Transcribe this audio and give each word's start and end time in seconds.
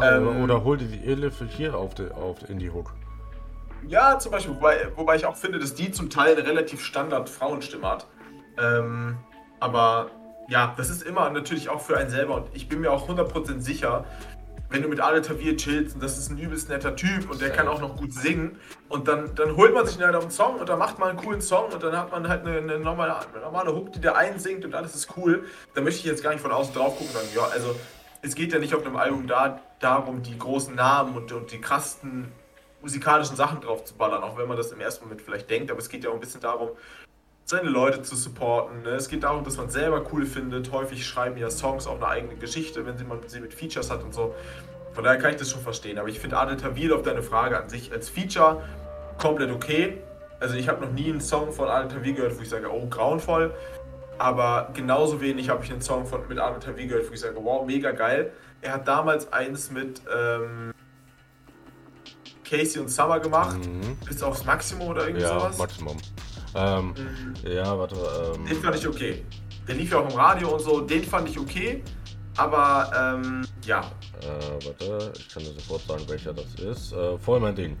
Ja, 0.00 0.16
ähm, 0.16 0.42
oder, 0.42 0.64
hol 0.64 0.78
dir 0.78 0.86
die 0.86 1.06
Elif 1.06 1.42
hier 1.50 1.76
auf, 1.76 1.94
die, 1.94 2.10
auf 2.10 2.48
in 2.48 2.58
die 2.58 2.70
Hook. 2.70 2.94
Ja, 3.86 4.18
zum 4.18 4.32
Beispiel, 4.32 4.54
wobei, 4.54 4.88
wobei 4.96 5.16
ich 5.16 5.26
auch 5.26 5.36
finde, 5.36 5.58
dass 5.58 5.74
die 5.74 5.90
zum 5.90 6.08
Teil 6.08 6.36
eine 6.36 6.46
relativ 6.46 6.82
Standard 6.82 7.28
Frauenstimme 7.28 7.86
hat. 7.86 8.06
Ähm, 8.58 9.18
aber 9.60 10.10
ja, 10.48 10.74
das 10.76 10.88
ist 10.88 11.02
immer 11.02 11.28
natürlich 11.30 11.68
auch 11.68 11.80
für 11.80 11.96
einen 11.96 12.10
selber 12.10 12.36
und 12.36 12.48
ich 12.54 12.68
bin 12.68 12.80
mir 12.80 12.90
auch 12.90 13.08
100% 13.08 13.60
sicher, 13.60 14.04
wenn 14.70 14.82
du 14.82 14.88
mit 14.88 15.00
Ale 15.00 15.20
Tavir 15.20 15.56
chillst 15.56 15.94
und 15.94 16.02
das 16.02 16.16
ist 16.16 16.30
ein 16.30 16.38
übelst 16.38 16.70
netter 16.70 16.96
Typ 16.96 17.30
und 17.30 17.40
der 17.40 17.50
kann 17.50 17.68
auch 17.68 17.80
noch 17.80 17.96
gut 17.96 18.14
singen 18.14 18.58
und 18.88 19.06
dann, 19.08 19.34
dann 19.34 19.56
holt 19.56 19.74
man 19.74 19.86
sich 19.86 20.02
einen 20.02 20.14
einen 20.14 20.30
Song 20.30 20.56
und 20.56 20.68
dann 20.68 20.78
macht 20.78 20.98
man 20.98 21.10
einen 21.10 21.18
coolen 21.18 21.42
Song 21.42 21.70
und 21.72 21.82
dann 21.82 21.96
hat 21.96 22.10
man 22.10 22.28
halt 22.28 22.46
eine, 22.46 22.58
eine 22.58 22.78
normale, 22.78 23.16
eine 23.16 23.40
normale 23.42 23.74
Hook, 23.74 23.92
die 23.92 24.00
der 24.00 24.16
einsingt 24.16 24.64
und 24.64 24.74
alles 24.74 24.94
ist 24.94 25.08
cool. 25.16 25.44
Da 25.74 25.82
möchte 25.82 26.00
ich 26.00 26.06
jetzt 26.06 26.22
gar 26.22 26.30
nicht 26.30 26.40
von 26.40 26.52
außen 26.52 26.74
drauf 26.74 26.96
gucken 26.96 27.08
und 27.08 27.12
sagen, 27.12 27.28
ja, 27.34 27.42
also 27.52 27.74
es 28.22 28.34
geht 28.36 28.52
ja 28.52 28.58
nicht 28.58 28.74
auf 28.74 28.86
einem 28.86 28.96
Album 28.96 29.26
da, 29.26 29.60
darum, 29.80 30.22
die 30.22 30.38
großen 30.38 30.74
Namen 30.74 31.16
und, 31.16 31.32
und 31.32 31.50
die 31.50 31.60
krassen 31.60 32.32
musikalischen 32.80 33.36
Sachen 33.36 33.60
drauf 33.60 33.84
zu 33.84 33.94
ballern, 33.94 34.22
auch 34.22 34.38
wenn 34.38 34.48
man 34.48 34.56
das 34.56 34.72
im 34.72 34.80
ersten 34.80 35.04
Moment 35.04 35.22
vielleicht 35.22 35.50
denkt, 35.50 35.70
aber 35.70 35.80
es 35.80 35.88
geht 35.88 36.04
ja 36.04 36.10
auch 36.10 36.14
ein 36.14 36.20
bisschen 36.20 36.40
darum, 36.40 36.70
seine 37.44 37.68
Leute 37.68 38.02
zu 38.02 38.16
supporten. 38.16 38.82
Ne? 38.82 38.90
Es 38.90 39.08
geht 39.08 39.24
darum, 39.24 39.44
dass 39.44 39.56
man 39.56 39.68
selber 39.68 40.04
cool 40.12 40.26
findet. 40.26 40.70
Häufig 40.70 41.04
schreiben 41.04 41.36
ja 41.36 41.50
Songs 41.50 41.86
auch 41.86 41.96
eine 41.96 42.06
eigene 42.06 42.36
Geschichte, 42.36 42.86
wenn 42.86 42.96
sie 42.96 43.04
man 43.04 43.18
sie 43.26 43.40
mit 43.40 43.52
Features 43.52 43.90
hat 43.90 44.02
und 44.02 44.14
so. 44.14 44.34
Von 44.92 45.04
daher 45.04 45.18
kann 45.18 45.32
ich 45.32 45.36
das 45.36 45.50
schon 45.50 45.60
verstehen. 45.60 45.98
Aber 45.98 46.08
ich 46.08 46.20
finde 46.20 46.38
Adel 46.38 46.56
Tawil 46.56 46.92
auf 46.92 47.02
deine 47.02 47.22
Frage 47.22 47.58
an 47.58 47.68
sich 47.68 47.92
als 47.92 48.08
Feature 48.08 48.62
komplett 49.18 49.50
okay. 49.50 49.98
Also 50.38 50.54
ich 50.54 50.68
habe 50.68 50.84
noch 50.84 50.92
nie 50.92 51.10
einen 51.10 51.20
Song 51.20 51.52
von 51.52 51.68
Adel 51.68 51.88
Tawil 51.88 52.14
gehört, 52.14 52.38
wo 52.38 52.42
ich 52.42 52.48
sage, 52.48 52.72
oh, 52.72 52.86
grauenvoll. 52.88 53.52
Aber 54.18 54.70
genauso 54.74 55.20
wenig 55.20 55.48
habe 55.48 55.64
ich 55.64 55.72
einen 55.72 55.82
Song 55.82 56.06
von, 56.06 56.26
mit 56.28 56.38
Adel 56.38 56.60
Tawil 56.60 56.86
gehört, 56.86 57.08
wo 57.08 57.14
ich 57.14 57.20
sage, 57.20 57.36
wow, 57.42 57.66
mega 57.66 57.90
geil. 57.92 58.32
Er 58.60 58.74
hat 58.74 58.86
damals 58.86 59.32
eins 59.32 59.70
mit 59.70 60.00
ähm, 60.14 60.72
Casey 62.48 62.80
und 62.80 62.88
Summer 62.88 63.18
gemacht, 63.18 63.58
mhm. 63.58 63.96
bis 64.06 64.22
aufs 64.22 64.44
Maximum 64.44 64.88
oder 64.88 65.04
irgendwie 65.06 65.22
ja, 65.22 65.38
sowas. 65.38 65.58
Maximum. 65.58 65.96
Ähm, 66.54 66.88
mhm. 66.88 67.34
Ja, 67.50 67.78
warte. 67.78 67.96
Ähm, 68.36 68.46
den 68.46 68.56
fand 68.62 68.76
ich 68.76 68.86
okay. 68.86 69.24
Der 69.66 69.74
lief 69.74 69.92
ja 69.92 69.98
auch 69.98 70.08
im 70.08 70.16
Radio 70.16 70.50
und 70.50 70.60
so, 70.60 70.80
den 70.80 71.02
fand 71.02 71.28
ich 71.28 71.38
okay. 71.38 71.82
Aber 72.36 72.90
ähm, 73.18 73.46
ja. 73.64 73.80
Äh, 74.20 74.66
warte, 74.66 75.12
ich 75.18 75.28
kann 75.28 75.42
dir 75.42 75.52
sofort 75.52 75.82
sagen, 75.82 76.04
welcher 76.08 76.32
das 76.32 76.54
ist. 76.54 76.92
Äh, 76.92 77.18
voll 77.18 77.40
mein 77.40 77.54
Ding. 77.54 77.76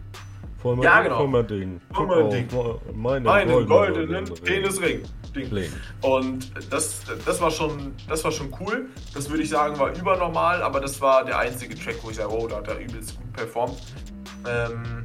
Mein, 0.64 0.82
ja, 0.82 1.02
genau. 1.02 1.18
Voll 1.18 1.28
mein 1.28 1.46
Ding. 1.46 1.80
Voll 1.92 2.06
mein 2.06 2.30
Ding. 2.30 2.48
Meine, 2.94 3.24
Meine 3.24 3.66
goldenen, 3.66 4.24
Penisring. 4.44 5.02
Ding. 5.34 5.50
Ding. 5.50 5.72
Und 6.02 6.52
das, 6.70 7.00
das, 7.24 7.40
war 7.40 7.50
schon, 7.50 7.94
das 8.08 8.22
war 8.22 8.30
schon 8.30 8.54
cool. 8.60 8.88
Das 9.14 9.28
würde 9.28 9.42
ich 9.42 9.48
sagen, 9.48 9.78
war 9.78 9.94
übernormal, 9.96 10.62
aber 10.62 10.80
das 10.80 11.00
war 11.00 11.24
der 11.24 11.38
einzige 11.38 11.74
Track, 11.74 11.96
wo 12.02 12.10
ich 12.10 12.16
sage, 12.16 12.32
oh, 12.32 12.46
da 12.46 12.56
hat 12.56 12.68
er 12.68 12.78
übelst 12.78 13.16
gut 13.16 13.32
performt. 13.32 13.78
Ähm, 14.48 15.02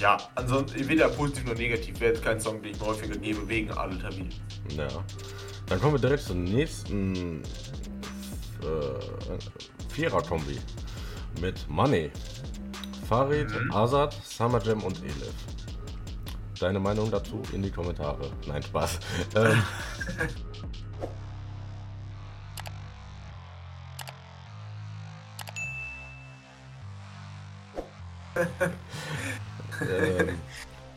ja, 0.00 0.16
ansonsten 0.36 0.88
weder 0.88 1.08
positiv 1.08 1.44
noch 1.46 1.56
negativ. 1.56 2.00
Wäre 2.00 2.12
jetzt 2.12 2.24
kein 2.24 2.40
Song, 2.40 2.62
den 2.62 2.72
ich 2.72 2.80
mir 2.80 2.86
häufiger 2.86 3.16
gebe, 3.16 3.48
wegen 3.48 3.68
Termine. 3.68 4.30
Ja. 4.70 4.88
Dann 5.66 5.80
kommen 5.80 5.94
wir 5.94 6.00
direkt 6.00 6.22
zum 6.22 6.44
nächsten 6.44 7.42
äh, 8.62 9.88
Vierer-Kombi 9.92 10.58
mit 11.40 11.68
Money. 11.68 12.10
Farid, 13.08 13.48
mhm. 13.50 13.72
Azad, 13.72 14.12
Summer 14.22 14.60
Jam 14.62 14.82
und 14.82 15.02
Elif. 15.02 15.32
Deine 16.60 16.78
Meinung 16.78 17.10
dazu 17.10 17.40
in 17.52 17.62
die 17.62 17.70
Kommentare. 17.70 18.30
Nein, 18.46 18.62
Spaß. 18.62 18.98
ähm, 29.80 30.38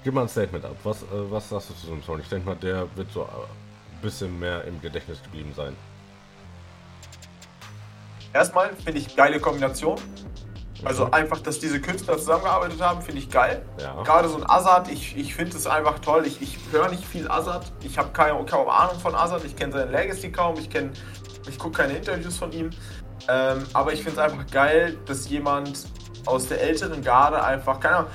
gib 0.04 0.14
mal 0.14 0.24
ein 0.24 0.30
Statement 0.30 0.66
ab. 0.66 0.76
Was, 0.84 1.04
äh, 1.04 1.06
was 1.12 1.48
sagst 1.48 1.70
du 1.70 1.74
zu 1.76 1.88
so 1.88 1.94
einem 1.94 2.04
Song? 2.04 2.20
Ich 2.20 2.28
denke 2.28 2.46
mal, 2.46 2.56
der 2.56 2.94
wird 2.96 3.10
so 3.12 3.24
ein 3.24 4.02
bisschen 4.02 4.38
mehr 4.38 4.66
im 4.66 4.82
Gedächtnis 4.82 5.24
geblieben 5.24 5.54
sein. 5.56 5.78
Erstmal 8.34 8.76
finde 8.76 9.00
ich 9.00 9.16
geile 9.16 9.40
Kombination. 9.40 9.98
Also 10.84 11.12
einfach, 11.12 11.40
dass 11.40 11.60
diese 11.60 11.80
Künstler 11.80 12.18
zusammengearbeitet 12.18 12.82
haben, 12.82 13.02
finde 13.02 13.20
ich 13.20 13.30
geil. 13.30 13.64
Ja. 13.80 14.02
Gerade 14.04 14.30
so 14.30 14.38
ein 14.38 14.50
Azad, 14.50 14.92
ich, 14.92 15.16
ich 15.16 15.36
finde 15.36 15.56
es 15.56 15.68
einfach 15.68 16.00
toll. 16.00 16.26
Ich, 16.26 16.42
ich 16.42 16.58
höre 16.72 16.90
nicht 16.90 17.06
viel 17.06 17.30
Azad. 17.30 17.72
Ich 17.84 17.98
habe 17.98 18.10
kaum, 18.14 18.46
kaum 18.46 18.68
Ahnung 18.70 19.00
von 19.00 19.14
Azad. 19.14 19.44
Ich 19.46 19.56
kenne 19.56 19.74
seine 19.74 19.92
Legacy 19.92 20.32
kaum. 20.32 20.56
Ich, 20.58 20.70
ich 21.48 21.60
gucke 21.60 21.82
keine 21.82 21.98
Interviews 21.98 22.38
von 22.38 22.52
ihm. 22.52 22.72
Ähm, 23.28 23.64
aber 23.74 23.94
ich 23.94 24.04
finde 24.04 24.20
es 24.20 24.32
einfach 24.32 24.46
geil, 24.52 24.98
dass 25.06 25.30
jemand 25.30 25.86
aus 26.26 26.48
der 26.48 26.62
älteren 26.62 27.04
Garde 27.04 27.44
einfach, 27.44 27.80
keine 27.80 27.98
Ahnung, 27.98 28.12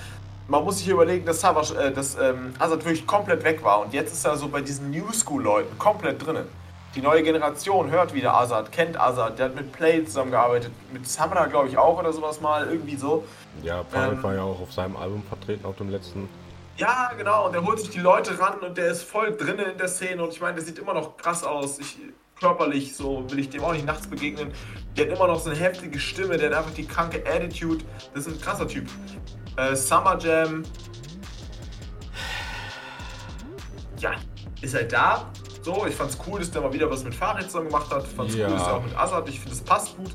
man 0.48 0.64
muss 0.64 0.78
sich 0.78 0.88
überlegen, 0.88 1.26
dass, 1.26 1.40
Savage, 1.40 1.74
äh, 1.74 1.92
dass 1.92 2.16
ähm, 2.16 2.54
Azad 2.58 2.84
wirklich 2.84 3.06
komplett 3.06 3.42
weg 3.44 3.62
war 3.64 3.80
und 3.80 3.92
jetzt 3.92 4.12
ist 4.12 4.24
er 4.24 4.36
so 4.36 4.48
bei 4.48 4.60
diesen 4.60 4.90
New 4.90 5.12
School-Leuten 5.12 5.78
komplett 5.78 6.24
drinnen. 6.24 6.46
Die 6.96 7.02
neue 7.02 7.22
Generation 7.22 7.90
hört 7.90 8.14
wieder 8.14 8.32
Azad, 8.34 8.72
kennt 8.72 8.98
Azad, 8.98 9.38
der 9.38 9.46
hat 9.46 9.54
mit 9.54 9.70
Play 9.70 10.02
zusammengearbeitet, 10.06 10.72
mit 10.94 11.06
Samra 11.06 11.44
glaube 11.44 11.68
ich 11.68 11.76
auch 11.76 11.98
oder 11.98 12.10
sowas 12.10 12.40
mal, 12.40 12.66
irgendwie 12.66 12.96
so. 12.96 13.22
Ja, 13.62 13.84
Farid 13.84 14.14
ähm, 14.14 14.22
war 14.22 14.34
ja 14.34 14.42
auch 14.42 14.58
auf 14.62 14.72
seinem 14.72 14.96
Album 14.96 15.22
vertreten, 15.22 15.66
auf 15.66 15.76
dem 15.76 15.90
letzten. 15.90 16.26
Ja, 16.78 17.12
genau, 17.18 17.46
und 17.46 17.52
der 17.52 17.66
holt 17.66 17.80
sich 17.80 17.90
die 17.90 18.00
Leute 18.00 18.38
ran 18.40 18.60
und 18.60 18.78
der 18.78 18.86
ist 18.86 19.02
voll 19.02 19.36
drinnen 19.36 19.72
in 19.72 19.76
der 19.76 19.88
Szene 19.88 20.22
und 20.22 20.32
ich 20.32 20.40
meine, 20.40 20.54
der 20.54 20.64
sieht 20.64 20.78
immer 20.78 20.94
noch 20.94 21.18
krass 21.18 21.44
aus. 21.44 21.78
Ich, 21.78 21.98
körperlich, 22.40 22.96
so 22.96 23.30
will 23.30 23.40
ich 23.40 23.50
dem 23.50 23.62
auch 23.62 23.74
nicht 23.74 23.84
nachts 23.84 24.06
begegnen. 24.06 24.52
Der 24.96 25.04
hat 25.04 25.12
immer 25.14 25.26
noch 25.26 25.38
so 25.38 25.50
eine 25.50 25.58
heftige 25.58 26.00
Stimme, 26.00 26.38
der 26.38 26.48
hat 26.48 26.56
einfach 26.56 26.74
die 26.74 26.86
kranke 26.86 27.22
Attitude. 27.26 27.84
Das 28.14 28.26
ist 28.26 28.32
ein 28.32 28.40
krasser 28.40 28.66
Typ. 28.66 28.88
Äh, 29.58 29.76
Summer 29.76 30.18
Jam. 30.18 30.62
Ja, 33.98 34.12
ist 34.62 34.74
halt 34.74 34.90
da. 34.94 35.30
So, 35.66 35.84
ich 35.84 35.96
fand's 35.96 36.16
cool, 36.24 36.38
dass 36.38 36.48
der 36.52 36.62
mal 36.62 36.72
wieder 36.72 36.88
was 36.88 37.02
mit 37.02 37.12
zusammen 37.12 37.66
gemacht 37.66 37.90
hat. 37.90 38.06
Fand's 38.06 38.36
ja. 38.36 38.46
cool, 38.46 38.54
dass 38.54 38.68
er 38.68 38.74
auch 38.76 38.84
mit 38.84 38.96
Azad. 38.96 39.28
Ich 39.28 39.40
finde, 39.40 39.56
es 39.56 39.60
passt 39.62 39.96
gut. 39.96 40.12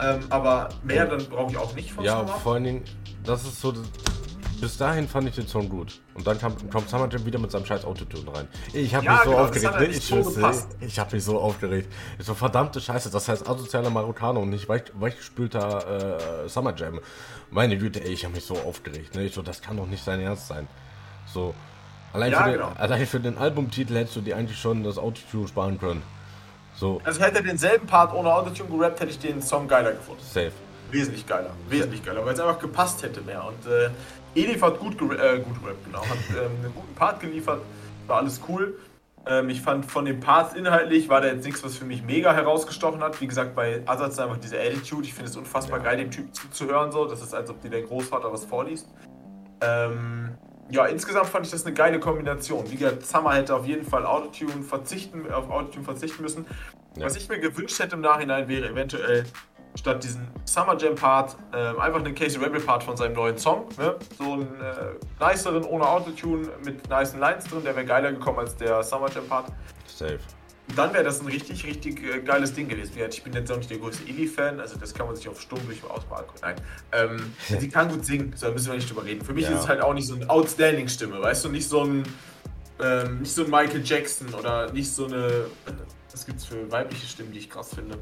Ähm, 0.00 0.18
aber 0.30 0.68
mehr 0.82 1.06
dann 1.06 1.24
brauche 1.26 1.52
ich 1.52 1.56
auch 1.56 1.72
nicht 1.76 1.92
von 1.92 2.02
Ja, 2.02 2.18
Summer. 2.18 2.38
vor 2.38 2.54
allen 2.54 2.64
Dingen, 2.64 2.84
das 3.22 3.44
ist 3.44 3.60
so 3.60 3.72
bis 4.60 4.76
dahin 4.76 5.06
fand 5.06 5.28
ich 5.28 5.36
den 5.36 5.46
Song 5.46 5.68
gut. 5.68 6.00
Und 6.14 6.26
dann 6.26 6.40
kam, 6.40 6.56
kommt 6.70 6.88
Summer 6.88 7.08
Jam 7.08 7.24
wieder 7.24 7.38
mit 7.38 7.52
seinem 7.52 7.66
scheiß 7.66 7.84
Autotune 7.84 8.34
rein. 8.34 8.48
Ich 8.72 8.92
habe 8.96 9.04
ja, 9.04 9.12
mich 9.12 9.20
so 9.20 9.30
genau, 9.30 9.42
aufgeregt. 9.44 9.74
Halt 9.74 9.90
ich, 9.90 10.04
so 10.04 10.50
ich 10.80 10.98
habe 10.98 11.14
mich 11.14 11.24
so 11.24 11.38
aufgeregt. 11.38 11.92
Ich 12.18 12.26
so, 12.26 12.34
verdammte 12.34 12.80
Scheiße, 12.80 13.10
das 13.10 13.28
heißt 13.28 13.48
asozialer 13.48 13.90
Marokkaner 13.90 14.40
und 14.40 14.50
nicht 14.50 14.68
weich, 14.68 14.82
weichgespülter 14.94 16.44
äh, 16.44 16.48
Summer 16.48 16.74
Jam. 16.74 16.98
Meine 17.52 17.78
Güte, 17.78 18.02
ey, 18.02 18.12
ich 18.12 18.24
habe 18.24 18.34
mich 18.34 18.44
so 18.44 18.54
aufgeregt. 18.54 19.14
Ne? 19.14 19.26
Ich 19.26 19.34
so, 19.34 19.42
das 19.42 19.62
kann 19.62 19.76
doch 19.76 19.86
nicht 19.86 20.02
sein 20.02 20.18
Ernst 20.18 20.48
sein. 20.48 20.66
So, 21.32 21.54
allein, 22.14 22.32
ja, 22.32 22.38
für, 22.38 22.50
den, 22.50 22.52
genau. 22.60 22.72
allein 22.76 23.06
für 23.06 23.20
den 23.20 23.38
Albumtitel 23.38 23.94
hättest 23.94 24.16
du 24.16 24.20
dir 24.22 24.36
eigentlich 24.36 24.58
schon 24.58 24.82
das 24.82 24.96
Autotune 24.96 25.48
sparen 25.48 25.78
können. 25.78 26.02
So. 26.76 27.00
Also 27.04 27.20
hätte 27.20 27.36
er 27.36 27.42
denselben 27.42 27.86
Part 27.86 28.14
ohne 28.14 28.32
Autotune 28.32 28.70
gerappt, 28.70 29.00
hätte 29.00 29.10
ich 29.10 29.18
den 29.18 29.42
Song 29.42 29.68
geiler 29.68 29.92
gefunden. 29.92 30.22
Safe. 30.22 30.52
Wesentlich 30.90 31.26
geiler, 31.26 31.50
wesentlich 31.68 32.04
geiler, 32.04 32.24
weil 32.24 32.34
es 32.34 32.40
einfach 32.40 32.58
gepasst 32.58 33.02
hätte 33.02 33.20
mehr. 33.20 33.44
Und 33.44 33.66
äh, 33.70 33.90
Edith 34.34 34.62
hat 34.62 34.78
gut, 34.78 34.94
äh, 34.94 35.38
gut 35.40 35.62
gerappt, 35.62 35.84
genau. 35.84 36.00
Hat 36.00 36.18
ähm, 36.30 36.50
einen 36.62 36.74
guten 36.74 36.94
Part 36.94 37.20
geliefert, 37.20 37.60
war 38.06 38.18
alles 38.18 38.40
cool. 38.48 38.74
Ähm, 39.26 39.48
ich 39.48 39.60
fand 39.60 39.90
von 39.90 40.04
den 40.04 40.20
Parts 40.20 40.54
inhaltlich 40.54 41.08
war 41.08 41.20
da 41.20 41.28
jetzt 41.28 41.44
nichts, 41.44 41.64
was 41.64 41.76
für 41.76 41.84
mich 41.84 42.02
mega 42.02 42.32
herausgestochen 42.32 43.02
hat. 43.02 43.20
Wie 43.20 43.26
gesagt, 43.26 43.54
bei 43.54 43.82
Azaz 43.86 44.18
einfach 44.18 44.36
diese 44.36 44.60
Attitude. 44.60 45.04
Ich 45.04 45.14
finde 45.14 45.30
es 45.30 45.36
unfassbar 45.36 45.78
ja. 45.78 45.84
geil, 45.84 45.96
dem 45.96 46.10
Typ 46.10 46.34
zuzuhören. 46.34 46.92
So. 46.92 47.06
Das 47.06 47.22
ist, 47.22 47.34
als 47.34 47.48
ob 47.50 47.60
dir 47.62 47.70
der 47.70 47.82
Großvater 47.82 48.30
was 48.32 48.44
vorliest. 48.44 48.88
Ähm, 49.62 50.36
ja, 50.70 50.86
insgesamt 50.86 51.26
fand 51.26 51.46
ich 51.46 51.52
das 51.52 51.64
eine 51.64 51.74
geile 51.74 52.00
Kombination. 52.00 52.70
Wie 52.70 52.76
gesagt, 52.76 53.04
Summer 53.06 53.34
hätte 53.34 53.54
auf 53.54 53.66
jeden 53.66 53.84
Fall 53.84 54.06
Autotune 54.06 54.62
verzichten, 54.62 55.30
auf 55.32 55.50
Autotune 55.50 55.84
verzichten 55.84 56.22
müssen. 56.22 56.46
Ja. 56.96 57.06
Was 57.06 57.16
ich 57.16 57.28
mir 57.28 57.38
gewünscht 57.38 57.78
hätte 57.78 57.96
im 57.96 58.00
Nachhinein 58.00 58.48
wäre 58.48 58.68
eventuell 58.68 59.24
statt 59.76 60.02
diesen 60.04 60.28
Summer 60.44 60.76
Jam 60.78 60.94
Part 60.94 61.36
äh, 61.52 61.56
einfach 61.56 61.98
einen 61.98 62.14
Casey 62.14 62.40
Rebel 62.40 62.60
Part 62.60 62.84
von 62.84 62.96
seinem 62.96 63.14
neuen 63.14 63.36
Song. 63.36 63.68
Ne? 63.76 63.96
So 64.16 64.34
einen 64.34 64.60
äh, 64.60 65.24
niceren 65.24 65.64
ohne 65.64 65.86
Autotune 65.86 66.48
mit 66.64 66.88
nicen 66.88 67.18
Lines 67.18 67.44
drin, 67.44 67.64
der 67.64 67.74
wäre 67.74 67.84
geiler 67.84 68.12
gekommen 68.12 68.38
als 68.38 68.56
der 68.56 68.82
Summer 68.82 69.10
Jam 69.10 69.26
Part. 69.26 69.46
Safe. 69.86 70.20
Dann 70.76 70.92
wäre 70.94 71.04
das 71.04 71.20
ein 71.20 71.26
richtig, 71.26 71.64
richtig 71.66 72.02
äh, 72.02 72.20
geiles 72.20 72.54
Ding 72.54 72.68
gewesen. 72.68 72.92
Ich 73.10 73.22
bin 73.22 73.32
jetzt 73.34 73.52
auch 73.52 73.58
nicht 73.58 73.70
der 73.70 73.78
größte 73.78 74.08
Illy-Fan, 74.08 74.60
also 74.60 74.76
das 74.76 74.94
kann 74.94 75.06
man 75.06 75.14
sich 75.14 75.28
auf 75.28 75.40
stumm 75.40 75.60
durch 75.66 75.84
ausmalen. 75.84 76.24
Nein. 76.40 76.56
Ähm, 76.92 77.32
sie 77.60 77.68
kann 77.68 77.88
gut 77.88 78.04
singen, 78.04 78.32
so, 78.34 78.46
da 78.46 78.52
müssen 78.52 78.68
wir 78.68 78.74
nicht 78.74 78.88
drüber 78.88 79.04
reden. 79.04 79.24
Für 79.24 79.34
mich 79.34 79.44
ja. 79.44 79.50
ist 79.50 79.60
es 79.60 79.68
halt 79.68 79.82
auch 79.82 79.94
nicht 79.94 80.06
so 80.06 80.14
eine 80.14 80.28
Outstanding-Stimme, 80.28 81.20
weißt 81.20 81.44
du? 81.44 81.48
Nicht 81.50 81.68
so 81.68 81.84
ein, 81.84 82.02
ähm, 82.80 83.20
nicht 83.20 83.34
so 83.34 83.44
ein 83.44 83.50
Michael 83.50 83.82
Jackson 83.84 84.32
oder 84.34 84.72
nicht 84.72 84.90
so 84.90 85.06
eine. 85.06 85.46
Was 86.10 86.26
gibt 86.26 86.38
es 86.38 86.46
für 86.46 86.70
weibliche 86.70 87.06
Stimmen, 87.06 87.32
die 87.32 87.40
ich 87.40 87.50
krass 87.50 87.74
finde? 87.74 87.98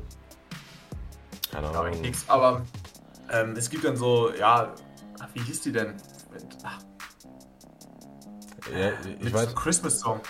Keine 1.51 1.69
Ahnung. 1.69 2.01
Nichts, 2.01 2.25
aber 2.29 2.65
ähm, 3.31 3.55
es 3.57 3.69
gibt 3.69 3.85
dann 3.85 3.97
so, 3.97 4.33
ja, 4.39 4.75
ach, 5.19 5.29
wie 5.35 5.41
hieß 5.41 5.63
die 5.63 5.73
denn? 5.73 5.95
Mit, 6.33 6.45
ach, 6.63 6.79
ja, 8.71 8.93
ich 9.19 9.25
mit 9.25 9.33
weiß. 9.33 9.51
So 9.51 9.55
Christmas 9.55 10.01
Song. 10.01 10.21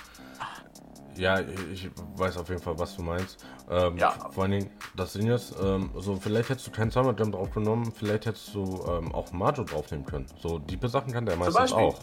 Ja, 1.16 1.40
ich 1.40 1.90
weiß 2.16 2.38
auf 2.38 2.48
jeden 2.48 2.62
Fall, 2.62 2.78
was 2.78 2.96
du 2.96 3.02
meinst. 3.02 3.44
Ähm, 3.70 3.96
ja. 3.98 4.12
Vor 4.30 4.44
allen 4.44 4.52
Dingen, 4.52 4.70
das 4.96 5.12
Ding 5.12 5.28
ist, 5.28 5.54
ähm, 5.62 5.90
so 5.96 6.16
vielleicht 6.16 6.48
hättest 6.48 6.66
du 6.66 6.70
keinen 6.70 6.90
Summer 6.90 7.14
Jam 7.18 7.32
drauf 7.32 7.50
genommen, 7.50 7.92
vielleicht 7.94 8.26
hättest 8.26 8.54
du 8.54 8.84
ähm, 8.88 9.14
auch 9.14 9.30
Majo 9.32 9.64
draufnehmen 9.64 10.06
können. 10.06 10.26
So 10.40 10.58
diepe 10.58 10.88
Sachen 10.88 11.12
kann 11.12 11.26
der 11.26 11.36
meistens 11.36 11.72
auch. 11.72 11.98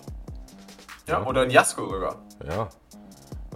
Ja, 1.08 1.20
ja, 1.20 1.26
oder 1.26 1.42
ein 1.42 1.50
Jasko 1.50 1.90
sogar. 1.90 2.18
Ja. 2.48 2.70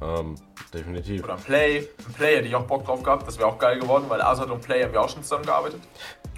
Ähm, 0.02 0.36
definitiv. 0.74 1.24
Oder 1.24 1.34
ein 1.34 1.42
Play. 1.42 1.88
Ein 2.08 2.14
Play 2.14 2.38
hätte 2.38 2.48
ich 2.48 2.56
auch 2.56 2.66
Bock 2.66 2.86
drauf 2.86 3.04
gehabt. 3.04 3.28
Das 3.28 3.38
wäre 3.38 3.48
auch 3.48 3.60
geil 3.60 3.80
geworden, 3.80 4.06
weil 4.08 4.22
Azad 4.22 4.50
und 4.50 4.62
Play 4.62 4.84
haben 4.84 4.92
wir 4.92 5.02
auch 5.02 5.10
schon 5.10 5.22
zusammengearbeitet. 5.22 5.80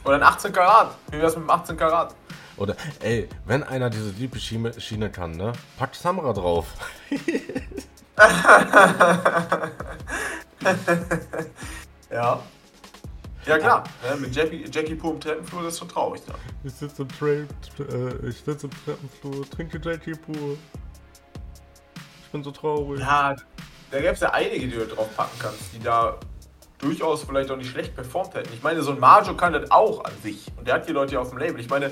Oder 0.04 0.16
ein 0.16 0.24
18 0.24 0.52
Karat. 0.52 0.96
Wie 1.10 1.20
wär's 1.20 1.36
mit 1.36 1.46
dem 1.46 1.50
18 1.50 1.78
Karat? 1.78 2.14
Oder, 2.58 2.76
ey, 3.02 3.28
wenn 3.46 3.64
einer 3.64 3.90
diese 3.90 4.12
liebe 4.12 4.40
Schiene, 4.40 4.80
Schiene 4.80 5.10
kann, 5.10 5.32
ne? 5.32 5.54
Pack 5.78 5.96
Samra 5.96 6.32
drauf. 6.34 6.68
ja. 12.12 12.40
Ja 13.46 13.58
klar, 13.60 13.84
ne, 14.02 14.16
mit 14.20 14.36
Jackie, 14.36 14.66
Jackie 14.72 14.96
Pur 14.96 15.14
im 15.14 15.20
Treppenflur, 15.20 15.62
das 15.64 15.74
ist 15.74 15.80
schon 15.80 15.90
traurig. 15.90 16.22
Da. 16.26 16.34
Ich 16.64 16.74
sitze 16.74 17.02
im, 17.04 17.10
Tra 17.10 17.28
äh, 17.28 17.46
ich 18.28 18.38
sitz 18.38 18.64
im 18.64 18.72
Treppenflur, 18.72 19.48
trinke 19.50 19.80
Jackie 19.84 20.16
Pur. 20.16 20.58
Ich 22.24 22.32
bin 22.32 22.44
so 22.44 22.52
traurig. 22.52 23.02
Ja, 23.02 23.36
da 23.92 23.98
gäbe 23.98 24.14
es 24.14 24.20
ja 24.20 24.32
einige, 24.32 24.68
die 24.68 24.76
du 24.76 24.88
drauf 24.88 25.10
packen 25.16 25.38
kannst, 25.40 25.74
die 25.74 25.80
da 25.80 26.18
durchaus 26.80 27.24
vielleicht 27.24 27.52
auch 27.52 27.58
nicht 27.58 27.70
schlecht 27.70 27.96
performt 27.96 28.34
hätten. 28.34 28.52
Ich 28.54 28.64
meine, 28.64 28.82
so 28.82 28.92
ein 28.92 29.00
Majo 29.00 29.36
kann 29.36 29.54
das 29.54 29.70
auch 29.70 30.04
an 30.04 30.14
sich. 30.24 30.48
Und 30.58 30.68
der 30.68 30.76
hat 30.76 30.88
die 30.88 30.94
Leute 30.94 31.14
ja 31.14 31.20
auf 31.20 31.30
dem 31.30 31.38
Label. 31.38 31.60
Ich 31.60 31.70
meine, 31.70 31.92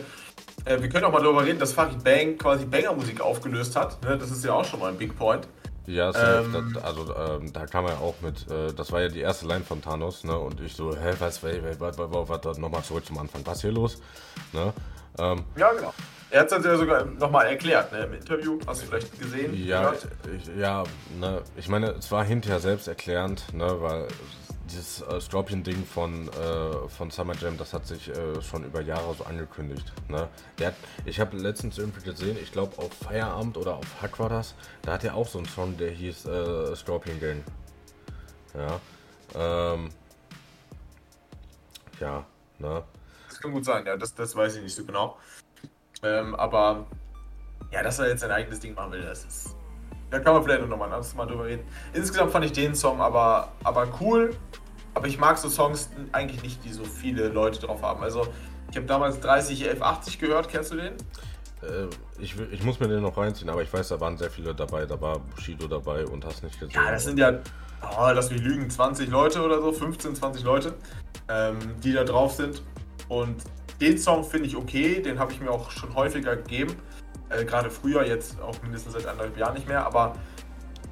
äh, 0.65 0.81
wir 0.81 0.89
können 0.89 1.05
auch 1.05 1.11
mal 1.11 1.21
darüber 1.21 1.45
reden, 1.45 1.59
dass 1.59 1.73
Farid 1.73 2.03
Bang 2.03 2.37
quasi 2.37 2.65
Banger-Musik 2.65 3.21
aufgelöst 3.21 3.75
hat. 3.75 4.03
Ne? 4.03 4.17
Das 4.17 4.31
ist 4.31 4.43
ja 4.43 4.53
auch 4.53 4.65
schon 4.65 4.79
mal 4.79 4.91
ein 4.91 4.97
Big 4.97 5.15
Point. 5.17 5.47
Ja, 5.85 6.11
ähm, 6.15 6.71
das, 6.73 6.83
also 6.83 7.15
ähm, 7.15 7.51
da 7.51 7.65
kam 7.65 7.85
er 7.85 7.99
auch 7.99 8.15
mit, 8.21 8.49
äh, 8.49 8.73
das 8.73 8.91
war 8.91 9.01
ja 9.01 9.09
die 9.09 9.19
erste 9.19 9.45
Line 9.45 9.63
von 9.65 9.81
Thanos, 9.81 10.23
ne? 10.23 10.37
Und 10.37 10.61
ich 10.61 10.73
so, 10.75 10.95
hä, 10.95 11.13
was, 11.19 11.43
was, 11.43 11.79
was, 11.79 11.97
was, 11.97 12.29
was, 12.29 12.45
was 12.45 12.57
nochmal 12.57 12.83
zurück 12.83 13.05
zum 13.05 13.17
Anfang, 13.17 13.45
was 13.45 13.61
hier 13.61 13.71
los? 13.71 13.97
Ne? 14.53 14.73
Ähm, 15.19 15.43
ja, 15.57 15.71
genau. 15.73 15.93
Er 16.29 16.39
hat 16.39 16.47
es 16.47 16.51
dann 16.51 16.63
ja 16.63 16.77
sogar 16.77 17.05
nochmal 17.05 17.45
erklärt, 17.45 17.91
ne, 17.91 18.05
im 18.05 18.13
Interview. 18.13 18.57
Hast 18.65 18.81
du 18.81 18.87
vielleicht 18.87 19.19
gesehen? 19.19 19.53
Ja, 19.53 19.93
ich, 19.93 20.59
ja, 20.59 20.83
ne, 21.19 21.41
ich 21.55 21.67
meine, 21.67 21.91
es 21.91 22.11
war 22.11 22.23
hinterher 22.23 22.59
selbst 22.59 22.87
erklärend, 22.87 23.53
ne, 23.53 23.75
weil 23.81 24.07
dieses 24.69 25.01
äh, 25.01 25.19
Scorpion-Ding 25.19 25.85
von, 25.85 26.27
äh, 26.29 26.87
von 26.89 27.11
Summer 27.11 27.35
Jam, 27.35 27.57
das 27.57 27.73
hat 27.73 27.85
sich 27.85 28.09
äh, 28.09 28.41
schon 28.41 28.63
über 28.63 28.81
Jahre 28.81 29.13
so 29.13 29.25
angekündigt. 29.25 29.91
Ne? 30.07 30.27
Der 30.57 30.67
hat, 30.67 30.75
ich 31.05 31.19
habe 31.19 31.37
letztens 31.37 31.77
irgendwie 31.77 32.03
gesehen, 32.03 32.37
ich 32.41 32.51
glaube 32.51 32.77
auf 32.77 32.93
Feierabend 32.93 33.57
oder 33.57 33.75
auf 33.75 34.01
Hack 34.01 34.19
war 34.19 34.29
das, 34.29 34.55
da 34.81 34.93
hat 34.93 35.03
er 35.03 35.15
auch 35.15 35.27
so 35.27 35.37
einen 35.39 35.47
Song, 35.47 35.77
der 35.77 35.91
hieß 35.91 36.25
äh, 36.25 36.75
Scorpion 36.75 37.19
Gang. 37.19 37.43
Ja. 38.53 38.79
Ähm, 39.35 39.89
ja, 41.99 42.25
ne? 42.59 42.83
Das 43.27 43.39
kann 43.39 43.51
gut 43.51 43.65
sein, 43.65 43.85
ja, 43.85 43.97
das, 43.97 44.13
das 44.15 44.35
weiß 44.35 44.55
ich 44.57 44.63
nicht 44.63 44.75
so 44.75 44.85
genau. 44.85 45.17
Ähm, 46.03 46.35
aber 46.35 46.85
ja, 47.71 47.81
dass 47.81 47.99
er 47.99 48.09
jetzt 48.09 48.21
sein 48.21 48.31
eigenes 48.31 48.59
Ding 48.59 48.75
machen 48.75 48.91
will, 48.91 49.01
das 49.01 49.25
ist. 49.25 49.55
Da 50.13 50.19
kann 50.19 50.35
man 50.35 50.43
vielleicht 50.43 50.61
noch 50.61 50.77
mal 50.77 50.85
ein 50.85 50.91
anderes 50.91 51.15
Mal 51.15 51.25
drüber 51.25 51.45
reden. 51.45 51.65
Insgesamt 51.91 52.31
fand 52.31 52.45
ich 52.45 52.51
den 52.51 52.75
Song 52.75 53.01
aber, 53.01 53.51
aber 53.63 53.87
cool. 53.99 54.35
Aber 54.93 55.07
ich 55.07 55.17
mag 55.17 55.37
so 55.37 55.49
Songs 55.49 55.89
eigentlich 56.11 56.43
nicht, 56.43 56.63
die 56.63 56.71
so 56.71 56.83
viele 56.83 57.29
Leute 57.29 57.59
drauf 57.59 57.81
haben. 57.81 58.03
Also, 58.03 58.27
ich 58.69 58.77
habe 58.77 58.85
damals 58.85 59.19
30 59.19 59.63
1180 59.63 60.19
gehört, 60.19 60.49
kennst 60.49 60.71
du 60.71 60.77
den? 60.77 60.93
Äh, 61.63 61.87
ich, 62.19 62.35
ich 62.51 62.63
muss 62.63 62.79
mir 62.79 62.87
den 62.87 63.01
noch 63.01 63.17
reinziehen, 63.17 63.49
aber 63.49 63.61
ich 63.61 63.71
weiß, 63.71 63.89
da 63.89 63.99
waren 63.99 64.17
sehr 64.17 64.29
viele 64.29 64.53
dabei. 64.53 64.85
Da 64.85 64.99
war 64.99 65.19
Bushido 65.19 65.67
dabei 65.67 66.05
und 66.05 66.25
hast 66.25 66.43
nicht 66.43 66.59
gesehen. 66.59 66.75
Ja, 66.75 66.91
das 66.91 67.03
sind 67.03 67.17
ja, 67.17 67.39
oh, 67.81 68.09
lass 68.13 68.31
mich 68.31 68.41
lügen, 68.41 68.69
20 68.69 69.09
Leute 69.09 69.41
oder 69.41 69.61
so, 69.61 69.71
15, 69.71 70.15
20 70.15 70.43
Leute, 70.43 70.73
ähm, 71.29 71.59
die 71.83 71.93
da 71.93 72.03
drauf 72.03 72.33
sind. 72.33 72.61
Und 73.09 73.43
den 73.81 73.97
Song 73.97 74.23
finde 74.23 74.47
ich 74.47 74.55
okay, 74.55 75.01
den 75.01 75.19
habe 75.19 75.31
ich 75.31 75.39
mir 75.39 75.51
auch 75.51 75.69
schon 75.71 75.93
häufiger 75.95 76.35
gegeben. 76.35 76.75
Äh, 77.29 77.45
Gerade 77.45 77.69
früher, 77.69 78.05
jetzt 78.05 78.39
auch 78.41 78.61
mindestens 78.61 78.93
seit 78.93 79.07
anderthalb 79.07 79.37
Jahren 79.37 79.55
nicht 79.55 79.67
mehr. 79.67 79.85
Aber 79.85 80.15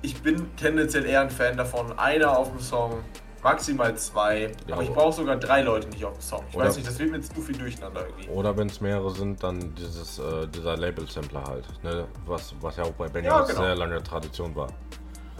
ich 0.02 0.22
bin 0.22 0.56
tendenziell 0.56 1.06
eher 1.06 1.22
ein 1.22 1.30
Fan 1.30 1.58
davon, 1.58 1.98
einer 1.98 2.38
auf 2.38 2.50
dem 2.50 2.60
Song, 2.60 3.04
maximal 3.44 3.96
zwei. 3.98 4.52
Ja, 4.68 4.76
aber 4.76 4.84
ich 4.84 4.92
brauche 4.92 5.14
sogar 5.14 5.36
drei 5.38 5.62
Leute 5.62 5.88
nicht 5.90 6.04
auf 6.06 6.14
dem 6.14 6.22
Song. 6.22 6.44
Ich 6.50 6.56
weiß 6.58 6.76
nicht, 6.76 6.88
das 6.88 7.00
wird 7.00 7.12
mir 7.12 7.22
zu 7.22 7.42
viel 7.42 7.58
durcheinander 7.58 8.06
irgendwie. 8.06 8.30
Oder 8.30 8.56
wenn 8.56 8.68
es 8.68 8.82
mehrere 8.82 9.12
sind, 9.12 9.42
dann 9.44 9.74
dieses, 9.76 10.20
äh, 10.20 10.48
dieser 10.48 10.78
Label-Sampler 10.78 11.44
halt. 11.44 11.66
Ne? 11.84 12.08
Was, 12.26 12.54
was 12.62 12.78
ja 12.78 12.84
auch 12.84 12.92
bei 12.92 13.08
Benny 13.08 13.28
ja, 13.28 13.42
genau. 13.42 13.62
sehr 13.62 13.76
lange 13.76 14.02
Tradition 14.04 14.56
war. 14.56 14.68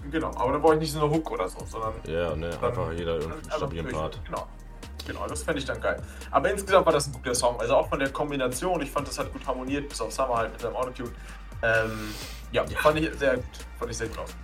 Genau, 0.10 0.32
aber 0.36 0.54
da 0.54 0.58
brauche 0.58 0.74
ich 0.74 0.80
nicht 0.80 0.94
so 0.94 1.00
eine 1.00 1.14
Hook 1.14 1.32
oder 1.32 1.48
so, 1.48 1.60
sondern. 1.66 1.94
Ja, 2.06 2.36
ne, 2.36 2.50
einfach 2.50 2.92
jeder 2.92 3.16
irgendwie 3.16 3.34
einen 3.34 3.52
stabilen 3.52 3.88
Part. 3.90 4.20
Genau. 4.26 4.48
Genau, 5.06 5.28
das 5.28 5.44
fände 5.44 5.60
ich 5.60 5.66
dann 5.66 5.82
geil. 5.82 6.02
Aber 6.30 6.52
insgesamt 6.52 6.86
war 6.86 6.94
das 6.94 7.08
ein 7.08 7.14
guter 7.14 7.34
Song. 7.34 7.60
Also 7.60 7.76
auch 7.76 7.90
von 7.90 8.00
der 8.00 8.10
Kombination, 8.10 8.82
ich 8.82 8.92
fand, 8.92 9.08
das 9.08 9.18
hat 9.18 9.32
gut 9.34 9.46
harmoniert, 9.46 9.90
bis 9.90 10.00
auf 10.02 10.12
Summer 10.12 10.38
halt 10.38 10.52
mit 10.52 10.62
seinem 10.62 10.76
Autotune. 10.76 11.12
Ähm, 11.64 12.14
ja, 12.52 12.64
ja, 12.64 12.78
fand 12.80 13.00
ich 13.00 13.14
sehr 13.18 13.36
gut. 13.36 13.46
Fand 13.80 13.92
ich 13.92 13.98
sehr 13.98 14.08
gut 14.08 14.20
aus. 14.20 14.36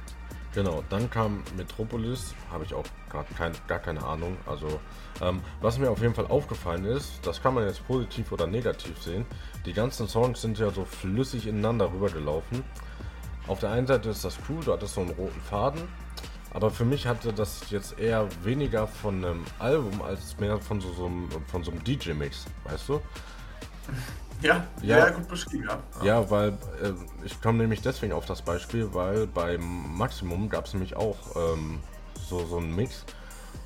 Genau, 0.57 0.83
dann 0.89 1.07
kam 1.11 1.43
Metropolis, 1.55 2.33
habe 2.51 2.63
ich 2.63 2.73
auch 2.73 2.85
gar, 3.11 3.25
kein, 3.25 3.51
gar 3.67 3.77
keine 3.77 4.03
Ahnung. 4.03 4.37
Also, 4.47 4.79
ähm, 5.21 5.39
was 5.61 5.77
mir 5.77 5.91
auf 5.91 6.01
jeden 6.01 6.15
Fall 6.15 6.25
aufgefallen 6.25 6.83
ist, 6.85 7.11
das 7.21 7.43
kann 7.43 7.53
man 7.53 7.67
jetzt 7.67 7.85
positiv 7.85 8.31
oder 8.31 8.47
negativ 8.47 8.99
sehen. 8.99 9.27
Die 9.67 9.73
ganzen 9.73 10.07
Songs 10.07 10.41
sind 10.41 10.57
ja 10.57 10.71
so 10.71 10.83
flüssig 10.83 11.45
ineinander 11.45 11.93
rübergelaufen. 11.93 12.63
Auf 13.45 13.59
der 13.59 13.69
einen 13.69 13.85
Seite 13.85 14.09
ist 14.09 14.25
das 14.25 14.39
cool, 14.49 14.63
du 14.65 14.73
hattest 14.73 14.95
so 14.95 15.01
einen 15.01 15.11
roten 15.11 15.41
Faden. 15.41 15.83
Aber 16.55 16.71
für 16.71 16.85
mich 16.85 17.05
hatte 17.05 17.33
das 17.33 17.69
jetzt 17.69 17.99
eher 17.99 18.27
weniger 18.43 18.87
von 18.87 19.23
einem 19.23 19.45
Album 19.59 20.01
als 20.01 20.39
mehr 20.39 20.57
von 20.57 20.81
so, 20.81 20.91
so 20.91 21.05
einem, 21.05 21.29
von 21.45 21.63
so 21.63 21.69
einem 21.69 21.83
DJ-Mix, 21.83 22.45
weißt 22.63 22.89
du? 22.89 23.01
Ja, 24.41 24.67
ja, 24.83 24.97
ja, 24.99 25.09
gut 25.09 25.27
beschrieben, 25.27 25.67
ja. 25.67 26.05
Ja, 26.05 26.29
weil 26.29 26.49
äh, 26.81 26.93
ich 27.25 27.41
komme 27.41 27.59
nämlich 27.59 27.81
deswegen 27.81 28.13
auf 28.13 28.25
das 28.25 28.41
Beispiel, 28.41 28.93
weil 28.93 29.25
beim 29.25 29.97
Maximum 29.97 30.47
gab 30.49 30.65
es 30.65 30.73
nämlich 30.73 30.95
auch 30.95 31.17
ähm, 31.35 31.79
so, 32.29 32.45
so 32.45 32.57
einen 32.57 32.75
Mix, 32.75 33.03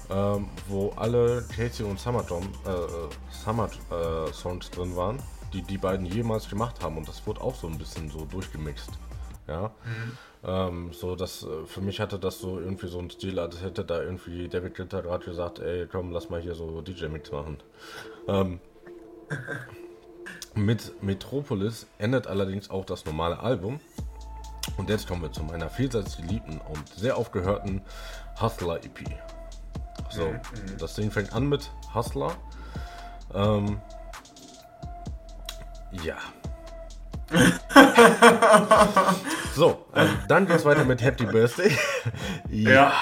ähm, 0.10 0.50
wo 0.68 0.92
alle 0.96 1.44
Casey 1.56 1.86
und 1.86 2.00
Summer, 2.00 2.26
Tom, 2.26 2.44
äh, 2.66 3.34
Summer 3.44 3.70
äh, 3.90 4.32
Songs 4.32 4.70
drin 4.70 4.96
waren, 4.96 5.22
die 5.52 5.62
die 5.62 5.78
beiden 5.78 6.06
jemals 6.06 6.50
gemacht 6.50 6.82
haben 6.82 6.98
und 6.98 7.08
das 7.08 7.26
wurde 7.28 7.42
auch 7.42 7.56
so 7.56 7.68
ein 7.68 7.78
bisschen 7.78 8.10
so 8.10 8.26
durchgemixt. 8.26 8.92
Ja. 9.48 9.72
Mhm. 9.84 10.18
Ähm, 10.44 10.94
so, 10.94 11.16
dass 11.16 11.44
äh, 11.44 11.66
für 11.66 11.82
mich 11.82 12.00
hatte 12.00 12.18
das 12.18 12.40
so 12.40 12.60
irgendwie 12.60 12.88
so 12.88 13.00
ein 13.00 13.10
Stil, 13.10 13.38
als 13.40 13.62
hätte 13.62 13.84
da 13.84 14.02
irgendwie 14.02 14.48
David 14.48 14.76
Glitter 14.76 15.02
gerade 15.02 15.26
gesagt, 15.26 15.60
ey 15.60 15.86
komm, 15.92 16.12
lass 16.12 16.30
mal 16.30 16.42
hier 16.42 16.56
so 16.56 16.82
DJ-Mix 16.82 17.32
machen. 17.32 17.58
Mit 20.54 21.02
Metropolis 21.02 21.88
endet 21.98 22.28
allerdings 22.28 22.70
auch 22.70 22.86
das 22.86 23.06
normale 23.06 23.40
Album. 23.40 23.80
Und 24.78 24.90
jetzt 24.90 25.08
kommen 25.08 25.22
wir 25.22 25.32
zu 25.32 25.44
meiner 25.44 25.70
vielseitig 25.70 26.18
geliebten 26.18 26.60
und 26.70 26.88
sehr 26.90 27.18
aufgehörten 27.18 27.82
Hustler 28.40 28.84
EP. 28.84 29.00
So, 30.10 30.28
mhm. 30.28 30.42
das 30.78 30.96
Ding 30.96 31.12
fängt 31.12 31.34
an 31.34 31.48
mit 31.48 31.72
Hustler. 31.94 32.36
Ähm, 33.34 33.80
ja, 36.04 36.18
so, 39.56 39.86
ähm, 39.96 40.10
dann 40.28 40.50
es 40.50 40.66
weiter 40.66 40.84
mit 40.84 41.02
Happy 41.02 41.26
Birthday. 41.26 41.72
ja. 42.50 42.72
ja. 42.72 42.94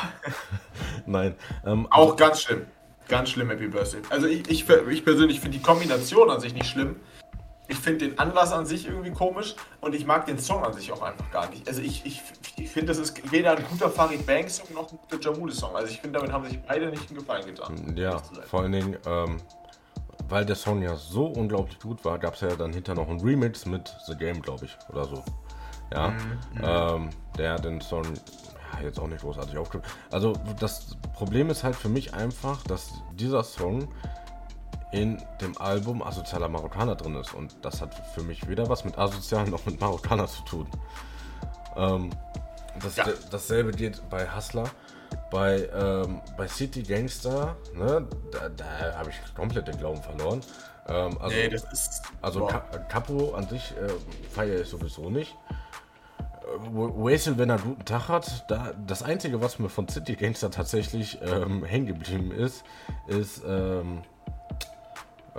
Nein. 1.06 1.36
Ähm, 1.66 1.88
Auch 1.90 2.16
ganz 2.16 2.44
schlimm. 2.44 2.66
Ganz 3.08 3.32
schlimm, 3.32 3.50
Happy 3.50 3.68
Birthday. 3.68 4.02
Also 4.10 4.28
ich, 4.28 4.48
ich, 4.50 4.70
ich 4.70 5.04
persönlich 5.04 5.40
finde 5.40 5.58
die 5.58 5.64
Kombination 5.64 6.30
an 6.30 6.40
sich 6.40 6.54
nicht 6.54 6.68
schlimm. 6.68 6.98
Ich 7.70 7.78
finde 7.78 8.10
den 8.10 8.20
Anlass 8.20 8.52
an 8.52 8.66
sich 8.66 8.88
irgendwie 8.88 9.12
komisch 9.12 9.56
und 9.80 9.94
ich 9.94 10.06
mag 10.06 10.26
den 10.26 10.40
Song 10.40 10.64
an 10.66 10.74
sich 10.74 10.92
auch 10.92 11.04
einfach 11.04 11.30
gar 11.32 11.50
nicht. 11.50 11.68
Also 11.68 11.82
ich, 11.82 12.04
ich, 12.06 12.22
ich 12.58 12.70
finde, 12.70 12.88
das 12.88 12.98
ist 12.98 13.32
weder 13.32 13.56
ein 13.56 13.64
guter 13.70 13.90
Farid 13.90 14.26
Bang 14.26 14.50
Song 14.50 14.74
noch 14.74 14.92
ein 14.92 14.98
guter 14.98 15.22
Jamule 15.22 15.54
Song. 15.54 15.76
Also 15.76 15.92
ich 15.92 16.02
finde, 16.02 16.18
damit 16.18 16.34
haben 16.34 16.46
sich 16.46 16.60
beide 16.60 16.90
nicht 16.90 17.08
einen 17.10 17.20
Gefallen 17.20 17.46
getan. 17.46 17.96
Ja, 17.96 18.18
vor 18.48 18.62
allen 18.62 18.72
Dingen, 18.72 18.98
ähm, 19.06 19.38
weil 20.28 20.46
der 20.46 20.56
Song 20.56 20.82
ja 20.82 20.96
so 20.96 21.28
unglaublich 21.28 21.80
gut 21.80 22.04
war, 22.04 22.18
gab 22.18 22.34
es 22.34 22.42
ja 22.42 22.56
dann 22.56 22.74
hinter 22.74 22.96
noch 22.96 23.08
einen 23.08 23.22
Remix 23.22 23.66
mit 23.66 23.96
The 24.08 24.16
Game, 24.16 24.42
glaube 24.42 24.66
ich, 24.66 24.76
oder 24.90 25.06
so. 25.06 25.24
Ja, 25.94 26.10
mhm, 26.10 26.18
ähm, 26.62 27.10
der 27.38 27.60
den 27.60 27.82
Song 27.82 28.04
ja, 28.04 28.82
jetzt 28.84 29.00
auch 29.00 29.08
nicht 29.08 29.22
großartig 29.22 29.58
aufgenommen. 29.58 29.90
Also 30.12 30.34
das 30.60 30.98
Problem 31.14 31.50
ist 31.50 31.64
halt 31.64 31.76
für 31.76 31.90
mich 31.90 32.14
einfach, 32.14 32.64
dass 32.64 33.02
dieser 33.14 33.44
Song 33.44 33.88
in 34.92 35.22
dem 35.42 35.58
Album 35.58 36.02
Asozialer 36.02 36.50
Marokkaner 36.50 36.96
drin 36.96 37.16
ist. 37.16 37.34
Und 37.34 37.56
das 37.62 37.82
hat 37.82 37.94
für 38.14 38.24
mich 38.24 38.48
weder 38.48 38.70
was 38.70 38.86
mit 38.86 38.98
Asozial 38.98 39.48
noch 39.48 39.66
mit 39.66 39.80
Marokkaner 39.80 40.28
zu 40.28 40.42
tun. 40.44 40.68
Ähm, 41.76 42.10
das, 42.82 42.96
ja. 42.96 43.06
Dasselbe 43.32 43.72
geht 43.72 44.02
bei 44.10 44.28
Hustler. 44.36 44.70
Bei, 45.32 45.68
ähm, 45.74 46.22
bei 46.38 46.48
City 46.48 46.84
Gangster, 46.84 47.56
ne, 47.74 48.08
da, 48.32 48.50
da 48.50 48.96
habe 48.96 49.10
ich 49.10 49.36
komplett 49.36 49.68
den 49.68 49.78
Glauben 49.78 50.02
verloren. 50.02 50.42
Ähm, 50.88 51.18
also, 51.20 51.36
nee, 51.36 51.50
das 51.50 51.64
ist. 51.72 52.04
Also 52.22 52.48
Capo 52.88 53.34
an 53.34 53.48
sich 53.48 53.72
äh, 53.72 53.90
feiere 54.32 54.62
ich 54.62 54.68
sowieso 54.68 55.10
nicht. 55.10 55.36
Wasel, 56.72 57.38
wenn 57.38 57.50
er 57.50 57.56
einen 57.56 57.64
guten 57.64 57.86
Tag 57.86 58.08
hat, 58.08 58.50
da, 58.50 58.74
das 58.88 59.04
Einzige, 59.04 59.42
was 59.42 59.60
mir 59.60 59.70
von 59.70 59.88
City 59.88 60.16
Gangster 60.16 60.50
tatsächlich 60.50 61.20
ähm, 61.22 61.64
hängen 61.64 61.86
geblieben 61.86 62.32
ist, 62.32 62.64
ist 63.08 63.44
ähm, 63.48 64.02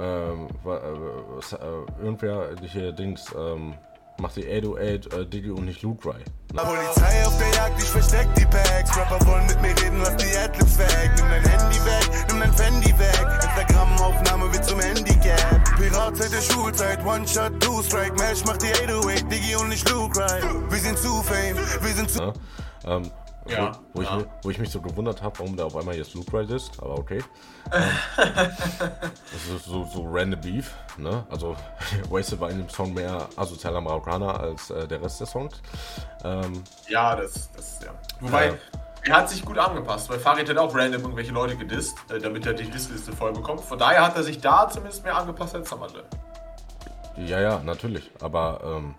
ähm, 0.00 0.48
äh, 0.64 0.70
äh, 0.70 2.02
irgendwer 2.02 2.50
hier 2.62 2.92
Dings 2.92 3.26
ähm, 3.36 3.74
macht 4.20 4.36
die 4.36 4.46
808 4.46 5.12
äh, 5.12 5.26
Diggy 5.26 5.50
und 5.50 5.64
nicht 5.64 5.82
Loot 5.82 6.04
Ray. 6.06 6.24
Ne? 6.52 6.62
Polizei 6.62 7.26
auf 7.26 7.36
der 7.38 7.48
Jagd, 7.48 7.82
ich 7.82 7.88
versteck 7.88 8.28
die 8.34 8.44
Packs. 8.46 8.96
Rapper 8.96 9.26
wollen 9.26 9.46
mit 9.46 9.60
mir 9.60 9.68
reden, 9.68 10.00
lass 10.02 10.16
die 10.16 10.36
Adlibs 10.36 10.78
weg. 10.78 11.10
Nimm 11.16 11.28
dein 11.30 11.42
Handy 11.42 11.84
weg, 11.84 12.10
nimm 12.28 12.40
dein 12.40 12.52
Fendi 12.52 12.98
weg. 12.98 13.26
Instagram-Aufnahme 13.42 14.52
wird 14.52 14.64
zum 14.64 14.80
Handicap. 14.80 15.76
Pirat 15.76 16.16
seit 16.16 16.32
der 16.32 16.42
Schulzeit, 16.42 17.04
One 17.04 17.26
Shot, 17.26 17.60
Two 17.60 17.82
Strike. 17.82 18.14
Mesh 18.14 18.44
macht 18.44 18.62
die 18.62 18.72
808, 18.72 19.30
Diggy 19.30 19.56
und 19.56 19.68
nicht 19.68 19.88
Luke 19.90 20.18
Ray. 20.18 20.42
Wir 20.68 20.78
sind 20.78 20.98
zu 20.98 21.22
fame, 21.22 21.56
wir 21.56 21.94
sind 21.94 22.10
zu... 22.10 22.20
Ja, 22.20 22.32
ähm, 22.96 23.10
ja, 23.52 23.72
wo, 23.92 24.00
wo, 24.00 24.02
ja. 24.02 24.18
Ich, 24.18 24.26
wo, 24.42 24.50
ich, 24.50 24.58
mich 24.58 24.70
so 24.70 24.80
gewundert 24.80 25.22
habe, 25.22 25.38
warum 25.38 25.56
der 25.56 25.66
auf 25.66 25.76
einmal 25.76 25.96
jetzt 25.96 26.14
Loot 26.14 26.32
Ride 26.32 26.54
ist, 26.54 26.80
aber 26.80 26.98
okay. 26.98 27.22
Das 27.70 29.56
ist 29.56 29.64
so, 29.64 29.84
so 29.84 30.06
random 30.10 30.40
Beef, 30.40 30.74
ne? 30.96 31.24
Also 31.30 31.56
Wasted 32.10 32.40
war 32.40 32.50
in 32.50 32.58
dem 32.58 32.68
Song 32.68 32.92
mehr 32.94 33.28
asozialer 33.36 33.80
Marokkaner 33.80 34.40
als 34.40 34.70
äh, 34.70 34.86
der 34.86 35.02
Rest 35.02 35.20
der 35.20 35.26
Songs. 35.26 35.60
Ähm, 36.24 36.62
ja, 36.88 37.16
das, 37.16 37.50
das, 37.52 37.80
ja. 37.84 37.92
Wobei, 38.20 38.48
äh, 38.48 38.54
er 39.02 39.16
hat 39.16 39.30
sich 39.30 39.44
gut 39.44 39.58
angepasst, 39.58 40.10
weil 40.10 40.18
Farid 40.18 40.48
hat 40.48 40.58
auch 40.58 40.74
random 40.74 41.02
irgendwelche 41.02 41.32
Leute 41.32 41.56
gedisst, 41.56 41.96
äh, 42.10 42.18
damit 42.18 42.46
er 42.46 42.54
die 42.54 42.68
Dissliste 42.68 43.12
voll 43.12 43.32
bekommt. 43.32 43.60
Von 43.60 43.78
daher 43.78 44.04
hat 44.04 44.16
er 44.16 44.22
sich 44.22 44.40
da 44.40 44.68
zumindest 44.68 45.04
mehr 45.04 45.16
angepasst 45.16 45.54
als 45.54 45.70
Summerlin. 45.70 46.04
Ja, 47.16 47.40
ja, 47.40 47.60
natürlich, 47.60 48.10
aber 48.20 48.60
ähm, 48.64 48.94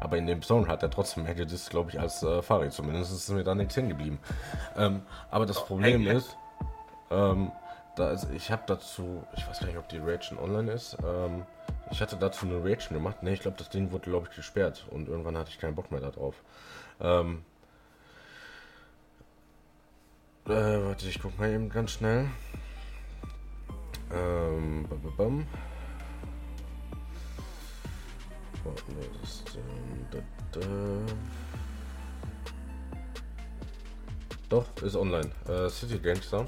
aber 0.00 0.16
in 0.16 0.26
dem 0.26 0.42
Song 0.42 0.66
hat 0.68 0.82
er 0.82 0.90
trotzdem 0.90 1.26
hätte 1.26 1.46
das, 1.46 1.68
glaube 1.68 1.90
ich, 1.90 2.00
als 2.00 2.22
äh, 2.22 2.42
Farid. 2.42 2.72
Zumindest 2.72 3.12
ist 3.12 3.28
mir 3.28 3.44
da 3.44 3.54
nichts 3.54 3.76
hängen 3.76 3.90
geblieben. 3.90 4.18
Ähm, 4.76 5.02
aber 5.30 5.46
das 5.46 5.64
Problem 5.64 6.06
ist, 6.06 6.36
ähm, 7.10 7.52
da 7.96 8.10
ist, 8.10 8.28
ich 8.34 8.50
habe 8.50 8.62
dazu, 8.66 9.22
ich 9.36 9.46
weiß 9.46 9.60
gar 9.60 9.66
nicht, 9.66 9.78
ob 9.78 9.88
die 9.88 9.98
Reaction 9.98 10.38
online 10.38 10.72
ist. 10.72 10.96
Ähm, 11.04 11.44
ich 11.90 12.00
hatte 12.00 12.16
dazu 12.16 12.46
eine 12.46 12.64
Reaction 12.64 12.96
gemacht. 12.96 13.22
Ne, 13.22 13.32
ich 13.32 13.40
glaube, 13.40 13.58
das 13.58 13.68
Ding 13.68 13.92
wurde, 13.92 14.10
glaube 14.10 14.28
ich, 14.30 14.36
gesperrt. 14.36 14.86
Und 14.90 15.08
irgendwann 15.08 15.36
hatte 15.36 15.50
ich 15.50 15.58
keinen 15.58 15.74
Bock 15.74 15.90
mehr 15.90 16.00
darauf. 16.00 16.34
Ähm, 17.00 17.44
äh, 20.46 20.50
warte, 20.52 21.06
ich 21.08 21.20
guck 21.20 21.38
mal 21.38 21.50
eben 21.50 21.68
ganz 21.68 21.90
schnell. 21.92 22.26
Ähm, 24.12 24.86
bam, 24.88 25.16
bam. 25.16 25.46
Doch, 34.48 34.66
ist 34.82 34.96
online. 34.96 35.30
Äh, 35.48 35.68
City 35.70 35.98
Gangster. 35.98 36.46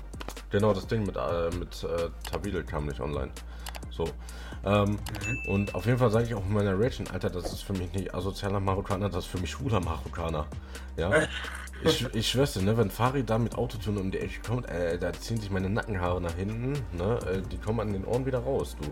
Genau, 0.50 0.74
das 0.74 0.86
Ding 0.86 1.06
mit, 1.06 1.16
äh, 1.16 1.50
mit 1.56 1.84
äh, 1.84 2.10
Tabile 2.28 2.64
kam 2.64 2.86
nicht 2.86 3.00
online. 3.00 3.30
So. 3.90 4.04
Ähm, 4.64 4.90
mhm. 4.90 4.98
Und 5.48 5.74
auf 5.74 5.86
jeden 5.86 5.98
Fall 5.98 6.10
sage 6.10 6.26
ich 6.26 6.34
auch 6.34 6.44
in 6.44 6.52
meiner 6.52 6.78
Reaction, 6.78 7.06
Alter, 7.08 7.30
das 7.30 7.52
ist 7.52 7.62
für 7.62 7.72
mich 7.72 7.92
nicht 7.92 8.14
asozialer 8.14 8.60
Marokkaner, 8.60 9.08
das 9.08 9.24
ist 9.24 9.30
für 9.30 9.38
mich 9.38 9.50
schwuler 9.50 9.80
Marokkaner. 9.80 10.46
Ja. 10.96 11.10
ich, 11.84 12.06
ich 12.14 12.28
schwör's 12.28 12.54
dir, 12.54 12.62
ne, 12.62 12.76
wenn 12.76 12.90
Fari 12.90 13.24
da 13.24 13.38
mit 13.38 13.56
Autotune 13.56 14.00
um 14.00 14.10
die 14.10 14.18
Ecke 14.18 14.40
kommt, 14.46 14.68
äh, 14.68 14.98
da 14.98 15.12
ziehen 15.12 15.40
sich 15.40 15.50
meine 15.50 15.70
Nackenhaare 15.70 16.20
nach 16.20 16.34
hinten, 16.34 16.72
ne, 16.92 17.18
äh, 17.26 17.42
die 17.50 17.58
kommen 17.58 17.80
an 17.80 17.92
den 17.92 18.04
Ohren 18.04 18.26
wieder 18.26 18.40
raus, 18.40 18.76
du. 18.80 18.88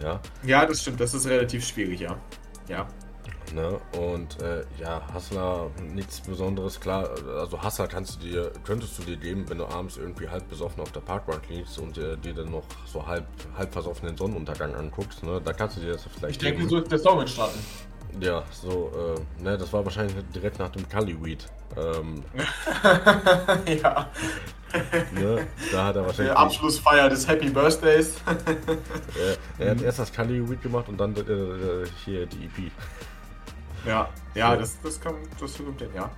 Ja. 0.00 0.20
Ja, 0.44 0.66
das 0.66 0.82
stimmt, 0.82 1.00
das 1.00 1.14
ist 1.14 1.26
relativ 1.26 1.66
schwierig, 1.66 2.00
ja. 2.00 2.16
Ja. 2.68 2.86
Ne? 3.54 3.78
Und 3.98 4.40
äh, 4.40 4.64
ja, 4.80 5.02
Hassler, 5.12 5.70
nichts 5.92 6.20
Besonderes, 6.20 6.80
klar. 6.80 7.10
Also 7.38 7.60
Hassler 7.60 7.86
kannst 7.86 8.16
du 8.16 8.26
dir, 8.26 8.52
könntest 8.64 8.98
du 8.98 9.02
dir 9.02 9.16
geben, 9.16 9.44
wenn 9.48 9.58
du 9.58 9.66
abends 9.66 9.98
irgendwie 9.98 10.28
halb 10.28 10.48
besoffen 10.48 10.80
auf 10.80 10.90
der 10.92 11.00
Parkbank 11.00 11.42
liegst 11.50 11.78
und 11.78 11.96
dir, 11.96 12.16
dir 12.16 12.32
dann 12.32 12.50
noch 12.50 12.64
so 12.86 13.06
halb, 13.06 13.26
halb 13.56 13.72
versoffen 13.72 14.08
den 14.08 14.16
Sonnenuntergang 14.16 14.74
anguckst, 14.74 15.22
ne? 15.22 15.40
Da 15.44 15.52
kannst 15.52 15.76
du 15.76 15.80
dir 15.82 15.92
das 15.92 16.04
vielleicht. 16.04 16.36
Ich 16.36 16.38
denke, 16.38 16.66
so 16.66 16.78
ist 16.78 16.90
der 16.90 16.98
Song 16.98 17.20
entstanden. 17.20 17.58
Ja, 18.20 18.42
so, 18.50 18.90
äh, 19.40 19.42
ne, 19.42 19.58
das 19.58 19.72
war 19.72 19.84
wahrscheinlich 19.84 20.16
direkt 20.34 20.58
nach 20.58 20.70
dem 20.70 20.88
Kali 20.88 21.16
Weed. 21.22 21.46
Ähm, 21.76 22.22
ja. 23.82 24.10
ne, 25.12 25.46
da 25.70 25.86
hat 25.86 25.96
er 25.96 26.06
wahrscheinlich. 26.06 26.34
Der 26.34 26.38
Abschlussfeier 26.38 27.08
des 27.08 27.26
Happy 27.28 27.50
Birthdays. 27.50 28.14
er, 29.58 29.64
er 29.66 29.70
hat 29.72 29.82
erst 29.82 29.98
das 29.98 30.12
Kali 30.12 30.48
Weed 30.48 30.62
gemacht 30.62 30.88
und 30.88 30.98
dann 30.98 31.14
äh, 31.16 31.86
hier 32.04 32.26
die 32.26 32.44
EP. 32.44 32.70
Ja, 33.86 34.08
ja, 34.34 34.52
so. 34.52 34.60
das, 34.60 34.80
das 34.82 35.00
kommt, 35.00 35.28
das 35.40 35.56
kommt 35.56 35.80
denn, 35.80 35.94
ja. 35.94 36.10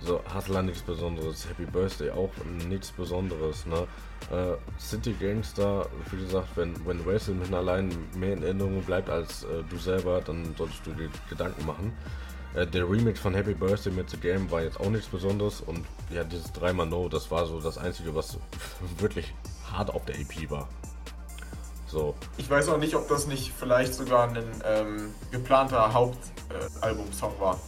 So, 0.00 0.20
Hustler 0.32 0.62
nichts 0.62 0.82
Besonderes, 0.82 1.48
Happy 1.48 1.64
Birthday 1.64 2.10
auch 2.10 2.30
nichts 2.68 2.92
Besonderes, 2.92 3.66
ne? 3.66 3.86
Äh, 4.30 4.56
City 4.78 5.14
Gangster, 5.18 5.86
wie 6.10 6.22
gesagt, 6.24 6.48
wenn, 6.56 6.74
wenn 6.86 7.04
Wrestling 7.04 7.52
allein 7.52 7.90
mehr 8.14 8.34
in 8.34 8.42
Erinnerung 8.42 8.82
bleibt 8.82 9.10
als 9.10 9.44
äh, 9.44 9.62
du 9.68 9.76
selber, 9.76 10.20
dann 10.20 10.54
solltest 10.56 10.86
du 10.86 10.92
dir 10.92 11.08
Gedanken 11.28 11.66
machen. 11.66 11.92
Äh, 12.54 12.66
der 12.66 12.88
Remix 12.88 13.20
von 13.20 13.34
Happy 13.34 13.54
Birthday 13.54 13.92
mit 13.92 14.10
The 14.10 14.16
Game 14.16 14.50
war 14.50 14.62
jetzt 14.62 14.80
auch 14.80 14.90
nichts 14.90 15.08
Besonderes 15.08 15.60
und 15.60 15.84
ja, 16.10 16.24
dieses 16.24 16.52
3 16.52 16.72
No, 16.72 17.08
das 17.08 17.30
war 17.30 17.46
so 17.46 17.60
das 17.60 17.78
Einzige, 17.78 18.14
was 18.14 18.38
wirklich 18.98 19.34
hart 19.70 19.90
auf 19.90 20.04
der 20.04 20.18
EP 20.18 20.50
war. 20.50 20.68
So. 21.86 22.14
Ich 22.36 22.48
weiß 22.48 22.68
auch 22.68 22.78
nicht, 22.78 22.94
ob 22.94 23.08
das 23.08 23.26
nicht 23.26 23.52
vielleicht 23.52 23.94
sogar 23.94 24.28
ein 24.28 24.44
ähm, 24.64 25.14
geplanter 25.30 25.92
Hauptalbum-Song 25.92 27.34
äh, 27.36 27.40
war. 27.40 27.58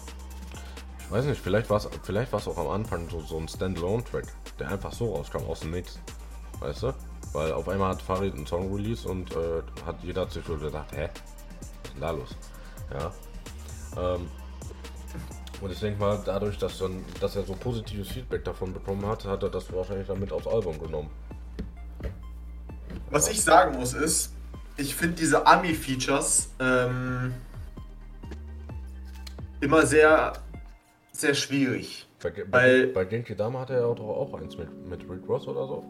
Ich 1.01 1.11
weiß 1.11 1.25
nicht, 1.25 1.41
vielleicht 1.41 1.71
war 1.71 1.79
es 1.79 1.89
vielleicht 2.03 2.33
auch 2.35 2.59
am 2.59 2.69
Anfang 2.69 3.09
so, 3.09 3.21
so 3.23 3.39
ein 3.39 3.49
Standalone-Track, 3.49 4.27
der 4.59 4.69
einfach 4.69 4.93
so 4.93 5.15
rauskam 5.15 5.45
aus 5.45 5.61
dem 5.61 5.71
Mix. 5.71 5.99
Weißt 6.61 6.83
du? 6.83 6.95
Weil 7.33 7.53
auf 7.53 7.69
einmal 7.69 7.91
hat 7.91 8.03
Farid 8.03 8.35
einen 8.35 8.47
Song 8.47 8.73
release 8.73 9.09
und 9.09 9.33
äh, 9.33 9.63
hat 9.87 9.97
jeder 10.03 10.29
sich 10.29 10.45
so 10.45 10.57
gedacht, 10.57 10.93
hä? 10.93 11.09
Was 11.61 11.69
ist 11.85 11.95
denn 11.95 12.01
da 12.01 12.11
los? 12.11 12.37
Ja. 12.93 13.13
Ähm, 13.97 14.29
und 15.61 15.73
ich 15.73 15.81
denke 15.81 16.01
mal, 16.01 16.21
dadurch, 16.25 16.59
dass, 16.59 16.79
dann, 16.79 17.05
dass 17.21 17.37
er 17.37 17.43
so 17.43 17.55
positives 17.55 18.09
Feedback 18.09 18.45
davon 18.45 18.73
bekommen 18.73 19.05
hat, 19.07 19.25
hat 19.25 19.43
er 19.43 19.51
das 19.51 19.73
wahrscheinlich 19.73 20.07
dann 20.07 20.21
mit 20.21 20.33
aufs 20.33 20.47
Album 20.47 20.81
genommen. 20.81 21.11
Was 23.11 23.29
ich 23.31 23.43
sagen 23.43 23.79
muss 23.79 23.93
ist, 23.93 24.33
ich 24.77 24.95
finde 24.95 25.17
diese 25.17 25.47
Ami-Features 25.47 26.51
ähm, 26.61 27.35
immer 29.61 29.85
sehr, 29.85 30.33
sehr 31.13 31.35
schwierig. 31.35 32.07
Bei, 32.23 32.31
bei, 32.31 32.87
bei 32.87 33.05
Genki 33.05 33.35
Dama 33.35 33.61
hat 33.61 33.71
er 33.71 33.81
ja 33.81 33.95
doch 33.95 34.09
auch 34.09 34.35
eins 34.35 34.57
mit, 34.57 34.69
mit 34.87 35.03
Rick 35.09 35.29
Ross 35.29 35.47
oder 35.47 35.67
so. 35.67 35.85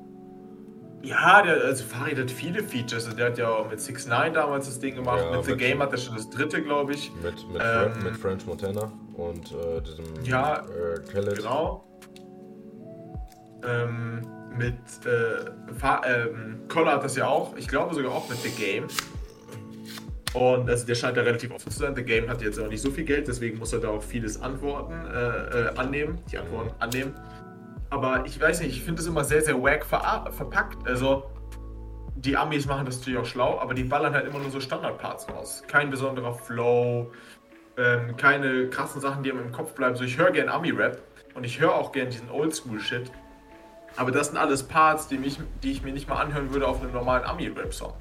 Ja, 1.02 1.42
der, 1.42 1.64
also 1.64 1.84
Farid 1.84 2.18
hat 2.18 2.30
viele 2.30 2.62
Features. 2.62 3.08
Der 3.14 3.26
hat 3.26 3.38
ja 3.38 3.48
auch 3.48 3.70
mit 3.70 3.80
6 3.80 4.06
9 4.06 4.34
damals 4.34 4.66
das 4.66 4.80
Ding 4.80 4.96
gemacht. 4.96 5.20
Ja, 5.20 5.36
mit 5.36 5.44
The 5.46 5.56
Game 5.56 5.80
hat 5.80 5.92
er 5.92 5.98
schon 5.98 6.14
das 6.14 6.28
dritte, 6.28 6.62
glaube 6.62 6.92
ich. 6.92 7.10
Mit, 7.22 7.48
mit, 7.50 7.62
ähm, 7.64 8.04
mit 8.04 8.16
French 8.16 8.44
Montana 8.46 8.92
und 9.20 9.52
äh, 9.52 9.80
diesem 9.82 10.24
ja, 10.24 10.60
äh, 10.60 11.00
Khaled. 11.12 11.36
Genau. 11.36 11.84
Ähm, 13.62 14.22
mit 14.56 14.74
äh, 15.06 15.50
ähm, 16.06 16.62
Collar 16.68 16.94
hat 16.94 17.04
das 17.04 17.16
ja 17.16 17.26
auch, 17.26 17.56
ich 17.56 17.68
glaube 17.68 17.94
sogar 17.94 18.12
auch 18.12 18.28
mit 18.28 18.38
The 18.38 18.50
Game. 18.50 18.86
Und 20.32 20.70
also 20.70 20.86
der 20.86 20.94
scheint 20.94 21.16
da 21.16 21.22
relativ 21.22 21.50
offen 21.50 21.70
zu 21.70 21.78
sein. 21.78 21.94
The 21.94 22.04
Game 22.04 22.28
hat 22.28 22.40
jetzt 22.40 22.58
auch 22.58 22.68
nicht 22.68 22.80
so 22.80 22.90
viel 22.90 23.04
Geld, 23.04 23.26
deswegen 23.28 23.58
muss 23.58 23.72
er 23.72 23.80
da 23.80 23.88
auch 23.88 24.02
vieles 24.02 24.40
antworten, 24.40 24.94
äh, 25.06 25.68
äh, 25.68 25.76
annehmen, 25.76 26.18
die 26.30 26.38
Antworten 26.38 26.68
mhm. 26.68 26.82
annehmen. 26.82 27.14
Aber 27.90 28.24
ich 28.24 28.40
weiß 28.40 28.60
nicht, 28.60 28.70
ich 28.70 28.82
finde 28.82 29.02
es 29.02 29.08
immer 29.08 29.24
sehr, 29.24 29.42
sehr 29.42 29.60
wack 29.60 29.84
ver 29.84 30.30
verpackt. 30.30 30.86
Also 30.86 31.24
die 32.14 32.36
Amis 32.36 32.66
machen 32.66 32.86
das 32.86 32.98
natürlich 32.98 33.18
auch 33.18 33.26
schlau, 33.26 33.58
aber 33.58 33.74
die 33.74 33.82
ballern 33.82 34.14
halt 34.14 34.26
immer 34.26 34.38
nur 34.38 34.50
so 34.50 34.60
Standardparts 34.60 35.28
raus. 35.28 35.62
Kein 35.66 35.90
besonderer 35.90 36.34
Flow, 36.34 37.10
ähm, 37.76 38.16
keine 38.16 38.68
krassen 38.68 39.00
Sachen, 39.00 39.22
die 39.22 39.30
einem 39.30 39.46
im 39.46 39.52
Kopf 39.52 39.74
bleiben. 39.74 39.96
So, 39.96 40.04
ich 40.04 40.18
höre 40.18 40.30
gern 40.30 40.48
Ami-Rap 40.48 41.00
und 41.34 41.44
ich 41.44 41.60
höre 41.60 41.74
auch 41.74 41.92
gern 41.92 42.10
diesen 42.10 42.30
Oldschool-Shit. 42.30 43.10
Aber 43.96 44.10
das 44.12 44.28
sind 44.28 44.36
alles 44.36 44.62
Parts, 44.62 45.08
die, 45.08 45.18
mich, 45.18 45.38
die 45.62 45.72
ich 45.72 45.82
mir 45.82 45.92
nicht 45.92 46.08
mal 46.08 46.20
anhören 46.20 46.52
würde 46.52 46.66
auf 46.66 46.80
einem 46.80 46.92
normalen 46.92 47.24
Ami-Rap-Song. 47.24 47.92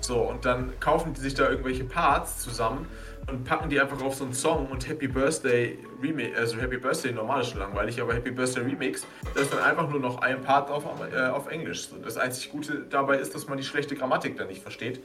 So, 0.00 0.20
und 0.20 0.44
dann 0.44 0.78
kaufen 0.80 1.14
die 1.14 1.20
sich 1.20 1.34
da 1.34 1.48
irgendwelche 1.48 1.84
Parts 1.84 2.38
zusammen 2.38 2.86
und 3.28 3.44
packen 3.44 3.68
die 3.68 3.80
einfach 3.80 4.00
auf 4.02 4.14
so 4.14 4.24
einen 4.24 4.34
Song 4.34 4.68
und 4.68 4.88
Happy 4.88 5.08
Birthday 5.08 5.78
Remix, 6.00 6.38
also 6.38 6.58
Happy 6.58 6.76
Birthday 6.76 7.12
normal 7.12 7.40
ist 7.40 7.50
schon 7.50 7.58
langweilig, 7.58 8.00
aber 8.00 8.14
Happy 8.14 8.30
Birthday 8.30 8.62
Remix, 8.62 9.04
da 9.34 9.40
ist 9.40 9.52
dann 9.52 9.60
einfach 9.60 9.88
nur 9.88 9.98
noch 9.98 10.18
ein 10.22 10.40
Part 10.42 10.70
auf, 10.70 10.84
äh, 11.12 11.26
auf 11.26 11.48
Englisch. 11.48 11.88
So, 11.88 11.96
das 11.96 12.16
einzig 12.16 12.52
Gute 12.52 12.84
dabei 12.88 13.18
ist, 13.18 13.34
dass 13.34 13.48
man 13.48 13.58
die 13.58 13.64
schlechte 13.64 13.96
Grammatik 13.96 14.36
dann 14.36 14.46
nicht 14.46 14.62
versteht, 14.62 15.02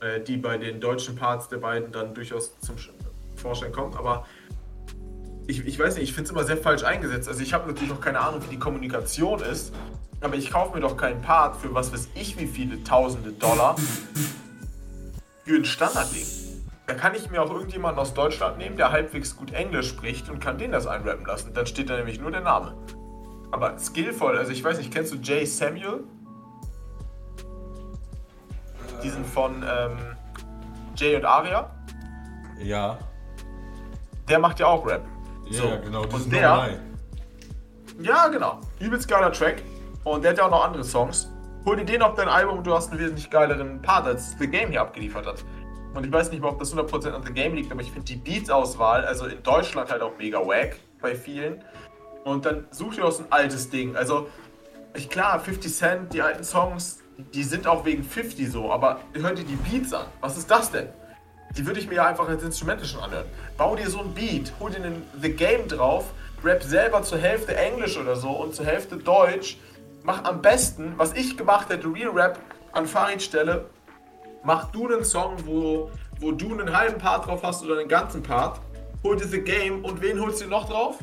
äh, 0.00 0.20
die 0.20 0.36
bei 0.36 0.58
den 0.58 0.80
deutschen 0.80 1.16
Parts 1.16 1.48
der 1.48 1.56
beiden 1.56 1.90
dann 1.90 2.14
durchaus 2.14 2.58
zum 2.60 2.78
Vorschein 3.36 3.72
kommt, 3.72 3.96
aber 3.96 4.26
ich, 5.46 5.64
ich 5.64 5.78
weiß 5.78 5.94
nicht, 5.94 6.04
ich 6.04 6.12
finde 6.12 6.24
es 6.24 6.30
immer 6.32 6.44
sehr 6.44 6.56
falsch 6.56 6.82
eingesetzt. 6.82 7.28
Also 7.28 7.40
ich 7.40 7.54
habe 7.54 7.68
natürlich 7.68 7.90
noch 7.90 8.00
keine 8.00 8.20
Ahnung, 8.20 8.42
wie 8.44 8.48
die 8.48 8.58
Kommunikation 8.58 9.40
ist, 9.40 9.72
aber 10.20 10.34
ich 10.34 10.50
kaufe 10.50 10.74
mir 10.74 10.80
doch 10.80 10.96
keinen 10.96 11.20
Part 11.22 11.56
für 11.56 11.72
was 11.74 11.92
weiß 11.92 12.08
ich 12.14 12.38
wie 12.38 12.46
viele 12.46 12.82
tausende 12.82 13.30
Dollar 13.32 13.76
für 15.44 15.54
ein 15.54 15.64
Standardding. 15.64 16.26
da 16.86 16.94
kann 16.94 17.14
ich 17.14 17.30
mir 17.30 17.40
auch 17.42 17.50
irgendjemanden 17.50 18.00
aus 18.00 18.14
Deutschland 18.14 18.58
nehmen, 18.58 18.76
der 18.76 18.90
halbwegs 18.90 19.36
gut 19.36 19.52
Englisch 19.52 19.88
spricht 19.88 20.28
und 20.28 20.40
kann 20.40 20.58
den 20.58 20.72
das 20.72 20.86
einrappen 20.86 21.24
lassen. 21.24 21.54
Dann 21.54 21.66
steht 21.66 21.90
da 21.90 21.96
nämlich 21.96 22.20
nur 22.20 22.32
der 22.32 22.40
Name. 22.40 22.76
Aber 23.52 23.78
skillvoll, 23.78 24.36
also 24.36 24.50
ich 24.50 24.64
weiß 24.64 24.78
nicht, 24.78 24.92
kennst 24.92 25.12
du 25.12 25.16
Jay 25.18 25.44
Samuel? 25.46 26.02
Diesen 29.04 29.24
von 29.24 29.62
ähm, 29.62 29.98
Jay 30.96 31.14
und 31.14 31.24
Aria? 31.24 31.70
Ja. 32.60 32.98
Der 34.28 34.38
macht 34.38 34.60
ja 34.60 34.66
auch 34.66 34.86
Rap. 34.86 35.04
Ja, 35.48 35.62
so. 35.62 35.68
genau. 35.84 36.02
Und 36.02 36.32
der. 36.32 36.78
Ja, 38.00 38.28
genau. 38.28 38.60
Übelst 38.80 39.08
geiler 39.08 39.32
Track. 39.32 39.62
Und 40.04 40.22
der 40.22 40.32
hat 40.32 40.38
ja 40.38 40.46
auch 40.46 40.50
noch 40.50 40.64
andere 40.64 40.84
Songs. 40.84 41.30
Hol 41.64 41.76
dir 41.76 41.84
den 41.84 42.02
auf 42.02 42.14
dein 42.14 42.28
Album 42.28 42.58
und 42.58 42.66
du 42.66 42.74
hast 42.74 42.90
einen 42.90 43.00
wesentlich 43.00 43.28
geileren 43.28 43.82
Part, 43.82 44.06
als 44.06 44.36
The 44.38 44.46
Game 44.46 44.70
hier 44.70 44.82
abgeliefert 44.82 45.26
hat. 45.26 45.44
Und 45.94 46.04
ich 46.04 46.12
weiß 46.12 46.30
nicht 46.30 46.42
mal, 46.42 46.50
ob 46.50 46.58
das 46.58 46.76
100% 46.76 47.10
an 47.10 47.22
The 47.24 47.32
Game 47.32 47.54
liegt, 47.54 47.72
aber 47.72 47.80
ich 47.80 47.90
finde 47.90 48.06
die 48.06 48.16
Beats-Auswahl, 48.16 49.04
also 49.04 49.26
in 49.26 49.42
Deutschland 49.42 49.90
halt 49.90 50.02
auch 50.02 50.12
mega 50.18 50.38
wack 50.38 50.76
bei 51.00 51.14
vielen. 51.14 51.64
Und 52.24 52.44
dann 52.44 52.66
such 52.70 52.96
dir 52.96 53.04
aus 53.04 53.18
ein 53.18 53.26
altes 53.30 53.70
Ding. 53.70 53.96
Also, 53.96 54.28
ich, 54.94 55.08
klar, 55.08 55.40
50 55.40 55.74
Cent, 55.74 56.12
die 56.12 56.22
alten 56.22 56.44
Songs, 56.44 57.02
die 57.16 57.42
sind 57.42 57.66
auch 57.66 57.84
wegen 57.84 58.04
50 58.04 58.50
so, 58.50 58.70
aber 58.70 59.00
hör 59.14 59.32
dir 59.32 59.44
die 59.44 59.56
Beats 59.56 59.92
an. 59.92 60.06
Was 60.20 60.36
ist 60.36 60.50
das 60.50 60.70
denn? 60.70 60.88
Die 61.56 61.66
würde 61.66 61.80
ich 61.80 61.88
mir 61.88 61.96
ja 61.96 62.06
einfach 62.06 62.28
als 62.28 62.42
Instrumente 62.42 62.84
schon 62.84 63.00
anhören. 63.00 63.26
Bau 63.56 63.76
dir 63.76 63.88
so 63.88 64.00
ein 64.00 64.12
Beat, 64.12 64.52
hol 64.60 64.70
dir 64.70 64.76
einen 64.76 65.02
The 65.20 65.32
Game 65.32 65.68
drauf, 65.68 66.06
rap 66.44 66.62
selber 66.62 67.02
zur 67.02 67.18
Hälfte 67.18 67.56
Englisch 67.56 67.96
oder 67.96 68.16
so 68.16 68.30
und 68.30 68.54
zur 68.54 68.66
Hälfte 68.66 68.96
Deutsch. 68.96 69.58
Mach 70.02 70.24
am 70.24 70.42
besten, 70.42 70.94
was 70.96 71.14
ich 71.14 71.36
gemacht 71.36 71.68
hätte, 71.68 71.92
Real 71.92 72.10
Rap 72.10 72.38
an 72.72 72.86
Farid 72.86 73.22
Stelle, 73.22 73.66
mach 74.44 74.70
du 74.70 74.86
einen 74.86 75.04
Song, 75.04 75.36
wo, 75.44 75.90
wo 76.20 76.32
du 76.32 76.52
einen 76.52 76.76
halben 76.76 76.98
Part 76.98 77.26
drauf 77.26 77.42
hast 77.42 77.64
oder 77.64 77.78
einen 77.78 77.88
ganzen 77.88 78.22
Part. 78.22 78.60
Hol 79.02 79.16
dir 79.16 79.26
The 79.26 79.40
Game 79.40 79.84
und 79.84 80.00
wen 80.02 80.20
holst 80.20 80.42
du 80.42 80.46
noch 80.46 80.68
drauf? 80.68 80.98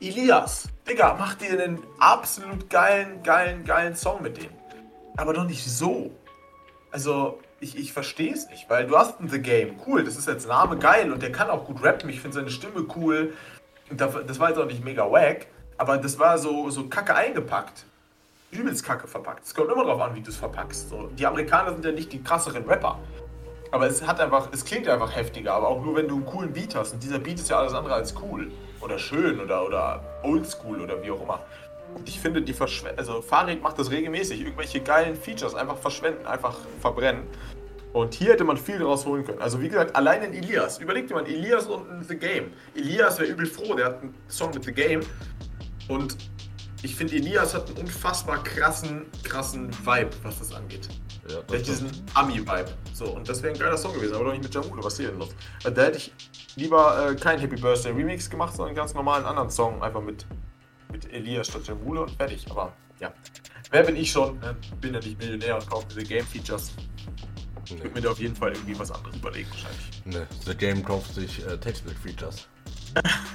Elias. 0.00 0.68
Digga, 0.88 1.16
mach 1.18 1.34
dir 1.34 1.60
einen 1.60 1.80
absolut 1.98 2.70
geilen, 2.70 3.22
geilen, 3.22 3.64
geilen 3.64 3.94
Song 3.94 4.22
mit 4.22 4.36
dem. 4.36 4.50
Aber 5.16 5.32
doch 5.32 5.44
nicht 5.44 5.64
so. 5.64 6.10
Also, 6.90 7.40
ich, 7.60 7.76
ich 7.76 7.92
verstehe 7.92 8.32
es 8.32 8.48
nicht, 8.48 8.68
weil 8.70 8.86
du 8.86 8.96
hast 8.96 9.20
einen 9.20 9.28
The 9.28 9.40
Game. 9.40 9.76
Cool, 9.86 10.04
das 10.04 10.16
ist 10.16 10.28
jetzt 10.28 10.46
Name 10.46 10.76
geil 10.78 11.12
und 11.12 11.22
der 11.22 11.32
kann 11.32 11.50
auch 11.50 11.64
gut 11.64 11.82
rappen. 11.82 12.08
Ich 12.10 12.20
finde 12.20 12.36
seine 12.36 12.50
Stimme 12.50 12.86
cool. 12.96 13.34
Und 13.90 14.00
das 14.00 14.38
war 14.38 14.50
jetzt 14.50 14.58
auch 14.58 14.66
nicht 14.66 14.84
mega 14.84 15.10
wack, 15.10 15.46
aber 15.78 15.96
das 15.96 16.18
war 16.18 16.38
so, 16.38 16.68
so 16.70 16.88
kacke 16.88 17.14
eingepackt 17.14 17.84
übelst 18.50 18.84
kacke 18.84 19.06
verpackt. 19.06 19.44
Es 19.44 19.54
kommt 19.54 19.70
immer 19.70 19.84
darauf 19.84 20.00
an, 20.00 20.14
wie 20.14 20.20
du 20.20 20.30
es 20.30 20.36
verpackst. 20.36 20.88
So, 20.88 21.08
die 21.08 21.26
Amerikaner 21.26 21.72
sind 21.72 21.84
ja 21.84 21.92
nicht 21.92 22.12
die 22.12 22.22
krasseren 22.22 22.64
Rapper. 22.64 22.98
Aber 23.70 23.86
es 23.86 24.06
hat 24.06 24.20
einfach, 24.20 24.48
es 24.52 24.64
klingt 24.64 24.88
einfach 24.88 25.14
heftiger, 25.14 25.52
aber 25.52 25.68
auch 25.68 25.84
nur 25.84 25.96
wenn 25.96 26.08
du 26.08 26.16
einen 26.16 26.24
coolen 26.24 26.52
Beat 26.52 26.74
hast. 26.74 26.94
Und 26.94 27.02
dieser 27.02 27.18
Beat 27.18 27.38
ist 27.38 27.50
ja 27.50 27.58
alles 27.58 27.74
andere 27.74 27.94
als 27.94 28.14
cool. 28.22 28.50
Oder 28.80 28.98
schön 28.98 29.40
oder, 29.40 29.66
oder 29.66 30.02
oldschool 30.22 30.80
oder 30.80 31.02
wie 31.02 31.10
auch 31.10 31.20
immer. 31.20 31.40
Ich 32.04 32.20
finde, 32.20 32.42
die 32.42 32.52
verschwenden, 32.52 32.98
also 32.98 33.20
Farid 33.22 33.62
macht 33.62 33.78
das 33.78 33.90
regelmäßig, 33.90 34.40
irgendwelche 34.40 34.80
geilen 34.80 35.16
Features 35.16 35.54
einfach 35.54 35.78
verschwenden, 35.78 36.26
einfach 36.26 36.56
verbrennen. 36.80 37.24
Und 37.92 38.14
hier 38.14 38.32
hätte 38.32 38.44
man 38.44 38.56
viel 38.56 38.78
daraus 38.78 39.06
holen 39.06 39.24
können. 39.24 39.40
Also 39.40 39.60
wie 39.60 39.68
gesagt, 39.68 39.96
allein 39.96 40.22
in 40.22 40.34
Elias. 40.34 40.78
Überleg 40.78 41.08
dir 41.08 41.14
mal, 41.14 41.26
Elias 41.26 41.66
und 41.66 42.06
The 42.06 42.16
Game. 42.16 42.52
Elias 42.74 43.18
wäre 43.18 43.30
übel 43.30 43.46
froh, 43.46 43.74
der 43.74 43.86
hat 43.86 44.02
einen 44.02 44.14
Song 44.28 44.52
mit 44.52 44.64
The 44.64 44.72
Game. 44.72 45.00
Und 45.88 46.16
ich 46.82 46.94
finde, 46.94 47.16
Elias 47.16 47.54
hat 47.54 47.68
einen 47.68 47.78
unfassbar 47.78 48.42
krassen, 48.44 49.06
krassen 49.24 49.70
Vibe, 49.84 50.10
was 50.22 50.38
das 50.38 50.52
angeht. 50.52 50.88
Ja, 51.28 51.40
das 51.46 51.62
diesen 51.62 51.90
Ami-Vibe. 52.14 52.68
So, 52.92 53.06
und 53.06 53.28
das 53.28 53.42
wäre 53.42 53.52
ein 53.52 53.58
geiler 53.58 53.76
Song 53.76 53.92
gewesen, 53.94 54.14
aber 54.14 54.24
doch 54.24 54.32
nicht 54.32 54.44
mit 54.44 54.54
Jamule, 54.54 54.82
was 54.82 54.96
hier 54.96 55.08
denn 55.08 55.18
los? 55.18 55.30
Da 55.62 55.70
hätte 55.82 55.98
ich 55.98 56.12
lieber 56.56 57.10
äh, 57.10 57.14
kein 57.16 57.38
Happy 57.38 57.56
Birthday 57.56 57.92
Remix 57.92 58.30
gemacht, 58.30 58.54
sondern 58.54 58.68
einen 58.68 58.76
ganz 58.76 58.94
normalen 58.94 59.24
anderen 59.24 59.50
Song, 59.50 59.82
einfach 59.82 60.00
mit, 60.00 60.24
mit 60.90 61.12
Elias 61.12 61.48
statt 61.48 61.66
Jamule 61.66 62.02
und 62.02 62.10
fertig. 62.12 62.46
Aber 62.50 62.72
ja, 63.00 63.12
wer 63.70 63.82
bin 63.82 63.96
ich 63.96 64.10
schon? 64.10 64.42
Äh, 64.42 64.54
bin 64.80 64.94
ja 64.94 65.00
nicht 65.00 65.18
Millionär 65.18 65.56
und 65.56 65.68
kaufe 65.68 65.86
diese 65.90 66.02
Game-Features. 66.02 66.72
Nee. 66.76 67.76
Ich 67.76 67.82
würde 67.82 67.94
mir 67.94 68.00
da 68.00 68.10
auf 68.10 68.18
jeden 68.18 68.34
Fall 68.34 68.52
irgendwie 68.52 68.78
was 68.78 68.90
anderes 68.90 69.16
überlegen, 69.16 69.50
wahrscheinlich. 69.50 70.06
Ne, 70.06 70.26
The 70.46 70.54
Game 70.54 70.82
kauft 70.84 71.14
sich 71.14 71.46
äh, 71.46 71.58
Textbild-Features. 71.58 72.48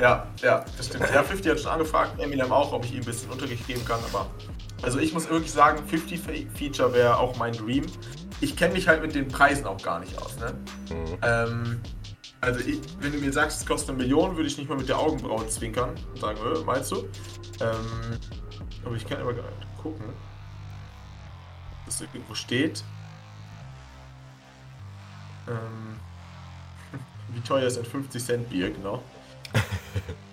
Ja, 0.00 0.28
ja, 0.42 0.64
das 0.76 0.86
stimmt. 0.86 1.10
Ja, 1.12 1.22
50 1.22 1.50
hat 1.50 1.60
schon 1.60 1.72
angefragt, 1.72 2.20
Eminem 2.20 2.52
auch, 2.52 2.72
ob 2.72 2.84
ich 2.84 2.92
ihm 2.92 3.00
ein 3.00 3.04
bisschen 3.04 3.30
Unterricht 3.30 3.66
geben 3.66 3.84
kann, 3.84 4.00
aber. 4.12 4.30
Also 4.82 5.00
ich 5.00 5.12
muss 5.12 5.28
wirklich 5.28 5.50
sagen, 5.50 5.84
50 5.88 6.20
Feature 6.54 6.92
wäre 6.92 7.18
auch 7.18 7.36
mein 7.36 7.52
Dream. 7.52 7.84
Ich 8.40 8.54
kenne 8.56 8.74
mich 8.74 8.86
halt 8.86 9.02
mit 9.02 9.14
den 9.16 9.26
Preisen 9.26 9.66
auch 9.66 9.82
gar 9.82 9.98
nicht 9.98 10.16
aus, 10.22 10.36
ne? 10.38 10.54
Mhm. 10.90 11.18
Ähm, 11.22 11.80
also 12.40 12.60
ich, 12.60 12.80
wenn 13.00 13.12
du 13.12 13.18
mir 13.18 13.32
sagst, 13.32 13.60
es 13.60 13.66
kostet 13.66 13.90
eine 13.90 13.98
Million, 13.98 14.36
würde 14.36 14.48
ich 14.48 14.56
nicht 14.58 14.68
mal 14.68 14.78
mit 14.78 14.88
der 14.88 14.98
Augenbraue 14.98 15.46
zwinkern 15.48 15.90
und 16.10 16.20
sagen, 16.20 16.38
äh, 16.38 16.64
meinst 16.64 16.92
du? 16.92 17.08
Ähm, 17.60 18.18
aber 18.84 18.94
ich 18.94 19.06
kann 19.06 19.20
aber 19.20 19.34
gucken, 19.82 20.06
dass 21.86 22.00
irgendwo 22.00 22.34
steht. 22.34 22.84
Ähm, 25.48 25.98
wie 27.34 27.40
teuer 27.40 27.66
ist 27.66 27.78
ein 27.78 27.84
50 27.84 28.24
Cent 28.24 28.50
Bier, 28.50 28.70
genau? 28.70 29.02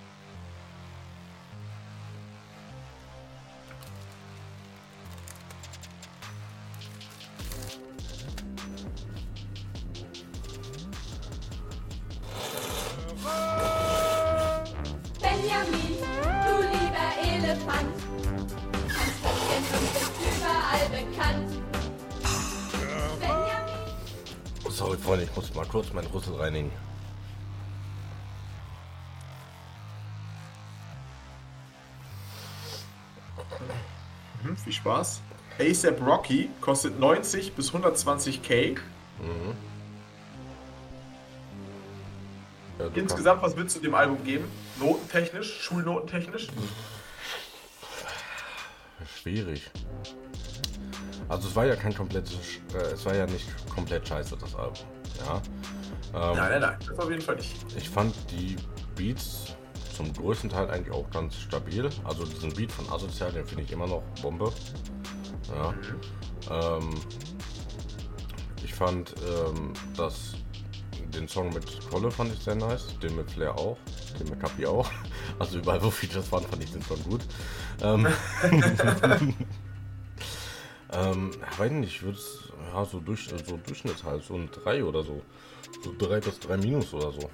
Freunde, 25.16 25.32
ich 25.32 25.36
muss 25.36 25.54
mal 25.54 25.66
kurz 25.66 25.94
meinen 25.94 26.08
Rüssel 26.08 26.36
reinigen. 26.36 26.72
viel 34.64 34.74
Spaß. 34.74 35.22
ASAP 35.60 36.02
Rocky 36.02 36.50
kostet 36.60 37.00
90 37.00 37.54
bis 37.54 37.72
120k. 37.72 38.78
Mhm. 39.20 39.56
Ja, 42.80 42.88
Insgesamt, 42.94 43.42
was 43.42 43.56
würdest 43.56 43.78
du 43.78 43.82
dem 43.82 43.96
Album 43.96 44.24
geben? 44.24 44.46
Notentechnisch, 44.80 45.62
schulnotentechnisch? 45.62 46.48
Schwierig. 49.22 49.70
Also 51.28 51.48
es 51.48 51.56
war 51.56 51.66
ja 51.66 51.76
kein 51.76 51.94
komplettes, 51.94 52.34
äh, 52.74 52.94
es 52.94 53.06
war 53.06 53.16
ja 53.16 53.26
nicht 53.26 53.48
komplett 53.70 54.08
scheiße, 54.08 54.38
das 54.38 54.56
Album. 54.56 54.78
Ja. 55.26 55.42
Ähm, 56.14 56.38
nein, 56.38 56.52
nein, 56.52 56.62
nein, 56.62 56.78
das 56.88 57.00
auf 57.00 57.10
jeden 57.10 57.22
Fall 57.22 57.36
nicht. 57.36 57.56
Ich 57.76 57.90
fand 57.90 58.16
die 58.32 58.56
Beats 58.96 59.56
zum 59.96 60.14
größten 60.14 60.50
Teil 60.50 60.70
eigentlich 60.70 60.94
auch 60.94 61.10
ganz 61.12 61.36
stabil. 61.36 61.90
Also 62.04 62.26
diesen 62.26 62.54
Beat 62.54 62.72
von 62.72 62.90
Asozial, 62.90 63.32
den 63.32 63.46
finde 63.46 63.64
ich 63.64 63.72
immer 63.72 63.88
noch 63.88 64.04
Bombe. 64.22 64.52
Ja. 65.54 65.72
Mhm. 65.72 66.86
Ähm, 66.86 66.96
ich 68.64 68.74
fand 68.74 69.14
ähm, 69.28 69.74
das, 69.96 70.34
den 71.14 71.28
Song 71.28 71.50
mit 71.54 71.90
Kolle 71.90 72.12
fand 72.12 72.34
ich 72.34 72.40
sehr 72.40 72.56
nice, 72.56 72.98
den 73.02 73.16
mit 73.16 73.30
Flair 73.32 73.58
auch, 73.58 73.78
den 74.20 74.30
mit 74.30 74.40
Kapi 74.40 74.66
auch. 74.66 74.90
Also 75.38 75.58
überall 75.58 75.84
wo 75.84 75.90
Features 75.90 76.32
waren, 76.32 76.46
fand 76.46 76.64
ich 76.64 76.72
den 76.72 76.82
Song 76.84 77.04
gut. 77.04 77.22
Ähm, 77.82 78.08
ähm, 80.92 81.32
weiß 81.58 81.72
nicht, 81.72 81.96
ich 81.96 82.04
würde 82.04 82.18
es 82.18 82.52
ja, 82.74 82.86
so, 82.86 83.00
durch, 83.00 83.28
so 83.30 83.58
Durchschnitt 83.58 84.04
halt, 84.04 84.24
so 84.24 84.36
ein 84.36 84.50
3 84.52 84.84
oder 84.84 85.04
so. 85.04 85.22
So 85.84 85.94
3 85.98 86.20
bis 86.20 86.40
3 86.40 86.58
Minus 86.58 86.94
oder 86.94 87.12
so. 87.12 87.30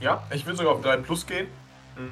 Ja, 0.00 0.22
ich 0.30 0.44
würde 0.44 0.58
sogar 0.58 0.74
auf 0.74 0.82
3 0.82 0.98
Plus 0.98 1.26
gehen. 1.26 1.46
Mhm. 1.96 2.10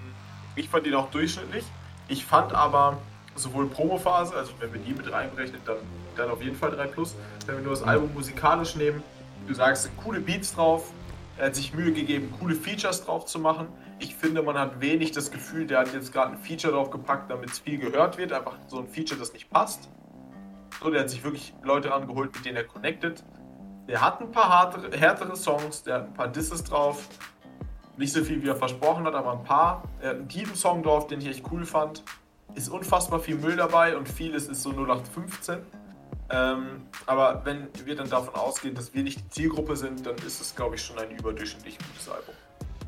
Ich 0.56 0.68
fand 0.68 0.86
ihn 0.86 0.94
auch 0.94 1.10
durchschnittlich. 1.10 1.64
Ich 2.08 2.24
fand 2.24 2.52
aber 2.52 2.98
sowohl 3.34 3.66
Promophase, 3.68 4.34
also 4.34 4.52
wenn 4.60 4.72
wir 4.72 4.80
die 4.80 4.92
mit 4.92 5.10
reinberechnen, 5.10 5.60
dann, 5.64 5.76
dann 6.16 6.30
auf 6.30 6.42
jeden 6.42 6.56
Fall 6.56 6.70
3 6.70 6.86
Plus. 6.86 7.14
Wenn 7.46 7.56
wir 7.56 7.62
nur 7.62 7.74
das 7.74 7.82
Album 7.82 8.12
musikalisch 8.14 8.76
nehmen, 8.76 9.02
du 9.46 9.54
sagst, 9.54 9.90
coole 10.02 10.20
Beats 10.20 10.54
drauf, 10.54 10.90
er 11.38 11.46
hat 11.46 11.56
sich 11.56 11.72
Mühe 11.74 11.92
gegeben, 11.92 12.32
coole 12.38 12.54
Features 12.54 13.04
drauf 13.04 13.26
zu 13.26 13.38
machen. 13.38 13.68
Ich 14.02 14.16
finde, 14.16 14.42
man 14.42 14.58
hat 14.58 14.80
wenig 14.80 15.12
das 15.12 15.30
Gefühl, 15.30 15.64
der 15.64 15.78
hat 15.78 15.94
jetzt 15.94 16.12
gerade 16.12 16.32
ein 16.32 16.38
Feature 16.38 16.72
drauf 16.72 16.90
gepackt, 16.90 17.30
damit 17.30 17.50
es 17.50 17.60
viel 17.60 17.78
gehört 17.78 18.18
wird. 18.18 18.32
Einfach 18.32 18.56
so 18.66 18.80
ein 18.80 18.88
Feature, 18.88 19.20
das 19.20 19.32
nicht 19.32 19.48
passt. 19.48 19.88
So, 20.82 20.90
der 20.90 21.02
hat 21.02 21.10
sich 21.10 21.22
wirklich 21.22 21.54
Leute 21.62 21.88
rangeholt, 21.88 22.34
mit 22.34 22.44
denen 22.44 22.56
er 22.56 22.64
connected. 22.64 23.22
Der 23.86 24.00
hat 24.00 24.20
ein 24.20 24.32
paar 24.32 24.72
härtere 24.90 25.36
Songs, 25.36 25.84
der 25.84 25.94
hat 25.94 26.06
ein 26.06 26.14
paar 26.14 26.26
Disses 26.26 26.64
drauf. 26.64 27.08
Nicht 27.96 28.12
so 28.12 28.24
viel, 28.24 28.42
wie 28.42 28.48
er 28.48 28.56
versprochen 28.56 29.04
hat, 29.04 29.14
aber 29.14 29.34
ein 29.34 29.44
paar. 29.44 29.84
Er 30.00 30.10
hat 30.10 30.16
einen 30.16 30.28
tiefen 30.28 30.56
Song 30.56 30.82
drauf, 30.82 31.06
den 31.06 31.20
ich 31.20 31.28
echt 31.28 31.44
cool 31.52 31.64
fand. 31.64 32.02
ist 32.56 32.70
unfassbar 32.70 33.20
viel 33.20 33.36
Müll 33.36 33.54
dabei 33.54 33.96
und 33.96 34.08
vieles 34.08 34.48
ist 34.48 34.64
so 34.64 34.70
0815. 34.70 35.58
Ähm, 36.30 36.88
aber 37.06 37.42
wenn 37.44 37.68
wir 37.84 37.94
dann 37.94 38.10
davon 38.10 38.34
ausgehen, 38.34 38.74
dass 38.74 38.92
wir 38.94 39.04
nicht 39.04 39.20
die 39.20 39.28
Zielgruppe 39.28 39.76
sind, 39.76 40.04
dann 40.04 40.16
ist 40.16 40.40
es, 40.40 40.56
glaube 40.56 40.74
ich, 40.74 40.82
schon 40.82 40.98
ein 40.98 41.12
überdurchschnittlich 41.12 41.78
gutes 41.78 42.08
Album. 42.08 42.34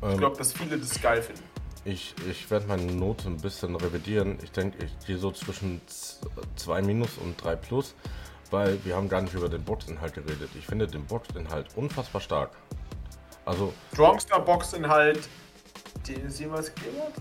Ähm, 0.01 0.11
ich 0.11 0.17
glaube, 0.17 0.37
dass 0.37 0.53
viele 0.53 0.77
das 0.77 1.01
geil 1.01 1.21
finden. 1.21 1.43
Ich, 1.83 2.15
ich 2.27 2.49
werde 2.49 2.65
meine 2.65 2.91
Note 2.91 3.27
ein 3.27 3.37
bisschen 3.37 3.75
revidieren. 3.75 4.39
Ich 4.43 4.51
denke, 4.51 4.83
ich 4.83 5.05
gehe 5.05 5.17
so 5.17 5.31
zwischen 5.31 5.81
2 6.55 6.81
minus 6.81 7.17
und 7.19 7.41
3 7.43 7.55
plus, 7.57 7.93
weil 8.49 8.83
wir 8.83 8.95
haben 8.95 9.07
gar 9.07 9.21
nicht 9.21 9.35
über 9.35 9.49
den 9.49 9.63
Boxinhalt 9.63 10.15
geredet. 10.15 10.49
Ich 10.57 10.65
finde 10.65 10.87
den 10.87 11.05
Boxinhalt 11.05 11.67
unfassbar 11.75 12.21
stark. 12.21 12.51
Also. 13.45 13.71
Strongster 13.93 14.39
Boxinhalt, 14.39 15.29
den 16.07 16.25
es 16.25 16.39
jemals 16.39 16.73
gegeben 16.73 16.97
hat? 17.03 17.13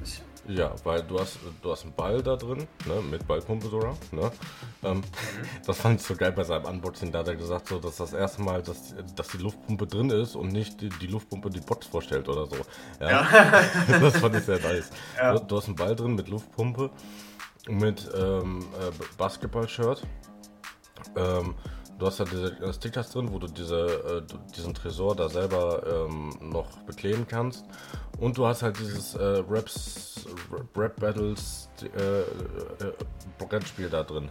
Ja, 0.47 0.75
weil 0.85 1.03
du 1.03 1.19
hast, 1.19 1.39
du 1.63 1.71
hast 1.71 1.85
einen 1.85 1.95
Ball 1.95 2.23
da 2.23 2.37
drin, 2.37 2.67
ne, 2.87 3.01
mit 3.11 3.27
Ballpumpe 3.27 3.69
sogar. 3.69 3.97
Ne? 4.13 4.31
Ähm, 4.83 5.03
das 5.67 5.79
fand 5.79 6.01
ich 6.01 6.07
so 6.07 6.15
geil 6.15 6.33
bei 6.33 6.45
seinem 6.45 6.67
Unboxing. 6.67 7.11
Da 7.11 7.21
hat 7.21 7.29
er 7.29 7.37
gesagt, 7.37 7.69
so, 7.69 7.79
dass 7.79 7.97
das 7.97 8.13
erste 8.13 8.43
Mal, 8.43 8.63
dass, 8.63 8.95
dass 9.17 9.29
die 9.29 9.39
Luftpumpe 9.39 9.87
drin 9.87 10.11
ist 10.11 10.37
und 10.37 10.53
nicht 10.53 10.81
die, 10.81 10.91
die 10.91 11.07
Luftpumpe 11.07 11.49
die 11.49 11.61
Box 11.61 11.87
vorstellt 11.87 12.29
oder 12.29 12.47
so. 12.47 12.57
Ja. 13.01 13.11
ja. 13.11 13.65
das 14.01 14.19
fand 14.19 14.37
ich 14.37 14.45
sehr 14.45 14.61
nice. 14.61 14.91
Ja. 15.17 15.33
Du, 15.33 15.45
du, 15.45 15.57
hast 15.57 15.67
einen 15.67 15.77
Ball 15.77 15.97
drin 15.97 16.15
mit 16.15 16.29
Luftpumpe, 16.29 16.91
mit 17.69 18.11
ähm, 18.15 18.61
äh, 18.81 18.91
Basketball-Shirt. 19.17 20.03
Ähm, 21.17 21.55
Du 21.99 22.07
hast 22.07 22.19
ja 22.19 22.25
diese 22.25 22.49
äh, 22.61 22.73
Stickers 22.73 23.11
drin, 23.11 23.33
wo 23.33 23.39
du 23.39 23.47
diese, 23.47 24.25
äh, 24.29 24.53
diesen 24.57 24.75
Tresor 24.75 25.15
da 25.15 25.29
selber 25.29 26.07
ähm, 26.09 26.35
noch 26.41 26.79
bekleben 26.83 27.27
kannst. 27.29 27.65
Und 28.25 28.39
du 28.39 28.47
hast 28.47 28.63
halt 28.63 28.79
dieses 28.79 29.15
äh, 29.17 29.43
Raps, 29.47 30.25
Rap 30.75 30.99
Battles 30.99 31.69
äh, 31.83 32.21
äh, 32.23 32.95
Brettspiel 33.39 33.91
da 33.91 34.03
drin. 34.03 34.31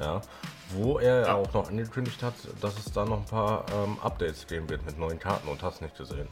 Ja. 0.00 0.22
Wo 0.70 0.98
er 0.98 1.26
ja. 1.26 1.34
auch 1.34 1.52
noch 1.52 1.68
angekündigt 1.68 2.22
hat, 2.22 2.32
dass 2.62 2.78
es 2.78 2.90
da 2.90 3.04
noch 3.04 3.18
ein 3.18 3.26
paar 3.26 3.66
ähm, 3.74 3.98
Updates 4.02 4.46
geben 4.46 4.70
wird 4.70 4.86
mit 4.86 4.98
neuen 4.98 5.18
Karten 5.18 5.46
und 5.48 5.62
hast 5.62 5.82
nicht 5.82 5.94
gesehen. 5.94 6.26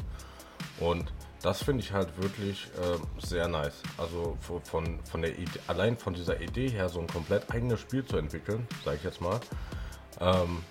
Und 0.81 1.12
das 1.42 1.62
finde 1.62 1.83
ich 1.85 1.92
halt 1.92 2.09
wirklich 2.16 2.70
äh, 2.81 3.27
sehr 3.27 3.46
nice. 3.46 3.83
Also 3.98 4.38
von, 4.62 4.98
von 5.05 5.20
der 5.20 5.38
Idee, 5.38 5.61
allein 5.66 5.98
von 5.98 6.14
dieser 6.14 6.40
Idee 6.40 6.70
her, 6.70 6.88
so 6.88 6.98
ein 6.98 7.09
komplett 7.09 7.53
eigenes 7.53 7.81
Spiel 7.81 8.07
zu 8.07 8.16
entwickeln, 8.16 8.66
sage 8.87 8.96
ich 8.96 9.05
jetzt 9.05 9.20
mal, 9.20 9.38
ähm, 10.18 10.64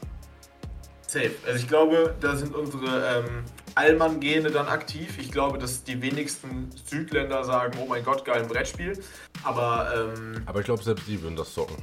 Safe. 1.11 1.35
Also 1.45 1.59
ich 1.59 1.67
glaube, 1.67 2.15
da 2.21 2.37
sind 2.37 2.55
unsere 2.55 3.17
ähm, 3.17 3.43
Allmann-Gene 3.75 4.49
dann 4.49 4.67
aktiv. 4.67 5.17
Ich 5.19 5.29
glaube, 5.29 5.57
dass 5.57 5.83
die 5.83 6.01
wenigsten 6.01 6.69
Südländer 6.85 7.43
sagen, 7.43 7.77
oh 7.81 7.85
mein 7.85 8.03
Gott, 8.05 8.23
geil, 8.23 8.43
ein 8.43 8.47
Brettspiel. 8.47 8.97
Aber, 9.43 9.93
ähm, 9.93 10.43
Aber 10.45 10.59
ich 10.59 10.65
glaube, 10.65 10.81
selbst 10.81 11.05
die 11.07 11.21
würden 11.21 11.35
das 11.35 11.53
zocken. 11.53 11.75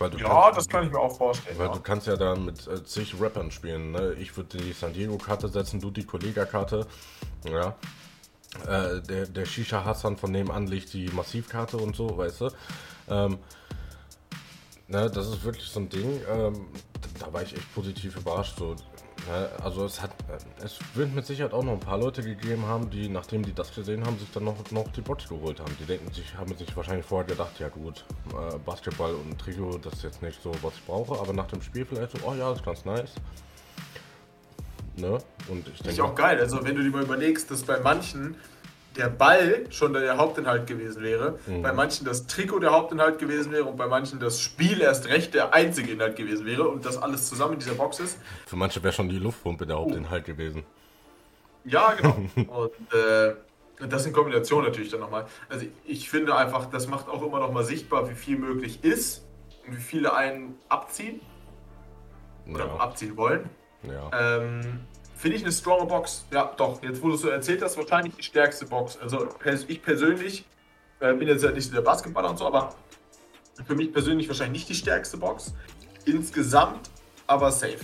ja, 0.00 0.08
kannst, 0.08 0.58
das 0.58 0.68
kann 0.68 0.86
ich 0.86 0.92
mir 0.92 0.98
auch 0.98 1.14
vorstellen. 1.14 1.58
Weil 1.58 1.66
ja. 1.66 1.72
du 1.74 1.80
kannst 1.80 2.06
ja 2.06 2.16
da 2.16 2.34
mit 2.34 2.66
äh, 2.66 2.82
zig 2.82 3.14
Rappern 3.20 3.50
spielen. 3.50 3.92
Ne? 3.92 4.14
Ich 4.18 4.34
würde 4.38 4.56
die 4.56 4.72
San 4.72 4.94
Diego-Karte 4.94 5.48
setzen, 5.48 5.78
du 5.78 5.90
die 5.90 6.04
Kollega-Karte. 6.04 6.86
Ja. 7.44 7.76
Äh, 8.66 9.02
der, 9.02 9.26
der 9.26 9.44
Shisha 9.44 9.84
Hassan 9.84 10.16
von 10.16 10.32
nebenan 10.32 10.66
legt 10.66 10.94
die 10.94 11.08
Massivkarte 11.08 11.76
und 11.76 11.94
so, 11.94 12.16
weißt 12.16 12.40
du. 12.40 12.50
Ähm, 13.10 13.38
Ne, 14.86 15.10
das 15.10 15.28
ist 15.28 15.42
wirklich 15.42 15.66
so 15.66 15.80
ein 15.80 15.88
Ding, 15.88 16.20
ähm, 16.30 16.66
da 17.18 17.32
war 17.32 17.42
ich 17.42 17.54
echt 17.54 17.74
positiv 17.74 18.16
überrascht. 18.16 18.58
So, 18.58 18.74
ne? 19.26 19.48
Also 19.62 19.86
es 19.86 20.02
hat, 20.02 20.10
es 20.62 20.78
wird 20.94 21.14
mit 21.14 21.24
Sicherheit 21.24 21.54
auch 21.54 21.64
noch 21.64 21.72
ein 21.72 21.80
paar 21.80 21.96
Leute 21.96 22.22
gegeben 22.22 22.66
haben, 22.66 22.90
die, 22.90 23.08
nachdem 23.08 23.42
die 23.42 23.54
das 23.54 23.74
gesehen 23.74 24.04
haben, 24.04 24.18
sich 24.18 24.30
dann 24.32 24.44
noch, 24.44 24.70
noch 24.72 24.88
die 24.92 25.00
Bots 25.00 25.26
geholt 25.26 25.58
haben. 25.58 25.74
Die 25.80 25.86
denken 25.86 26.12
sich, 26.12 26.34
haben 26.36 26.54
sich 26.54 26.76
wahrscheinlich 26.76 27.06
vorher 27.06 27.26
gedacht, 27.26 27.58
ja 27.60 27.68
gut, 27.68 28.04
äh, 28.30 28.58
Basketball 28.58 29.14
und 29.14 29.38
Trio, 29.38 29.78
das 29.78 29.94
ist 29.94 30.02
jetzt 30.02 30.22
nicht 30.22 30.42
so, 30.42 30.52
was 30.60 30.74
ich 30.74 30.84
brauche, 30.84 31.18
aber 31.18 31.32
nach 31.32 31.46
dem 31.46 31.62
Spiel 31.62 31.86
vielleicht 31.86 32.18
so, 32.18 32.18
oh 32.26 32.34
ja, 32.34 32.50
das 32.50 32.58
ist 32.58 32.64
ganz 32.66 32.84
nice. 32.84 33.14
Ne? 34.96 35.18
Und 35.48 35.66
ich 35.66 35.78
denke. 35.78 35.90
Ist 35.90 36.00
auch 36.00 36.14
geil, 36.14 36.38
also 36.38 36.62
wenn 36.62 36.76
du 36.76 36.82
dir 36.82 36.90
mal 36.90 37.02
überlegst, 37.02 37.50
dass 37.50 37.62
bei 37.62 37.80
manchen 37.80 38.36
der 38.96 39.08
Ball 39.08 39.66
schon 39.70 39.92
der 39.92 40.16
Hauptinhalt 40.16 40.66
gewesen 40.66 41.02
wäre, 41.02 41.38
mhm. 41.46 41.62
bei 41.62 41.72
manchen 41.72 42.04
das 42.04 42.26
Trikot 42.26 42.60
der 42.60 42.72
Hauptinhalt 42.72 43.18
gewesen 43.18 43.52
wäre 43.52 43.64
und 43.64 43.76
bei 43.76 43.86
manchen 43.86 44.20
das 44.20 44.40
Spiel 44.40 44.80
erst 44.80 45.08
recht 45.08 45.34
der 45.34 45.52
einzige 45.52 45.92
Inhalt 45.92 46.16
gewesen 46.16 46.46
wäre 46.46 46.68
und 46.68 46.84
das 46.84 46.96
alles 46.96 47.28
zusammen 47.28 47.54
in 47.54 47.58
dieser 47.58 47.74
Box 47.74 48.00
ist. 48.00 48.18
Für 48.46 48.56
manche 48.56 48.82
wäre 48.82 48.92
schon 48.92 49.08
die 49.08 49.18
Luftpumpe 49.18 49.66
der 49.66 49.76
Hauptinhalt 49.76 50.24
oh. 50.24 50.26
gewesen. 50.26 50.64
Ja, 51.64 51.92
genau. 51.94 52.16
und 52.36 52.94
äh, 52.94 53.34
das 53.88 54.06
in 54.06 54.12
Kombination 54.12 54.64
natürlich 54.64 54.90
dann 54.90 55.00
nochmal. 55.00 55.26
Also 55.48 55.66
ich 55.84 56.08
finde 56.08 56.36
einfach, 56.36 56.66
das 56.66 56.86
macht 56.86 57.08
auch 57.08 57.22
immer 57.22 57.40
nochmal 57.40 57.64
sichtbar, 57.64 58.08
wie 58.08 58.14
viel 58.14 58.38
möglich 58.38 58.84
ist 58.84 59.24
und 59.66 59.76
wie 59.76 59.80
viele 59.80 60.14
einen 60.14 60.56
abziehen 60.68 61.20
oder 62.48 62.66
ja. 62.66 62.76
abziehen 62.76 63.16
wollen. 63.16 63.48
Ja. 63.82 64.38
Ähm, 64.38 64.80
Finde 65.24 65.38
ich 65.38 65.42
eine 65.42 65.52
stronge 65.52 65.86
Box. 65.86 66.26
Ja, 66.30 66.52
doch. 66.54 66.82
Jetzt, 66.82 67.02
wo 67.02 67.08
du 67.08 67.14
es 67.14 67.22
so 67.22 67.30
erzählt 67.30 67.62
hast, 67.62 67.78
wahrscheinlich 67.78 68.14
die 68.14 68.22
stärkste 68.22 68.66
Box. 68.66 68.98
Also 68.98 69.26
ich 69.68 69.82
persönlich 69.82 70.44
äh, 71.00 71.14
bin 71.14 71.28
jetzt 71.28 71.42
ja 71.42 71.50
nicht 71.50 71.66
so 71.66 71.72
der 71.72 71.80
Basketballer 71.80 72.28
und 72.28 72.36
so, 72.36 72.46
aber 72.46 72.74
für 73.66 73.74
mich 73.74 73.90
persönlich 73.90 74.28
wahrscheinlich 74.28 74.60
nicht 74.60 74.68
die 74.68 74.74
stärkste 74.74 75.16
Box. 75.16 75.54
Insgesamt 76.04 76.90
aber 77.26 77.50
safe. 77.50 77.78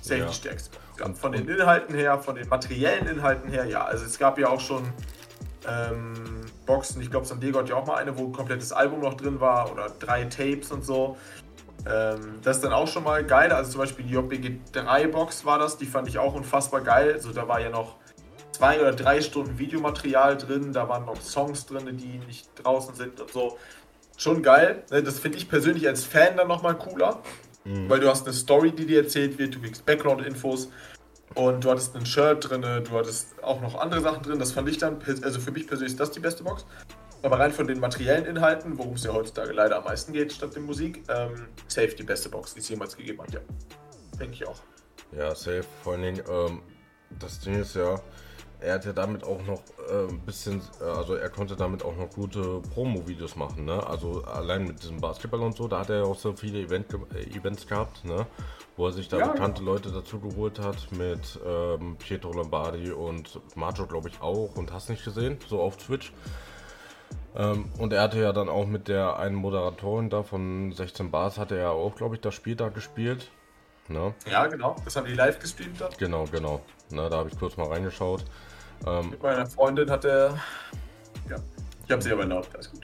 Safe 0.00 0.20
ja. 0.20 0.26
die 0.28 0.32
stärkste 0.32 0.70
Box. 0.70 0.82
Ja, 0.98 1.12
von 1.12 1.32
den 1.32 1.46
Inhalten 1.46 1.94
her, 1.94 2.20
von 2.20 2.36
den 2.36 2.48
materiellen 2.48 3.06
Inhalten 3.06 3.50
her, 3.50 3.66
ja. 3.66 3.84
Also 3.84 4.06
es 4.06 4.18
gab 4.18 4.38
ja 4.38 4.48
auch 4.48 4.60
schon 4.60 4.90
ähm, 5.68 6.46
Boxen, 6.64 7.02
ich 7.02 7.10
glaube 7.10 7.26
San 7.26 7.38
Diego 7.38 7.58
hat 7.58 7.68
ja 7.68 7.74
auch 7.76 7.86
mal 7.86 7.96
eine, 7.96 8.16
wo 8.16 8.24
ein 8.24 8.32
komplettes 8.32 8.72
Album 8.72 9.00
noch 9.00 9.12
drin 9.12 9.40
war 9.40 9.70
oder 9.70 9.90
drei 9.90 10.24
Tapes 10.24 10.72
und 10.72 10.86
so. 10.86 11.18
Ähm, 11.86 12.40
das 12.42 12.56
ist 12.56 12.64
dann 12.64 12.72
auch 12.72 12.88
schon 12.88 13.04
mal 13.04 13.24
geil. 13.24 13.52
Also 13.52 13.72
zum 13.72 13.80
Beispiel 13.80 14.04
die 14.04 14.14
JBG 14.14 14.58
3 14.72 15.06
Box 15.08 15.44
war 15.44 15.58
das, 15.58 15.76
die 15.78 15.86
fand 15.86 16.08
ich 16.08 16.18
auch 16.18 16.34
unfassbar 16.34 16.80
geil. 16.80 17.12
Also 17.12 17.32
da 17.32 17.46
war 17.48 17.60
ja 17.60 17.70
noch 17.70 17.96
zwei 18.58 18.80
oder 18.80 18.92
drei 18.92 19.20
Stunden 19.20 19.58
Videomaterial 19.58 20.36
drin, 20.36 20.72
da 20.72 20.88
waren 20.88 21.04
noch 21.04 21.20
Songs 21.20 21.66
drin, 21.66 21.96
die 21.96 22.18
nicht 22.26 22.48
draußen 22.62 22.94
sind 22.94 23.20
und 23.20 23.30
so. 23.30 23.56
Schon 24.16 24.42
geil. 24.42 24.82
Ne, 24.90 25.02
das 25.02 25.20
finde 25.20 25.38
ich 25.38 25.48
persönlich 25.48 25.86
als 25.86 26.04
Fan 26.04 26.36
dann 26.36 26.48
nochmal 26.48 26.76
cooler, 26.76 27.22
mhm. 27.64 27.88
weil 27.88 28.00
du 28.00 28.08
hast 28.08 28.26
eine 28.26 28.34
Story, 28.34 28.72
die 28.72 28.86
dir 28.86 29.02
erzählt 29.02 29.38
wird, 29.38 29.54
du 29.54 29.60
kriegst 29.60 29.86
Background-Infos 29.86 30.70
und 31.34 31.64
du 31.64 31.70
hattest 31.70 31.94
ein 31.94 32.04
Shirt 32.04 32.50
drin, 32.50 32.62
du 32.62 32.90
hattest 32.98 33.42
auch 33.42 33.60
noch 33.60 33.76
andere 33.78 34.00
Sachen 34.00 34.24
drin. 34.24 34.40
Das 34.40 34.50
fand 34.50 34.68
ich 34.68 34.78
dann, 34.78 34.98
also 35.22 35.38
für 35.38 35.52
mich 35.52 35.68
persönlich 35.68 35.92
ist 35.92 36.00
das 36.00 36.10
die 36.10 36.20
beste 36.20 36.42
Box. 36.42 36.66
Aber 37.22 37.38
rein 37.38 37.52
von 37.52 37.66
den 37.66 37.80
materiellen 37.80 38.26
Inhalten, 38.26 38.78
worum 38.78 38.94
es 38.94 39.04
ja 39.04 39.12
heutzutage 39.12 39.52
leider 39.52 39.78
am 39.78 39.84
meisten 39.84 40.12
geht, 40.12 40.32
statt 40.32 40.54
der 40.54 40.62
Musik, 40.62 41.02
ähm, 41.08 41.48
safe 41.66 41.94
die 41.94 42.04
beste 42.04 42.28
Box, 42.28 42.54
die 42.54 42.60
es 42.60 42.68
jemals 42.68 42.96
gegeben 42.96 43.20
hat, 43.22 43.32
ja. 43.32 43.40
Denke 44.18 44.34
ich 44.34 44.46
auch. 44.46 44.60
Ja, 45.12 45.34
safe. 45.34 45.64
Vor 45.82 45.94
allen 45.94 46.02
Dingen, 46.02 46.22
ähm, 46.30 46.62
das 47.18 47.40
Ding 47.40 47.60
ist 47.60 47.74
ja, 47.74 48.00
er 48.60 48.74
hat 48.74 48.84
ja 48.84 48.92
damit 48.92 49.24
auch 49.24 49.42
noch 49.44 49.62
äh, 49.88 50.08
ein 50.08 50.20
bisschen, 50.20 50.60
äh, 50.80 50.84
also 50.84 51.14
er 51.14 51.30
konnte 51.30 51.56
damit 51.56 51.84
auch 51.84 51.96
noch 51.96 52.10
gute 52.10 52.60
Promo-Videos 52.74 53.36
machen, 53.36 53.64
ne? 53.64 53.84
Also 53.86 54.22
allein 54.24 54.66
mit 54.66 54.82
diesem 54.82 55.00
Basketball 55.00 55.40
und 55.40 55.56
so, 55.56 55.68
da 55.68 55.80
hat 55.80 55.90
er 55.90 55.98
ja 55.98 56.04
auch 56.04 56.18
so 56.18 56.32
viele 56.32 56.60
Event, 56.60 56.86
äh, 57.14 57.36
Events 57.36 57.66
gehabt, 57.66 58.04
ne? 58.04 58.26
Wo 58.76 58.86
er 58.86 58.92
sich 58.92 59.08
da 59.08 59.18
ja, 59.18 59.28
bekannte 59.28 59.62
ja. 59.62 59.66
Leute 59.66 59.90
dazu 59.90 60.20
geholt 60.20 60.58
hat 60.58 60.92
mit 60.92 61.38
ähm, 61.44 61.96
Pietro 61.98 62.32
Lombardi 62.32 62.92
und 62.92 63.40
Macho, 63.56 63.86
glaube 63.86 64.08
ich, 64.08 64.20
auch 64.20 64.56
und 64.56 64.72
hast 64.72 64.88
nicht 64.88 65.04
gesehen, 65.04 65.38
so 65.48 65.60
auf 65.60 65.76
Twitch. 65.76 66.12
Ähm, 67.38 67.70
und 67.78 67.92
er 67.92 68.02
hatte 68.02 68.20
ja 68.20 68.32
dann 68.32 68.48
auch 68.48 68.66
mit 68.66 68.88
der 68.88 69.16
einen 69.16 69.36
Moderatorin 69.36 70.10
da 70.10 70.24
von 70.24 70.72
16 70.72 71.12
Bars, 71.12 71.38
hatte 71.38 71.56
er 71.56 71.70
auch, 71.70 71.94
glaube 71.94 72.16
ich, 72.16 72.20
das 72.20 72.34
Spiel 72.34 72.56
da 72.56 72.68
gespielt. 72.68 73.30
Ne? 73.86 74.12
Ja, 74.30 74.46
genau. 74.46 74.74
Das 74.84 74.96
haben 74.96 75.06
die 75.06 75.14
live 75.14 75.38
gestreamt 75.38 75.80
dann. 75.80 75.92
Genau, 75.98 76.24
genau. 76.24 76.60
Ne, 76.90 77.08
da 77.08 77.18
habe 77.18 77.28
ich 77.30 77.38
kurz 77.38 77.56
mal 77.56 77.68
reingeschaut. 77.68 78.24
Ähm, 78.86 79.10
mit 79.10 79.22
meiner 79.22 79.46
Freundin 79.46 79.88
hat 79.88 80.04
er. 80.04 80.36
Ja, 81.30 81.36
ich 81.86 81.92
habe 81.92 82.02
sie 82.02 82.12
aber 82.12 82.26
laut, 82.26 82.48
alles 82.52 82.70
gut. 82.70 82.82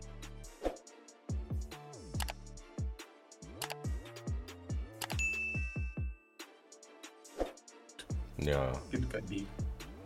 Ja. 8.38 8.72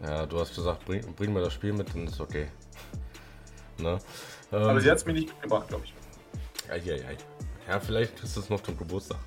Ja, 0.02 0.26
du 0.26 0.40
hast 0.40 0.54
gesagt, 0.54 0.84
bring, 0.84 1.02
bring 1.14 1.32
mir 1.32 1.40
das 1.40 1.52
Spiel 1.52 1.72
mit, 1.72 1.92
dann 1.92 2.06
ist 2.06 2.20
okay. 2.20 2.48
ne? 3.78 3.98
Ähm, 4.52 4.62
Aber 4.62 4.80
sie 4.80 4.90
hat 4.90 4.98
es 4.98 5.06
mir 5.06 5.12
nicht 5.12 5.28
mitgebracht, 5.28 5.68
glaube 5.68 5.84
ich. 5.84 5.94
Eieiei. 6.70 7.16
Ja, 7.66 7.80
vielleicht 7.80 8.16
kriegst 8.16 8.36
du 8.36 8.40
es 8.40 8.48
noch 8.48 8.62
zum 8.62 8.76
Geburtstag. 8.78 9.18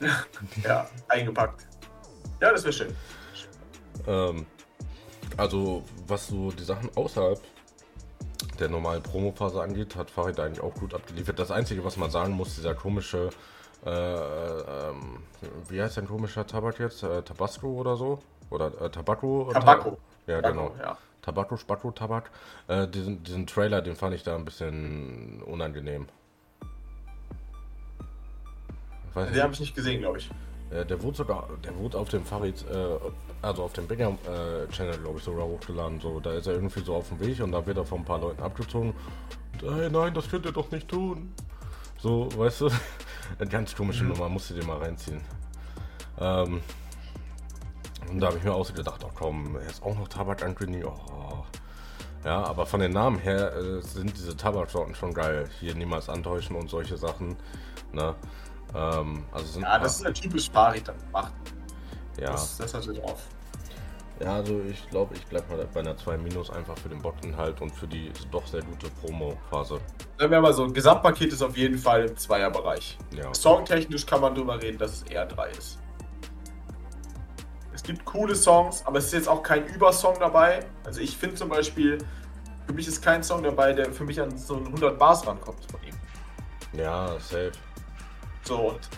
ja, 0.64 0.88
eingepackt. 1.08 1.66
Ja, 2.40 2.52
das 2.52 2.64
wäre 2.64 2.72
schön. 2.72 2.96
Ähm, 4.06 4.46
also, 5.36 5.84
was 6.06 6.26
so 6.26 6.50
die 6.50 6.64
Sachen 6.64 6.90
außerhalb 6.96 7.40
der 8.58 8.68
normalen 8.68 9.02
Promophase 9.02 9.62
angeht, 9.62 9.96
hat 9.96 10.10
Farid 10.10 10.38
eigentlich 10.38 10.60
auch 10.60 10.74
gut 10.74 10.94
abgeliefert. 10.94 11.38
Das 11.38 11.50
Einzige, 11.50 11.84
was 11.84 11.96
man 11.96 12.10
sagen 12.10 12.32
muss, 12.32 12.54
dieser 12.54 12.74
komische, 12.74 13.30
äh, 13.84 13.90
ähm, 13.90 15.22
wie 15.68 15.80
heißt 15.80 15.98
ein 15.98 16.06
komischer 16.06 16.46
Tabak 16.46 16.78
jetzt? 16.78 17.02
Äh, 17.02 17.22
Tabasco 17.22 17.68
oder 17.68 17.96
so? 17.96 18.20
Oder 18.50 18.66
äh, 18.80 18.90
Tabacco? 18.90 19.50
Tabacco. 19.52 19.98
Ja, 20.26 20.40
genau. 20.40 20.74
Ja. 20.78 20.96
Tabako, 21.22 21.56
Spacko, 21.56 21.92
Tabak. 21.92 22.30
Äh, 22.68 22.88
diesen, 22.88 23.22
diesen 23.22 23.46
Trailer, 23.46 23.80
den 23.80 23.96
fand 23.96 24.14
ich 24.14 24.22
da 24.22 24.36
ein 24.36 24.44
bisschen 24.44 25.42
unangenehm. 25.42 26.08
Den 29.14 29.42
habe 29.42 29.52
ich 29.52 29.60
nicht 29.60 29.74
gesehen, 29.74 30.00
glaube 30.00 30.18
ich. 30.18 30.30
Äh, 30.70 30.86
der 30.86 31.02
wurde 31.02 31.18
sogar, 31.18 31.48
der 31.64 31.76
wurde 31.76 31.98
auf 31.98 32.08
dem 32.08 32.24
Farid, 32.24 32.64
äh, 32.70 32.98
also 33.42 33.64
auf 33.64 33.72
dem 33.74 33.86
Bigger 33.86 34.08
äh, 34.10 34.70
Channel, 34.72 34.98
glaube 34.98 35.18
ich, 35.18 35.24
sogar 35.24 35.46
hochgeladen. 35.46 36.00
So, 36.00 36.18
da 36.20 36.32
ist 36.32 36.46
er 36.46 36.54
irgendwie 36.54 36.80
so 36.80 36.94
auf 36.94 37.08
dem 37.08 37.20
Weg 37.20 37.40
und 37.40 37.52
da 37.52 37.64
wird 37.64 37.76
er 37.76 37.84
von 37.84 38.00
ein 38.00 38.04
paar 38.04 38.20
Leuten 38.20 38.42
abgezogen. 38.42 38.94
Und, 39.62 39.76
hey, 39.76 39.90
nein, 39.90 40.14
das 40.14 40.28
könnt 40.28 40.46
ihr 40.46 40.52
doch 40.52 40.70
nicht 40.70 40.88
tun. 40.88 41.32
So, 41.98 42.28
weißt 42.36 42.62
du? 42.62 42.70
Eine 43.38 43.48
ganz 43.48 43.76
komische 43.76 44.04
mhm. 44.04 44.10
Nummer, 44.10 44.28
musst 44.28 44.50
du 44.50 44.54
dir 44.54 44.64
mal 44.64 44.78
reinziehen. 44.78 45.20
Ähm, 46.18 46.60
und 48.10 48.20
da 48.20 48.28
habe 48.28 48.38
ich 48.38 48.44
mir 48.44 48.52
auch 48.52 48.64
so 48.64 48.72
gedacht, 48.72 49.02
oh 49.04 49.10
komm, 49.14 49.56
er 49.56 49.68
ist 49.68 49.82
auch 49.82 49.96
noch 49.96 50.08
Tabak 50.08 50.42
ankündigt. 50.44 50.86
Oh. 50.86 51.44
Ja, 52.24 52.44
aber 52.44 52.66
von 52.66 52.80
den 52.80 52.92
Namen 52.92 53.18
her 53.18 53.52
äh, 53.56 53.80
sind 53.80 54.16
diese 54.16 54.36
Tabaksorten 54.36 54.94
schon 54.94 55.12
geil. 55.12 55.48
Hier 55.58 55.74
niemals 55.74 56.08
antäuschen 56.08 56.54
und 56.54 56.70
solche 56.70 56.96
Sachen. 56.96 57.36
Ne? 57.92 58.14
Ähm, 58.74 59.24
also 59.32 59.60
ja, 59.60 59.78
das 59.78 59.96
ist 59.96 60.06
ein 60.06 60.14
typisch 60.14 60.50
Farid 60.50 60.86
dann 60.86 60.98
gemacht. 60.98 61.32
Ja. 62.20 62.30
Das, 62.30 62.58
das 62.58 62.74
hat 62.74 62.86
er 62.86 62.94
drauf. 62.94 63.22
Ja, 64.20 64.36
also 64.36 64.60
ich 64.70 64.88
glaube, 64.88 65.14
ich 65.16 65.26
bleibe 65.26 65.56
mal 65.56 65.66
bei 65.72 65.80
einer 65.80 65.96
2 65.96 66.16
Minus 66.18 66.50
einfach 66.50 66.78
für 66.78 66.88
den 66.88 67.02
Bockinhalt 67.02 67.60
und 67.60 67.70
für 67.74 67.88
die 67.88 68.12
doch 68.30 68.46
sehr 68.46 68.62
gute 68.62 68.88
Promo-Phase. 69.00 69.80
Sagen 70.16 70.30
wir 70.30 70.40
mal 70.40 70.52
so, 70.52 70.64
ein 70.64 70.72
Gesamtpaket 70.72 71.32
ist 71.32 71.42
auf 71.42 71.56
jeden 71.56 71.78
Fall 71.78 72.04
im 72.04 72.16
Zweierbereich. 72.16 72.98
Ja. 73.16 73.34
Songtechnisch 73.34 74.06
kann 74.06 74.20
man 74.20 74.34
darüber 74.34 74.62
reden, 74.62 74.78
dass 74.78 74.92
es 74.92 75.02
eher 75.02 75.26
3 75.26 75.50
ist. 75.50 75.78
Es 77.82 77.88
gibt 77.88 78.04
coole 78.04 78.36
Songs, 78.36 78.86
aber 78.86 78.98
es 78.98 79.06
ist 79.06 79.12
jetzt 79.12 79.28
auch 79.28 79.42
kein 79.42 79.66
Übersong 79.66 80.14
dabei. 80.20 80.64
Also 80.84 81.00
ich 81.00 81.16
finde 81.16 81.34
zum 81.34 81.48
Beispiel, 81.48 81.98
für 82.64 82.72
mich 82.72 82.86
ist 82.86 83.02
kein 83.02 83.24
Song 83.24 83.42
dabei, 83.42 83.72
der 83.72 83.92
für 83.92 84.04
mich 84.04 84.20
an 84.20 84.38
so 84.38 84.54
ein 84.54 84.66
100 84.66 84.96
Bars 84.96 85.26
rankommt 85.26 85.58
von 85.68 85.80
ihm. 85.82 86.78
Ja, 86.78 87.18
safe. 87.18 87.50
So, 88.44 88.70
und 88.70 88.88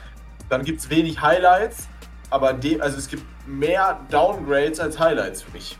dann 0.50 0.64
gibt 0.66 0.80
es 0.80 0.90
wenig 0.90 1.22
Highlights, 1.22 1.88
aber 2.28 2.52
de 2.52 2.78
also 2.78 2.98
es 2.98 3.08
gibt 3.08 3.22
mehr 3.46 4.00
Downgrades 4.10 4.78
als 4.78 4.98
Highlights 4.98 5.40
für 5.40 5.52
mich. 5.52 5.78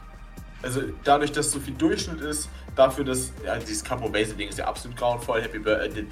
Also 0.63 0.81
dadurch, 1.05 1.31
dass 1.31 1.51
so 1.51 1.61
viel 1.61 1.75
Durchschnitt 1.75 2.23
ist, 2.23 2.49
dafür, 2.75 3.05
dass 3.05 3.35
ja, 3.45 3.59
dieses 3.59 3.85
Capo 3.85 4.09
Basic 4.09 4.39
Ding 4.39 4.49
ist 4.49 4.59
ja 4.59 4.65
absolut 4.65 4.97
grauenvoll, 4.97 5.43
Happy 5.43 5.59
Birthday, 5.59 6.05
äh, 6.05 6.07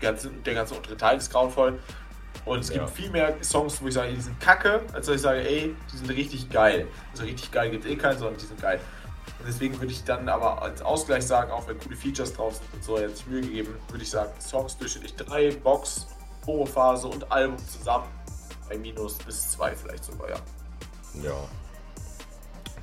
ganze, 0.00 0.30
der 0.30 0.54
ganze 0.54 0.74
untere 0.74 0.96
Teil 0.96 1.18
ist 1.18 1.30
grauenvoll. 1.30 1.78
Und 2.44 2.60
es 2.60 2.70
ja. 2.70 2.78
gibt 2.78 2.90
viel 2.90 3.10
mehr 3.10 3.36
Songs, 3.42 3.80
wo 3.82 3.88
ich 3.88 3.94
sage, 3.94 4.12
die 4.12 4.20
sind 4.20 4.38
kacke, 4.40 4.80
als 4.92 5.06
dass 5.06 5.16
ich 5.16 5.22
sage, 5.22 5.46
ey, 5.46 5.74
die 5.92 5.96
sind 5.96 6.10
richtig 6.10 6.50
geil. 6.50 6.86
Also 7.12 7.24
richtig 7.24 7.50
geil 7.50 7.70
gibt 7.70 7.84
es 7.84 7.90
eh 7.90 7.96
keinen, 7.96 8.18
sondern 8.18 8.38
die 8.38 8.46
sind 8.46 8.60
geil. 8.60 8.80
Und 9.38 9.46
deswegen 9.46 9.78
würde 9.78 9.92
ich 9.92 10.02
dann 10.04 10.28
aber 10.28 10.62
als 10.62 10.82
Ausgleich 10.82 11.26
sagen, 11.26 11.52
auch 11.52 11.68
wenn 11.68 11.78
coole 11.78 11.96
Features 11.96 12.32
drauf 12.32 12.56
sind 12.56 12.66
und 12.72 12.84
so, 12.84 12.96
sich 12.96 13.26
Mühe 13.26 13.42
gegeben, 13.42 13.74
würde 13.88 14.02
ich 14.02 14.10
sagen, 14.10 14.32
Songs 14.40 14.76
durchschnittlich 14.78 15.14
3, 15.16 15.52
Box, 15.56 16.06
Promophase 16.42 17.06
und 17.06 17.30
Album 17.30 17.58
zusammen 17.58 18.06
bei 18.68 18.76
minus 18.78 19.18
bis 19.18 19.50
2 19.52 19.76
vielleicht 19.76 20.04
sogar, 20.04 20.30
ja. 20.30 20.36
Ja. 21.22 21.48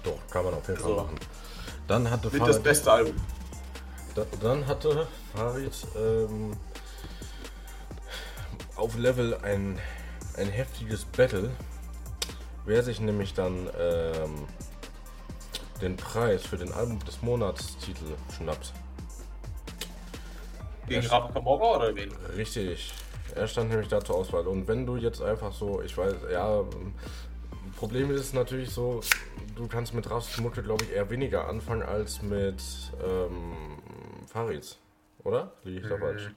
Doch, 0.04 0.20
kann 0.32 0.46
man 0.46 0.54
auf 0.54 0.68
jeden 0.68 0.80
Fall 0.80 0.90
so. 0.90 0.96
machen. 0.98 1.16
Dann 1.88 2.10
hatte 2.10 2.30
Farid, 2.30 2.48
das 2.48 2.62
beste 2.62 2.92
Album. 2.92 3.16
Da, 4.14 4.26
dann 4.42 4.66
hatte 4.66 5.08
Farid 5.36 5.74
ähm, 5.96 6.56
auf 8.76 8.98
Level 8.98 9.36
ein, 9.44 9.80
ein 10.38 10.48
heftiges 10.48 11.06
Battle. 11.06 11.50
Wer 12.66 12.84
sich 12.84 13.00
nämlich 13.00 13.34
dann 13.34 13.70
ähm, 13.80 14.48
den 15.82 15.96
Preis 15.98 16.46
für 16.46 16.58
den 16.58 16.72
Album 16.72 17.00
des 17.06 17.22
Monats 17.22 17.78
Titel 17.78 18.06
schnappt. 18.36 18.74
Gegen 20.88 21.06
Rafa 21.08 21.32
Kamora 21.32 21.78
oder 21.78 21.96
wen? 21.96 22.12
Richtig. 22.36 22.94
Er 23.34 23.48
stand 23.48 23.70
nämlich 23.70 23.88
da 23.88 24.04
zur 24.04 24.16
Auswahl. 24.16 24.48
Und 24.48 24.68
wenn 24.68 24.86
du 24.86 24.96
jetzt 24.96 25.22
einfach 25.22 25.52
so, 25.52 25.82
ich 25.82 25.98
weiß, 25.98 26.16
ja, 26.32 26.64
Problem 27.78 28.12
ist 28.12 28.34
natürlich 28.34 28.70
so, 28.70 29.02
du 29.56 29.68
kannst 29.68 29.94
mit 29.94 30.10
Rast 30.10 30.40
Mucke, 30.40 30.64
glaube 30.64 30.86
ich, 30.86 30.94
eher 30.94 31.10
weniger 31.10 31.48
anfangen 31.48 31.84
als 31.84 32.22
mit 32.22 32.64
ähm, 33.04 33.54
Farids. 34.28 34.78
Oder? 35.24 35.52
Liege 35.64 35.82
ich 35.82 35.88
da 35.88 35.98
falsch? 35.98 36.32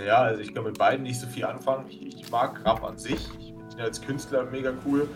Naja, 0.00 0.22
also 0.22 0.40
ich 0.40 0.54
kann 0.54 0.64
mit 0.64 0.78
beiden 0.78 1.02
nicht 1.02 1.20
so 1.20 1.26
viel 1.26 1.44
anfangen. 1.44 1.84
Ich, 1.90 2.20
ich 2.20 2.30
mag 2.30 2.64
Rap 2.64 2.82
an 2.82 2.96
sich. 2.96 3.20
Ich 3.38 3.48
finde 3.48 3.76
ihn 3.76 3.80
als 3.80 4.00
Künstler 4.00 4.44
mega 4.44 4.72
cool. 4.86 5.06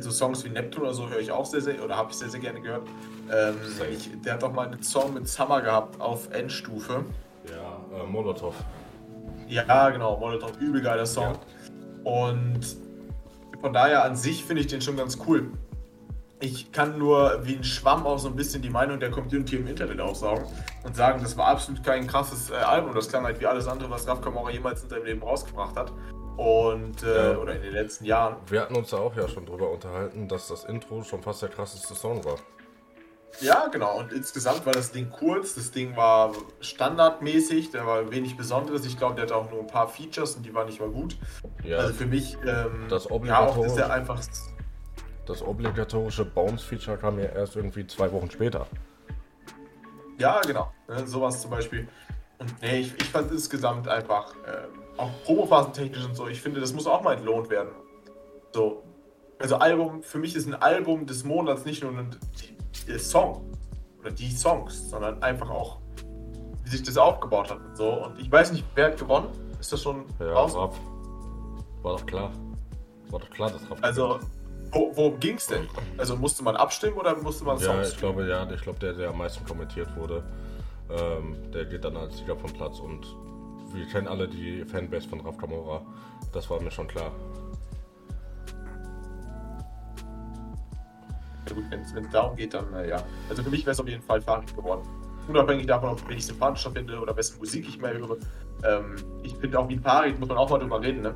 So 0.00 0.10
Songs 0.10 0.44
wie 0.44 0.50
Neptun 0.50 0.82
oder 0.82 0.92
so 0.92 1.08
höre 1.08 1.18
ich 1.18 1.32
auch 1.32 1.46
sehr, 1.46 1.62
sehr, 1.62 1.82
oder 1.82 1.96
habe 1.96 2.10
ich 2.10 2.16
sehr, 2.18 2.28
sehr 2.28 2.38
gerne 2.38 2.60
gehört. 2.60 2.86
Ähm, 3.32 3.56
ich, 3.90 4.10
der 4.20 4.34
hat 4.34 4.44
auch 4.44 4.52
mal 4.52 4.66
einen 4.66 4.82
Song 4.82 5.14
mit 5.14 5.26
Summer 5.26 5.62
gehabt 5.62 5.98
auf 5.98 6.30
Endstufe. 6.30 7.04
Ja, 7.48 7.98
äh, 7.98 8.06
Molotov. 8.06 8.54
Ja, 9.48 9.90
genau, 9.90 10.18
Molotov, 10.18 10.60
übel 10.60 10.82
geiler 10.82 11.06
Song. 11.06 11.32
Ja. 12.04 12.12
Und 12.12 12.76
von 13.60 13.72
daher 13.72 14.04
an 14.04 14.14
sich 14.14 14.44
finde 14.44 14.60
ich 14.60 14.68
den 14.68 14.82
schon 14.82 14.96
ganz 14.96 15.18
cool. 15.26 15.50
Ich 16.42 16.72
kann 16.72 16.98
nur 16.98 17.38
wie 17.44 17.54
ein 17.54 17.62
Schwamm 17.62 18.04
auch 18.04 18.18
so 18.18 18.26
ein 18.26 18.34
bisschen 18.34 18.62
die 18.62 18.68
Meinung 18.68 18.98
der 18.98 19.12
Community 19.12 19.56
im 19.56 19.68
Internet 19.68 20.00
aufsaugen 20.00 20.44
und 20.82 20.96
sagen, 20.96 21.22
das 21.22 21.36
war 21.36 21.46
absolut 21.46 21.84
kein 21.84 22.08
krasses 22.08 22.50
äh, 22.50 22.54
Album. 22.54 22.92
Das 22.96 23.08
klang 23.08 23.22
halt 23.22 23.38
wie 23.38 23.46
alles 23.46 23.68
andere, 23.68 23.88
was 23.90 24.08
Raf 24.08 24.20
Kamora 24.20 24.50
jemals 24.50 24.82
in 24.82 24.88
seinem 24.88 25.04
Leben 25.04 25.22
rausgebracht 25.22 25.76
hat. 25.76 25.92
Und, 26.36 27.04
äh, 27.04 27.32
ja. 27.32 27.38
oder 27.38 27.54
in 27.54 27.62
den 27.62 27.72
letzten 27.72 28.06
Jahren. 28.06 28.38
Wir 28.48 28.62
hatten 28.62 28.74
uns 28.74 28.90
da 28.90 28.96
auch 28.96 29.14
ja 29.14 29.28
schon 29.28 29.46
drüber 29.46 29.70
unterhalten, 29.70 30.26
dass 30.26 30.48
das 30.48 30.64
Intro 30.64 31.04
schon 31.04 31.22
fast 31.22 31.42
der 31.42 31.48
krasseste 31.48 31.94
Song 31.94 32.24
war. 32.24 32.34
Ja, 33.40 33.68
genau. 33.68 34.00
Und 34.00 34.12
insgesamt 34.12 34.66
war 34.66 34.72
das 34.72 34.90
Ding 34.90 35.10
kurz. 35.10 35.54
Das 35.54 35.70
Ding 35.70 35.96
war 35.96 36.32
standardmäßig. 36.60 37.70
Der 37.70 37.86
war 37.86 38.10
wenig 38.10 38.36
Besonderes. 38.36 38.84
Ich 38.84 38.98
glaube, 38.98 39.14
der 39.14 39.26
hat 39.26 39.32
auch 39.32 39.48
nur 39.48 39.60
ein 39.60 39.68
paar 39.68 39.86
Features 39.86 40.34
und 40.34 40.44
die 40.44 40.52
waren 40.52 40.66
nicht 40.66 40.80
mal 40.80 40.90
gut. 40.90 41.16
Ja, 41.62 41.78
also 41.78 41.94
für 41.94 42.06
mich, 42.06 42.36
ähm, 42.44 42.86
das 42.88 43.08
ja, 43.08 43.64
ist 43.64 43.80
einfach. 43.80 44.20
Das 45.26 45.42
obligatorische 45.42 46.24
Bounce-Feature 46.24 46.98
kam 46.98 47.18
ja 47.18 47.26
erst 47.26 47.56
irgendwie 47.56 47.86
zwei 47.86 48.10
Wochen 48.12 48.30
später. 48.30 48.66
Ja, 50.18 50.40
genau. 50.40 50.72
Ne, 50.88 51.06
sowas 51.06 51.40
zum 51.40 51.50
Beispiel. 51.50 51.88
Und 52.38 52.60
nee, 52.60 52.80
ich, 52.80 52.94
ich 52.96 53.04
fand 53.04 53.30
insgesamt 53.30 53.88
einfach, 53.88 54.34
äh, 54.46 54.66
auch 54.96 55.10
Promophasentechnisch 55.24 56.04
und 56.04 56.14
so, 56.14 56.26
ich 56.28 56.40
finde, 56.40 56.60
das 56.60 56.72
muss 56.72 56.86
auch 56.86 57.02
mal 57.02 57.14
entlohnt 57.14 57.50
werden. 57.50 57.70
So. 58.52 58.82
Also 59.38 59.56
Album, 59.56 60.02
für 60.02 60.18
mich 60.18 60.36
ist 60.36 60.46
ein 60.46 60.54
Album 60.54 61.06
des 61.06 61.24
Monats 61.24 61.64
nicht 61.64 61.82
nur 61.82 61.92
ein 61.92 62.16
der 62.86 62.98
Song 62.98 63.52
oder 64.00 64.10
die 64.10 64.30
Songs, 64.30 64.90
sondern 64.90 65.22
einfach 65.22 65.50
auch, 65.50 65.78
wie 66.64 66.70
sich 66.70 66.82
das 66.82 66.96
aufgebaut 66.96 67.50
hat 67.50 67.60
und 67.60 67.76
so. 67.76 68.04
Und 68.04 68.20
ich 68.20 68.30
weiß 68.30 68.52
nicht, 68.52 68.64
wer 68.74 68.86
hat 68.86 68.98
gewonnen? 68.98 69.28
Ist 69.60 69.72
das 69.72 69.82
schon 69.82 70.04
ja, 70.18 70.32
raus? 70.32 70.54
War, 70.54 70.72
war 71.82 71.96
doch 71.96 72.06
klar. 72.06 72.30
War 73.10 73.20
doch 73.20 73.30
klar, 73.30 73.50
dass 73.50 73.70
Raff 73.70 73.78
Also, 73.82 74.20
wo, 74.72 74.90
worum 74.94 75.20
ging 75.20 75.36
es 75.36 75.46
denn? 75.46 75.68
Also 75.98 76.16
musste 76.16 76.42
man 76.42 76.56
abstimmen 76.56 76.96
oder 76.96 77.14
musste 77.16 77.44
man 77.44 77.58
Songs 77.58 77.88
Ja, 77.88 77.92
ich 77.92 77.98
glaube, 77.98 78.26
ja, 78.26 78.50
ich 78.50 78.62
glaube, 78.62 78.78
der, 78.78 78.94
der 78.94 79.10
am 79.10 79.18
meisten 79.18 79.44
kommentiert 79.44 79.94
wurde, 79.96 80.24
ähm, 80.90 81.36
der 81.52 81.66
geht 81.66 81.84
dann 81.84 81.96
als 81.96 82.16
Sieger 82.16 82.36
vom 82.36 82.52
Platz 82.52 82.80
und 82.80 83.06
wir 83.74 83.86
kennen 83.86 84.08
alle 84.08 84.28
die 84.28 84.64
Fanbase 84.64 85.08
von 85.08 85.20
Raf 85.20 85.36
Kamora. 85.36 85.82
Das 86.32 86.48
war 86.48 86.60
mir 86.60 86.70
schon 86.70 86.88
klar. 86.88 87.12
Ja 91.48 91.54
gut, 91.54 91.64
wenn 91.70 91.80
es 91.80 91.92
darum 92.10 92.36
geht, 92.36 92.54
dann 92.54 92.72
äh, 92.74 92.88
ja. 92.88 93.02
Also 93.28 93.42
für 93.42 93.50
mich 93.50 93.62
wäre 93.62 93.72
es 93.72 93.80
auf 93.80 93.88
jeden 93.88 94.02
Fall 94.02 94.20
Farid 94.22 94.54
geworden. 94.56 94.82
Unabhängig 95.28 95.66
davon, 95.66 95.90
ob 95.90 96.10
ich 96.10 96.26
sympathischer 96.26 96.70
finde 96.70 96.98
oder 96.98 97.16
wessen 97.16 97.38
Musik 97.38 97.68
ich 97.68 97.80
mehr 97.80 97.92
höre. 97.92 98.16
Ähm, 98.64 98.96
ich 99.22 99.34
finde 99.36 99.58
auch 99.58 99.68
wie 99.68 99.74
ein 99.74 99.82
Farid, 99.82 100.18
muss 100.18 100.28
man 100.28 100.38
auch 100.38 100.48
mal 100.50 100.58
drüber 100.58 100.80
reden, 100.80 101.02
ne? 101.02 101.14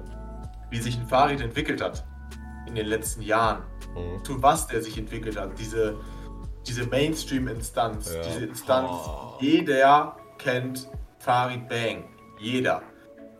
wie 0.71 0.79
sich 0.79 0.99
ein 0.99 1.07
Farid 1.07 1.40
entwickelt 1.40 1.81
hat 1.81 2.05
in 2.67 2.75
den 2.75 2.87
letzten 2.87 3.23
Jahren. 3.23 3.63
Mhm. 3.95 4.25
Zu 4.25 4.43
was 4.43 4.67
der 4.67 4.83
sich 4.83 4.99
entwickelt 4.99 5.39
hat. 5.39 5.59
Diese, 5.59 5.97
diese 6.67 6.87
Mainstream-Instanz. 6.87 8.15
Ja. 8.15 8.23
Diese 8.23 8.45
Instanz, 8.47 8.91
oh. 8.91 9.37
jeder 9.41 10.17
kennt 10.39 10.89
Farid 11.19 11.69
Bang. 11.69 12.05
Jeder. 12.39 12.83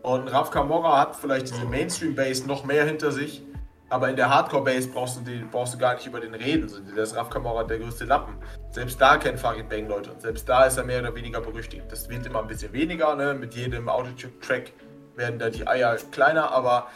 Und 0.01 0.27
Raf 0.29 0.51
Kamora 0.51 0.99
hat 0.99 1.15
vielleicht 1.15 1.49
diese 1.49 1.65
Mainstream-Base 1.65 2.47
noch 2.47 2.63
mehr 2.63 2.85
hinter 2.85 3.11
sich 3.11 3.43
aber 3.89 4.09
in 4.09 4.15
der 4.17 4.29
Hardcore-Base 4.29 4.89
brauchst 4.89 5.17
du, 5.17 5.45
brauchst 5.49 5.73
du 5.73 5.77
gar 5.77 5.95
nicht 5.95 6.05
über 6.05 6.19
den 6.19 6.33
reden. 6.33 6.69
Der 6.95 7.03
ist 7.03 7.15
Raf 7.15 7.29
Kamara 7.29 7.63
der 7.63 7.79
größte 7.79 8.03
Lappen. 8.03 8.35
Selbst 8.69 8.99
da 8.99 9.17
kennt 9.17 9.39
Farid 9.39 9.69
Bang 9.69 9.87
Leute 9.87 10.11
und 10.11 10.21
selbst 10.21 10.47
da 10.47 10.65
ist 10.65 10.77
er 10.77 10.83
mehr 10.83 10.99
oder 10.99 11.15
weniger 11.15 11.39
berüchtigt. 11.39 11.83
Das 11.89 12.09
wird 12.09 12.25
immer 12.25 12.41
ein 12.41 12.47
bisschen 12.47 12.73
weniger. 12.73 13.15
Ne? 13.15 13.33
Mit 13.33 13.53
jedem 13.55 13.87
Autotune-Track 13.87 14.73
werden 15.15 15.39
da 15.39 15.49
die 15.49 15.65
Eier 15.65 15.95
kleiner, 16.11 16.51
aber 16.51 16.87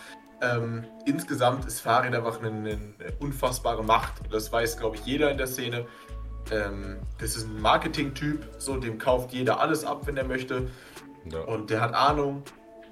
ähm, 0.41 0.86
insgesamt 1.06 1.65
ist 1.65 1.82
Farid 1.82 2.15
einfach 2.15 2.39
eine, 2.39 2.49
eine, 2.49 2.80
unfassbare 3.19 3.84
Macht. 3.84 4.13
Das 4.32 4.51
weiß, 4.51 4.77
glaube 4.77 4.95
ich, 4.95 5.06
jeder 5.06 5.32
in 5.32 5.38
der 5.38 5.47
Szene. 5.47 5.86
Ähm, 6.51 6.99
das 7.19 7.36
ist 7.36 7.47
ein 7.47 7.62
Marketing-Typ, 7.62 8.47
so 8.58 8.77
dem 8.77 8.97
kauft 8.97 9.32
jeder 9.32 9.60
alles 9.60 9.86
ab, 9.86 10.08
wenn 10.08 10.17
er 10.17 10.23
möchte. 10.23 10.69
Ja. 11.32 11.41
Und 11.41 11.69
der 11.69 11.82
hat 11.82 11.93
Ahnung. 11.93 12.43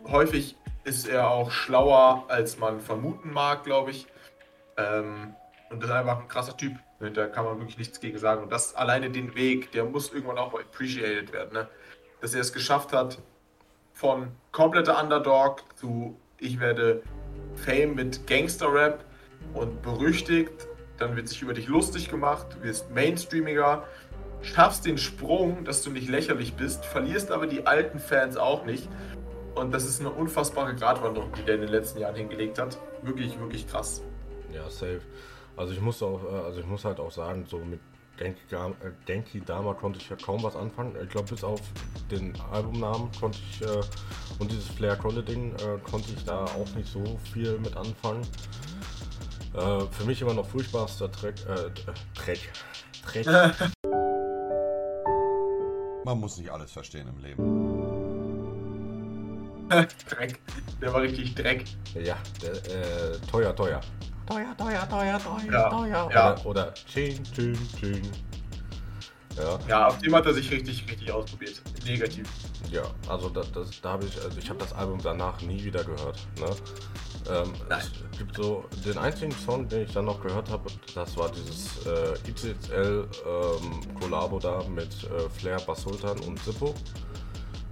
Häufig 0.08 0.56
ist 0.84 1.08
er 1.08 1.30
auch 1.30 1.52
schlauer, 1.52 2.26
als 2.28 2.58
man 2.58 2.80
vermuten 2.80 3.34
mag, 3.34 3.64
glaube 3.64 3.92
ich. 3.92 4.08
Ähm, 4.78 5.34
und 5.70 5.84
ist 5.84 5.92
einfach 5.92 6.20
ein 6.20 6.28
krasser 6.28 6.56
Typ. 6.56 6.74
Ne, 7.00 7.12
da 7.12 7.28
kann 7.28 7.46
man 7.46 7.58
wirklich 7.60 7.78
nichts 7.78 8.00
gegen 8.00 8.18
sagen. 8.18 8.44
Und 8.44 8.52
das 8.52 8.76
alleine 8.76 9.10
den 9.10 9.36
Weg, 9.36 9.72
der 9.72 9.86
muss 9.86 10.12
irgendwann 10.12 10.38
auch 10.38 10.54
appreciated 10.54 11.32
werden. 11.32 11.54
Ne? 11.54 11.68
Dass 12.22 12.34
er 12.34 12.42
es 12.42 12.54
geschafft 12.54 12.94
hat, 12.94 13.20
von 13.94 14.32
kompletter 14.52 15.02
Underdog 15.02 15.64
zu 15.78 16.20
ich 16.40 16.60
werde 16.60 17.02
Fame 17.56 17.96
mit 17.96 18.28
Gangster-Rap 18.28 19.04
und 19.54 19.82
berüchtigt, 19.82 20.68
dann 20.98 21.16
wird 21.16 21.28
sich 21.28 21.42
über 21.42 21.54
dich 21.54 21.68
lustig 21.68 22.10
gemacht, 22.10 22.48
du 22.56 22.64
wirst 22.64 22.92
mainstreamiger, 22.92 23.84
schaffst 24.42 24.86
den 24.86 24.98
Sprung, 24.98 25.66
dass 25.66 25.82
du 25.82 25.92
nicht 25.92 26.10
lächerlich 26.10 26.54
bist, 26.54 26.86
verlierst 26.86 27.32
aber 27.32 27.48
die 27.48 27.66
alten 27.66 28.00
Fans 28.00 28.38
auch 28.38 28.66
nicht. 28.66 28.88
Und 29.56 29.74
das 29.74 29.86
ist 29.86 30.00
eine 30.00 30.12
unfassbare 30.12 30.76
Gratwanderung, 30.76 31.32
die 31.38 31.44
der 31.44 31.56
in 31.56 31.62
den 31.62 31.70
letzten 31.70 32.00
Jahren 32.00 32.16
hingelegt 32.16 32.60
hat. 32.60 32.78
Wirklich, 33.02 33.38
wirklich 33.40 33.68
krass. 33.68 34.02
Ja, 34.54 34.70
safe. 34.70 35.02
Also 35.58 35.74
ich 35.74 35.82
muss 35.82 36.02
auch, 36.02 36.24
äh, 36.24 36.46
also 36.46 36.62
ich 36.62 36.66
muss 36.66 36.86
halt 36.86 37.00
auch 37.00 37.12
sagen, 37.12 37.46
so 37.48 37.58
mit 37.60 37.80
Äh, 38.20 38.34
Genki 39.06 39.42
Dama 39.42 39.74
konnte 39.74 40.00
ich 40.00 40.10
ja 40.10 40.16
kaum 40.16 40.44
was 40.44 40.56
anfangen. 40.56 40.96
Ich 41.02 41.10
glaube, 41.10 41.30
bis 41.30 41.44
auf 41.44 41.62
den 42.12 42.34
Albumnamen 42.52 43.10
konnte 43.20 43.40
ich 43.50 43.62
äh, 43.62 43.82
und 44.40 44.52
dieses 44.52 44.68
Flair 44.68 44.96
Kolle 44.96 45.24
Ding 45.24 45.54
äh, 45.56 45.78
konnte 45.90 46.12
ich 46.16 46.24
da 46.26 46.44
auch 46.46 46.76
nicht 46.76 46.92
so 46.92 47.04
viel 47.34 47.58
mit 47.60 47.76
anfangen. 47.78 48.22
Äh, 49.54 49.86
für 49.92 50.06
mich 50.06 50.22
immer 50.22 50.34
noch 50.34 50.48
furchtbarster 50.48 51.12
Track, 51.12 51.36
äh, 51.48 51.70
Track, 52.14 52.40
Track. 53.06 53.72
Man 56.06 56.20
muss 56.20 56.38
nicht 56.38 56.50
alles 56.50 56.72
verstehen 56.72 57.08
im 57.08 57.24
Leben. 57.24 57.99
Dreck. 60.10 60.40
Der 60.82 60.94
war 60.94 61.02
richtig 61.02 61.36
Dreck. 61.36 61.66
Ja, 61.94 62.18
der, 62.42 62.52
äh, 62.52 63.20
teuer, 63.32 63.56
teuer. 63.56 63.82
Teuer, 64.28 64.56
teuer, 64.58 64.90
teuer, 64.90 65.20
teuer, 65.20 65.52
ja, 65.52 65.70
teuer. 65.70 66.10
Ja. 66.12 66.34
Oder, 66.34 66.46
oder 66.46 66.74
Ching, 66.74 67.24
Ching, 67.24 67.58
Ching. 67.80 68.02
Ja. 69.38 69.60
ja, 69.68 69.88
auf 69.88 69.98
dem 70.00 70.14
hat 70.16 70.26
er 70.26 70.34
sich 70.34 70.52
richtig, 70.52 70.86
richtig 70.90 71.12
ausprobiert. 71.12 71.62
Negativ. 71.86 72.28
Ja, 72.72 72.84
also 73.08 73.30
da, 73.30 73.42
das, 73.54 73.80
da 73.82 73.94
habe 73.94 74.06
ich, 74.06 74.22
also 74.22 74.38
ich 74.38 74.50
habe 74.50 74.60
das 74.60 74.74
Album 74.74 75.00
danach 75.02 75.42
nie 75.42 75.64
wieder 75.64 75.84
gehört. 75.84 76.20
Ne? 76.40 76.50
Ähm, 77.32 77.54
es 77.70 78.18
gibt 78.18 78.36
so 78.36 78.66
den 78.86 78.98
einzigen 78.98 79.32
Song, 79.32 79.68
den 79.68 79.84
ich 79.84 79.94
dann 79.94 80.06
noch 80.06 80.22
gehört 80.22 80.50
habe, 80.50 80.70
das 80.94 81.16
war 81.16 81.32
dieses 81.32 81.86
äh, 81.86 82.30
ICL 82.30 83.08
ähm, 83.26 84.00
Kollabo 84.00 84.40
da 84.40 84.64
mit 84.68 85.04
äh, 85.06 85.30
Flair, 85.30 85.60
Basultan 85.66 86.20
und 86.20 86.44
Zippo. 86.44 86.74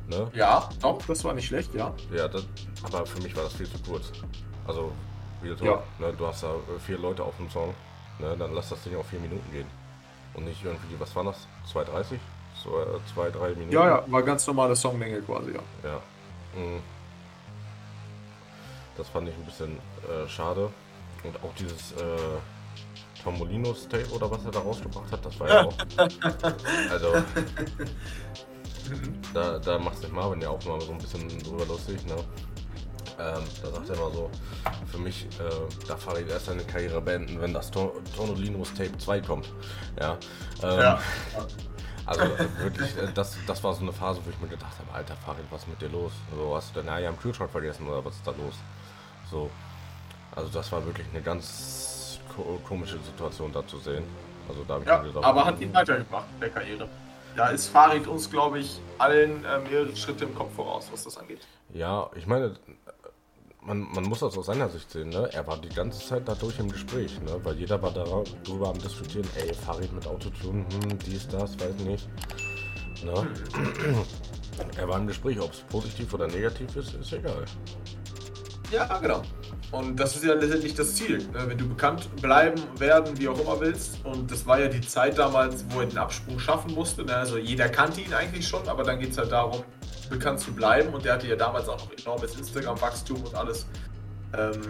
Ne? 0.08 0.30
Ja, 0.34 0.70
doch, 0.82 1.00
das 1.06 1.24
war 1.24 1.34
nicht 1.34 1.48
schlecht, 1.48 1.74
ja. 1.74 1.94
Ja, 2.12 2.28
das, 2.28 2.48
aber 2.84 3.06
für 3.06 3.22
mich 3.22 3.36
war 3.36 3.44
das 3.44 3.54
viel 3.54 3.70
zu 3.70 3.78
kurz. 3.80 4.12
Also, 4.66 4.92
wie 5.42 5.54
du, 5.54 5.66
ja. 5.66 5.84
ne, 6.00 6.14
du 6.18 6.26
hast 6.28 6.44
da 6.44 6.52
äh, 6.52 6.80
vier 6.80 6.98
Leute 6.98 7.24
auf 7.24 7.36
dem 7.38 7.50
Song, 7.50 7.74
ne, 8.20 8.36
dann 8.38 8.54
lass 8.54 8.70
das 8.70 8.82
Ding 8.84 8.96
auf 8.96 9.08
vier 9.08 9.20
Minuten 9.20 9.52
gehen. 9.52 9.68
Und 10.34 10.46
nicht 10.46 10.64
irgendwie, 10.64 10.98
was 11.00 11.14
war 11.16 11.26
das? 11.26 11.48
2,30? 11.74 12.20
So, 12.64 12.80
äh, 12.80 12.86
zwei, 13.14 13.30
drei 13.30 13.50
Minuten? 13.50 13.72
Ja, 13.72 13.88
ja, 13.88 14.04
war 14.08 14.24
ganz 14.24 14.48
normale 14.48 14.76
Songlänge 14.76 15.22
quasi, 15.22 15.52
ja. 15.52 15.60
Ja. 15.84 16.02
Mhm. 16.56 16.82
Das 18.96 19.10
fand 19.10 19.28
ich 19.28 19.36
ein 19.36 19.46
bisschen 19.46 19.78
äh, 20.10 20.28
schade. 20.28 20.70
Und 21.24 21.36
auch 21.44 21.54
dieses 21.60 21.92
äh, 21.94 22.06
Tomolinos 23.24 23.88
Tape 23.88 24.10
oder 24.12 24.32
was 24.32 24.46
er 24.46 24.52
da 24.52 24.60
rausgebracht 24.60 25.12
hat, 25.12 25.26
das 25.26 25.40
war 25.40 25.50
ja 25.50 25.62
auch. 25.66 25.78
also. 26.92 27.14
Da, 29.34 29.60
da 29.60 29.80
macht 29.80 29.98
sich 30.00 30.12
Marvin 30.12 30.42
ja 30.42 30.50
auch 30.50 30.64
mal 30.66 30.80
so 30.82 30.92
ein 30.92 30.98
bisschen 30.98 31.28
drüber 31.44 31.66
lustig, 31.66 32.06
ne? 32.06 32.16
Ähm, 33.20 33.44
da 33.64 33.72
sagt 33.72 33.90
er 33.90 33.96
immer 33.96 34.12
so, 34.12 34.30
für 34.92 35.00
mich, 35.00 35.26
äh, 35.40 35.88
da 35.88 35.98
fahre 35.98 36.22
ich 36.22 36.30
erst 36.30 36.46
seine 36.46 36.64
Karriere 36.64 37.02
beenden, 37.02 37.42
wenn 37.42 37.54
das 37.54 37.72
Tor 37.72 37.94
Tornolinos 38.16 38.74
Tape 38.74 38.96
2 38.98 39.22
kommt. 39.22 39.52
Ja. 40.00 40.18
Ähm, 40.64 40.80
ja. 40.80 41.00
Also 42.08 42.22
äh, 42.22 42.60
wirklich, 42.60 42.98
äh, 42.98 43.12
das, 43.14 43.38
das 43.46 43.62
war 43.66 43.74
so 43.74 43.82
eine 43.82 43.92
Phase, 43.92 44.22
wo 44.24 44.30
ich 44.30 44.40
mir 44.40 44.48
gedacht 44.48 44.72
habe, 44.80 44.98
alter 44.98 45.18
Farid, 45.18 45.44
was 45.50 45.64
ist 45.64 45.68
mit 45.68 45.82
dir 45.82 45.90
los? 45.90 46.14
So, 46.34 46.56
hast 46.56 46.74
du 46.74 46.80
deine 46.80 46.94
Eier 46.94 47.10
im 47.10 47.20
Kühlschrank 47.20 47.52
vergessen 47.52 47.86
oder 47.86 48.04
was 48.06 48.16
ist 48.16 48.26
da 48.26 48.32
los? 48.32 48.56
So. 49.30 49.50
Also 50.34 50.48
das 50.50 50.72
war 50.72 50.86
wirklich 50.86 51.06
eine 51.12 51.22
ganz 51.22 52.20
ko 52.34 52.62
komische 52.66 52.98
Situation 53.00 53.52
da 53.52 53.68
zu 53.68 53.78
sehen. 53.80 54.06
Also 54.48 54.64
da 54.64 54.76
habe 54.76 54.84
ich 54.84 54.90
ja, 54.90 55.00
gedacht, 55.00 55.26
aber 55.26 55.46
hat 55.46 55.60
ihn 55.60 55.74
weitergebracht 55.74 56.28
der 56.40 56.50
Karriere 56.50 56.88
da 57.38 57.50
ist 57.50 57.68
Farid 57.68 58.08
uns, 58.08 58.30
glaube 58.30 58.60
ich, 58.60 58.82
allen 58.98 59.46
äh, 59.46 59.60
mehrere 59.60 59.96
Schritte 59.96 60.26
im 60.26 60.36
Kopf 60.36 60.56
voraus, 60.56 60.90
was 60.92 61.04
das 61.04 61.18
angeht. 61.18 61.42
Ja, 61.74 62.10
ich 62.16 62.26
meine, 62.26 62.56
man, 63.62 63.82
man 63.94 64.04
muss 64.06 64.20
das 64.20 64.38
aus 64.38 64.48
seiner 64.48 64.70
Sicht 64.70 64.90
sehen, 64.90 65.10
ne? 65.10 65.30
Er 65.32 65.46
war 65.46 65.58
die 65.58 65.70
ganze 65.70 66.06
Zeit 66.06 66.24
dadurch 66.26 66.58
im 66.60 66.72
Gespräch, 66.72 67.22
ne? 67.22 67.40
Weil 67.44 67.56
jeder 67.56 67.82
war 67.82 67.92
darüber 67.92 68.70
am 68.70 68.80
diskutieren, 68.80 69.28
ey, 69.36 69.54
Farid 69.54 69.94
mit 69.94 70.08
Autotune, 70.08 70.66
hm, 70.72 70.98
dies, 71.06 71.28
das, 71.28 71.60
weiß 71.60 71.76
nicht. 71.86 72.10
Ne? 73.04 73.28
er 74.76 74.88
war 74.88 74.98
im 74.98 75.06
Gespräch, 75.06 75.40
ob 75.40 75.52
es 75.52 75.60
positiv 75.60 76.14
oder 76.16 76.28
negativ 76.28 76.76
ist, 76.76 76.96
ist 76.96 77.14
egal. 77.14 77.46
Ja, 78.72 78.98
genau. 79.00 79.22
Und 79.72 79.98
das 79.98 80.16
ist 80.16 80.26
ja 80.26 80.34
letztendlich 80.34 80.74
das 80.74 80.96
Ziel. 80.96 81.20
Ne? 81.20 81.44
Wenn 81.48 81.58
du 81.58 81.68
bekannt 81.68 82.10
bleiben, 82.22 82.62
werden, 82.78 83.18
wie 83.18 83.28
auch 83.28 83.40
immer 83.40 83.60
willst. 83.60 84.04
Und 84.06 84.30
das 84.32 84.46
war 84.46 84.60
ja 84.60 84.68
die 84.68 84.82
Zeit 84.82 85.18
damals, 85.18 85.66
wo 85.70 85.82
er 85.82 85.88
den 85.88 85.98
Absprung 85.98 86.40
schaffen 86.40 86.74
musste. 86.74 87.04
Ne? 87.04 87.16
Also 87.16 87.38
jeder 87.38 87.70
kannte 87.70 88.02
ihn 88.02 88.14
eigentlich 88.14 88.48
schon, 88.48 88.68
aber 88.68 88.84
dann 88.84 89.00
geht 89.00 89.12
es 89.12 89.18
halt 89.18 89.32
darum, 89.32 89.64
bekannt 90.10 90.40
zu 90.40 90.54
bleiben. 90.54 90.94
Und 90.94 91.06
der 91.06 91.14
hatte 91.14 91.28
ja 91.28 91.36
damals 91.36 91.70
auch 91.70 91.78
noch 91.78 91.92
enormes 91.98 92.36
Instagram-Wachstum 92.36 93.24
und 93.24 93.36
alles. 93.36 93.66
Ähm, 94.38 94.62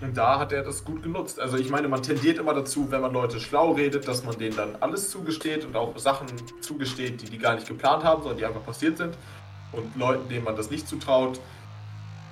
und 0.00 0.16
da 0.16 0.38
hat 0.38 0.52
er 0.52 0.62
das 0.62 0.84
gut 0.84 1.02
genutzt. 1.02 1.40
Also 1.40 1.56
ich 1.56 1.70
meine, 1.70 1.88
man 1.88 2.02
tendiert 2.02 2.38
immer 2.38 2.54
dazu, 2.54 2.90
wenn 2.90 3.00
man 3.00 3.12
Leute 3.12 3.40
schlau 3.40 3.72
redet, 3.72 4.08
dass 4.08 4.24
man 4.24 4.38
denen 4.38 4.56
dann 4.56 4.76
alles 4.80 5.10
zugesteht 5.10 5.64
und 5.64 5.76
auch 5.76 5.96
Sachen 5.98 6.26
zugesteht, 6.60 7.22
die 7.22 7.26
die 7.30 7.38
gar 7.38 7.54
nicht 7.54 7.68
geplant 7.68 8.04
haben, 8.04 8.22
sondern 8.22 8.38
die 8.38 8.46
einfach 8.46 8.64
passiert 8.64 8.98
sind. 8.98 9.16
Und 9.72 9.96
Leuten, 9.96 10.28
denen 10.28 10.44
man 10.44 10.56
das 10.56 10.70
nicht 10.70 10.88
zutraut, 10.88 11.40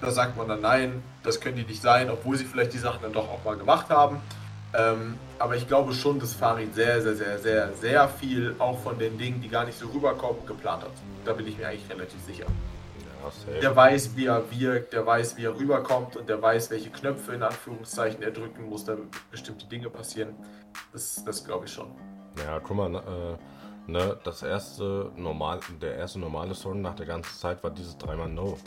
da 0.04 0.10
sagt 0.10 0.36
man 0.36 0.48
dann 0.48 0.60
nein, 0.60 1.02
das 1.22 1.40
können 1.40 1.56
die 1.56 1.64
nicht 1.64 1.80
sein, 1.80 2.10
obwohl 2.10 2.36
sie 2.36 2.44
vielleicht 2.44 2.74
die 2.74 2.78
Sachen 2.78 3.02
dann 3.02 3.12
doch 3.12 3.28
auch 3.28 3.42
mal 3.44 3.56
gemacht 3.56 3.88
haben. 3.88 4.20
Ähm, 4.76 5.18
aber 5.38 5.56
ich 5.56 5.66
glaube 5.66 5.94
schon, 5.94 6.18
dass 6.18 6.34
Farid 6.34 6.74
sehr, 6.74 7.00
sehr, 7.00 7.14
sehr, 7.14 7.38
sehr, 7.38 7.72
sehr 7.74 8.08
viel 8.08 8.54
auch 8.58 8.78
von 8.80 8.98
den 8.98 9.16
Dingen, 9.16 9.40
die 9.40 9.48
gar 9.48 9.64
nicht 9.64 9.78
so 9.78 9.86
rüberkommen, 9.86 10.44
geplant 10.46 10.82
hat. 10.82 10.90
Da 11.24 11.32
bin 11.32 11.46
ich 11.46 11.56
mir 11.56 11.68
eigentlich 11.68 11.88
relativ 11.88 12.20
sicher. 12.26 12.46
Ja, 13.54 13.60
der 13.60 13.74
weiß, 13.76 14.16
wie 14.16 14.26
er 14.26 14.42
wirkt, 14.50 14.92
der 14.92 15.06
weiß, 15.06 15.36
wie 15.38 15.44
er 15.46 15.58
rüberkommt 15.58 16.16
und 16.16 16.28
der 16.28 16.42
weiß, 16.42 16.70
welche 16.70 16.90
Knöpfe 16.90 17.32
in 17.32 17.42
Anführungszeichen 17.42 18.22
er 18.22 18.32
drücken 18.32 18.68
muss, 18.68 18.84
damit 18.84 19.06
bestimmte 19.30 19.66
Dinge 19.66 19.88
passieren. 19.88 20.34
Das, 20.92 21.24
das 21.24 21.42
glaube 21.44 21.64
ich 21.64 21.72
schon. 21.72 21.86
Ja, 22.44 22.60
guck 22.60 22.76
mal, 22.76 22.94
äh, 22.94 23.90
ne, 23.90 24.18
das 24.24 24.42
erste 24.42 25.10
normal, 25.16 25.60
der 25.80 25.96
erste 25.96 26.18
normale 26.18 26.54
Song 26.54 26.82
nach 26.82 26.96
der 26.96 27.06
ganzen 27.06 27.34
Zeit 27.38 27.62
war 27.64 27.70
dieses 27.70 27.96
dreimal 27.96 28.28
No. 28.28 28.58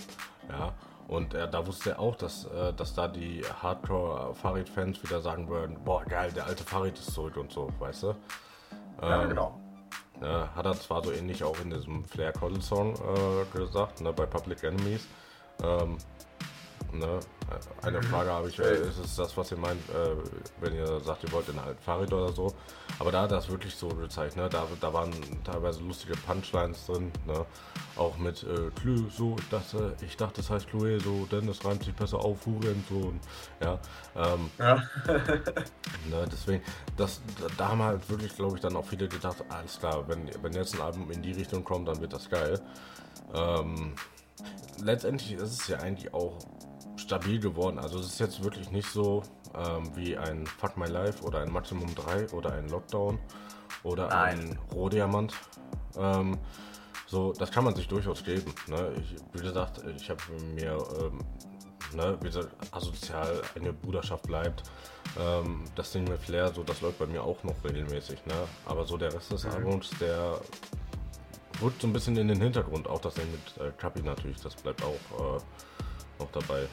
Ja, 0.49 0.73
und 1.07 1.33
äh, 1.33 1.49
da 1.49 1.65
wusste 1.65 1.91
er 1.91 1.99
auch, 1.99 2.15
dass, 2.15 2.45
äh, 2.45 2.73
dass 2.73 2.93
da 2.93 3.07
die 3.07 3.41
Hardcore-Farid-Fans 3.61 5.01
wieder 5.03 5.21
sagen 5.21 5.47
würden, 5.47 5.77
boah 5.83 6.03
geil, 6.03 6.31
der 6.33 6.45
alte 6.45 6.63
Farid 6.63 6.97
ist 6.99 7.13
zurück 7.13 7.37
und 7.37 7.51
so, 7.51 7.69
weißt 7.79 8.03
du? 8.03 8.15
Ja, 9.01 9.23
ähm, 9.23 9.29
genau. 9.29 9.59
Ja, 10.21 10.49
hat 10.55 10.65
er 10.65 10.73
zwar 10.73 11.03
so 11.03 11.11
ähnlich 11.11 11.43
auch 11.43 11.59
in 11.61 11.69
diesem 11.69 12.03
Flair 12.05 12.33
Collins 12.33 12.67
Song 12.67 12.95
äh, 12.95 13.57
gesagt, 13.57 14.01
ne, 14.01 14.11
bei 14.11 14.25
Public 14.25 14.63
Enemies. 14.63 15.07
Ähm, 15.63 15.97
Ne? 16.93 17.19
Eine 17.81 17.99
mhm. 17.99 18.03
Frage 18.03 18.31
habe 18.31 18.49
ich, 18.49 18.59
äh, 18.59 18.75
ist 18.87 18.97
es 18.97 19.15
das, 19.15 19.35
was 19.37 19.51
ihr 19.51 19.57
meint, 19.57 19.81
äh, 19.89 20.15
wenn 20.59 20.73
ihr 20.73 20.99
sagt, 21.01 21.23
ihr 21.23 21.31
wollt 21.31 21.47
in 21.49 21.61
halt 21.63 21.79
Fahrrad 21.79 22.11
oder 22.11 22.31
so? 22.31 22.53
Aber 22.99 23.11
da 23.11 23.23
hat 23.23 23.31
das 23.31 23.49
wirklich 23.49 23.75
so 23.75 23.87
gezeigt, 23.89 24.35
ne? 24.35 24.49
da, 24.49 24.67
da 24.79 24.93
waren 24.93 25.11
teilweise 25.43 25.81
lustige 25.81 26.15
Punchlines 26.15 26.85
drin, 26.85 27.11
ne? 27.25 27.45
auch 27.95 28.17
mit 28.17 28.43
äh, 28.43 28.69
Clou, 28.79 29.09
so, 29.09 29.35
ich 29.39 29.49
dachte, 29.49 29.95
ich 30.01 30.17
dachte, 30.17 30.37
das 30.37 30.49
heißt 30.49 30.67
Chloe, 30.69 30.99
so, 30.99 31.25
denn 31.31 31.47
das 31.47 31.63
reimt 31.65 31.83
sich 31.83 31.93
besser 31.93 32.19
auf, 32.19 32.45
Hurensohn, 32.45 33.19
ja. 33.61 33.79
Ähm, 34.15 34.49
ja. 34.59 34.75
ne, 36.09 36.27
deswegen, 36.31 36.63
das, 36.95 37.21
da 37.57 37.69
haben 37.69 37.81
halt 37.81 38.09
wirklich, 38.09 38.35
glaube 38.35 38.55
ich, 38.55 38.61
dann 38.61 38.75
auch 38.75 38.85
viele 38.85 39.07
gedacht, 39.07 39.43
alles 39.49 39.79
klar, 39.79 40.07
wenn, 40.07 40.29
wenn 40.41 40.53
jetzt 40.53 40.75
ein 40.75 40.81
Album 40.81 41.11
in 41.11 41.21
die 41.21 41.33
Richtung 41.33 41.63
kommt, 41.63 41.87
dann 41.87 42.01
wird 42.01 42.13
das 42.13 42.29
geil. 42.29 42.59
Ähm, 43.33 43.93
letztendlich 44.81 45.33
ist 45.33 45.61
es 45.61 45.67
ja 45.67 45.79
eigentlich 45.79 46.13
auch 46.13 46.37
stabil 46.97 47.39
geworden. 47.39 47.79
Also 47.79 47.99
es 47.99 48.07
ist 48.07 48.19
jetzt 48.19 48.43
wirklich 48.43 48.71
nicht 48.71 48.89
so 48.89 49.23
ähm, 49.55 49.95
wie 49.95 50.17
ein 50.17 50.45
Fuck 50.45 50.77
My 50.77 50.87
Life 50.87 51.23
oder 51.23 51.41
ein 51.41 51.51
Maximum 51.51 51.93
3 51.95 52.29
oder 52.29 52.53
ein 52.53 52.67
Lockdown 52.69 53.19
oder 53.83 54.07
Nein. 54.07 54.39
ein 54.39 54.59
Rohdiamant. 54.73 55.33
Ähm, 55.97 56.37
so, 57.05 57.31
das 57.33 57.51
kann 57.51 57.63
man 57.63 57.75
sich 57.75 57.87
durchaus 57.87 58.23
geben. 58.23 58.53
Ne? 58.67 58.93
Ich, 58.99 59.15
wie 59.33 59.41
gesagt, 59.41 59.81
ich 59.95 60.09
habe 60.09 60.21
mir, 60.53 60.77
ähm, 60.99 61.19
ne, 61.95 62.17
wie 62.19 62.25
gesagt, 62.25 62.49
asozial 62.71 63.41
eine 63.55 63.71
Bruderschaft 63.71 64.23
bleibt. 64.27 64.63
Ähm, 65.17 65.63
das 65.75 65.91
Ding 65.91 66.03
mit 66.03 66.19
Flair, 66.19 66.51
so, 66.53 66.63
das 66.63 66.81
läuft 66.81 66.99
bei 66.99 67.07
mir 67.07 67.23
auch 67.23 67.41
noch 67.43 67.55
regelmäßig. 67.63 68.25
Ne? 68.25 68.33
Aber 68.65 68.85
so 68.85 68.97
der 68.97 69.13
Rest 69.13 69.31
des 69.31 69.45
mhm. 69.45 69.51
Albums, 69.51 69.89
der 70.01 70.41
rückt 71.61 71.81
so 71.81 71.87
ein 71.87 71.93
bisschen 71.93 72.17
in 72.17 72.27
den 72.27 72.41
Hintergrund. 72.41 72.87
Auch 72.87 72.99
das 72.99 73.13
Ding 73.13 73.27
mit 73.31 73.65
äh, 73.65 73.71
Kapi 73.71 74.01
natürlich, 74.01 74.41
das 74.41 74.55
bleibt 74.55 74.83
auch 74.83 75.37
äh, 75.37 75.39
noch 76.19 76.31
dabei. 76.31 76.67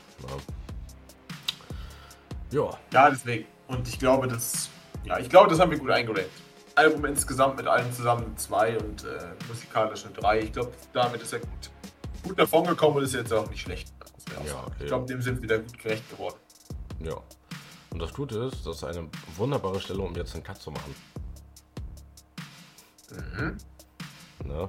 Ja. 2.51 2.61
ja. 2.61 2.78
Ja, 2.92 3.11
deswegen. 3.11 3.47
Und 3.66 3.88
ich 3.88 3.99
glaube, 3.99 4.28
dass 4.28 4.68
ja, 5.05 5.18
ich 5.18 5.28
glaube, 5.28 5.51
das 5.51 5.61
haben 5.61 5.70
wir 5.70 5.78
gut 5.78 5.90
eingerankt. 5.90 6.30
Album 6.74 7.05
insgesamt 7.05 7.57
mit 7.57 7.66
allem 7.66 7.92
zusammen 7.92 8.36
zwei 8.36 8.76
und 8.78 9.05
äh, 9.05 9.09
musikalisch 9.49 10.05
eine 10.05 10.14
drei. 10.14 10.40
Ich 10.40 10.53
glaube, 10.53 10.72
damit 10.92 11.22
ist 11.22 11.32
er 11.32 11.40
gut, 11.40 11.70
gut 12.22 12.38
davon 12.38 12.64
gekommen 12.64 12.97
und 12.97 13.05
ist 13.05 13.14
jetzt 13.14 13.32
auch 13.32 13.49
nicht 13.49 13.61
schlecht. 13.61 13.92
Ja, 14.45 14.64
okay. 14.66 14.74
Ich 14.80 14.86
glaube, 14.86 15.07
dem 15.07 15.22
sind 15.22 15.40
wir 15.40 15.49
da 15.49 15.59
gut 15.59 15.78
gerecht 15.78 16.11
geworden. 16.11 16.36
Ja. 17.01 17.16
Und 17.90 18.01
das 18.01 18.12
Gute 18.12 18.38
ist, 18.47 18.66
das 18.66 18.76
ist 18.76 18.84
eine 18.84 19.09
wunderbare 19.36 19.78
Stelle, 19.78 20.01
um 20.03 20.14
jetzt 20.16 20.34
einen 20.34 20.42
Cut 20.42 20.61
zu 20.61 20.72
machen. 20.72 20.95
Mhm. 23.12 23.57
Ne? 24.49 24.68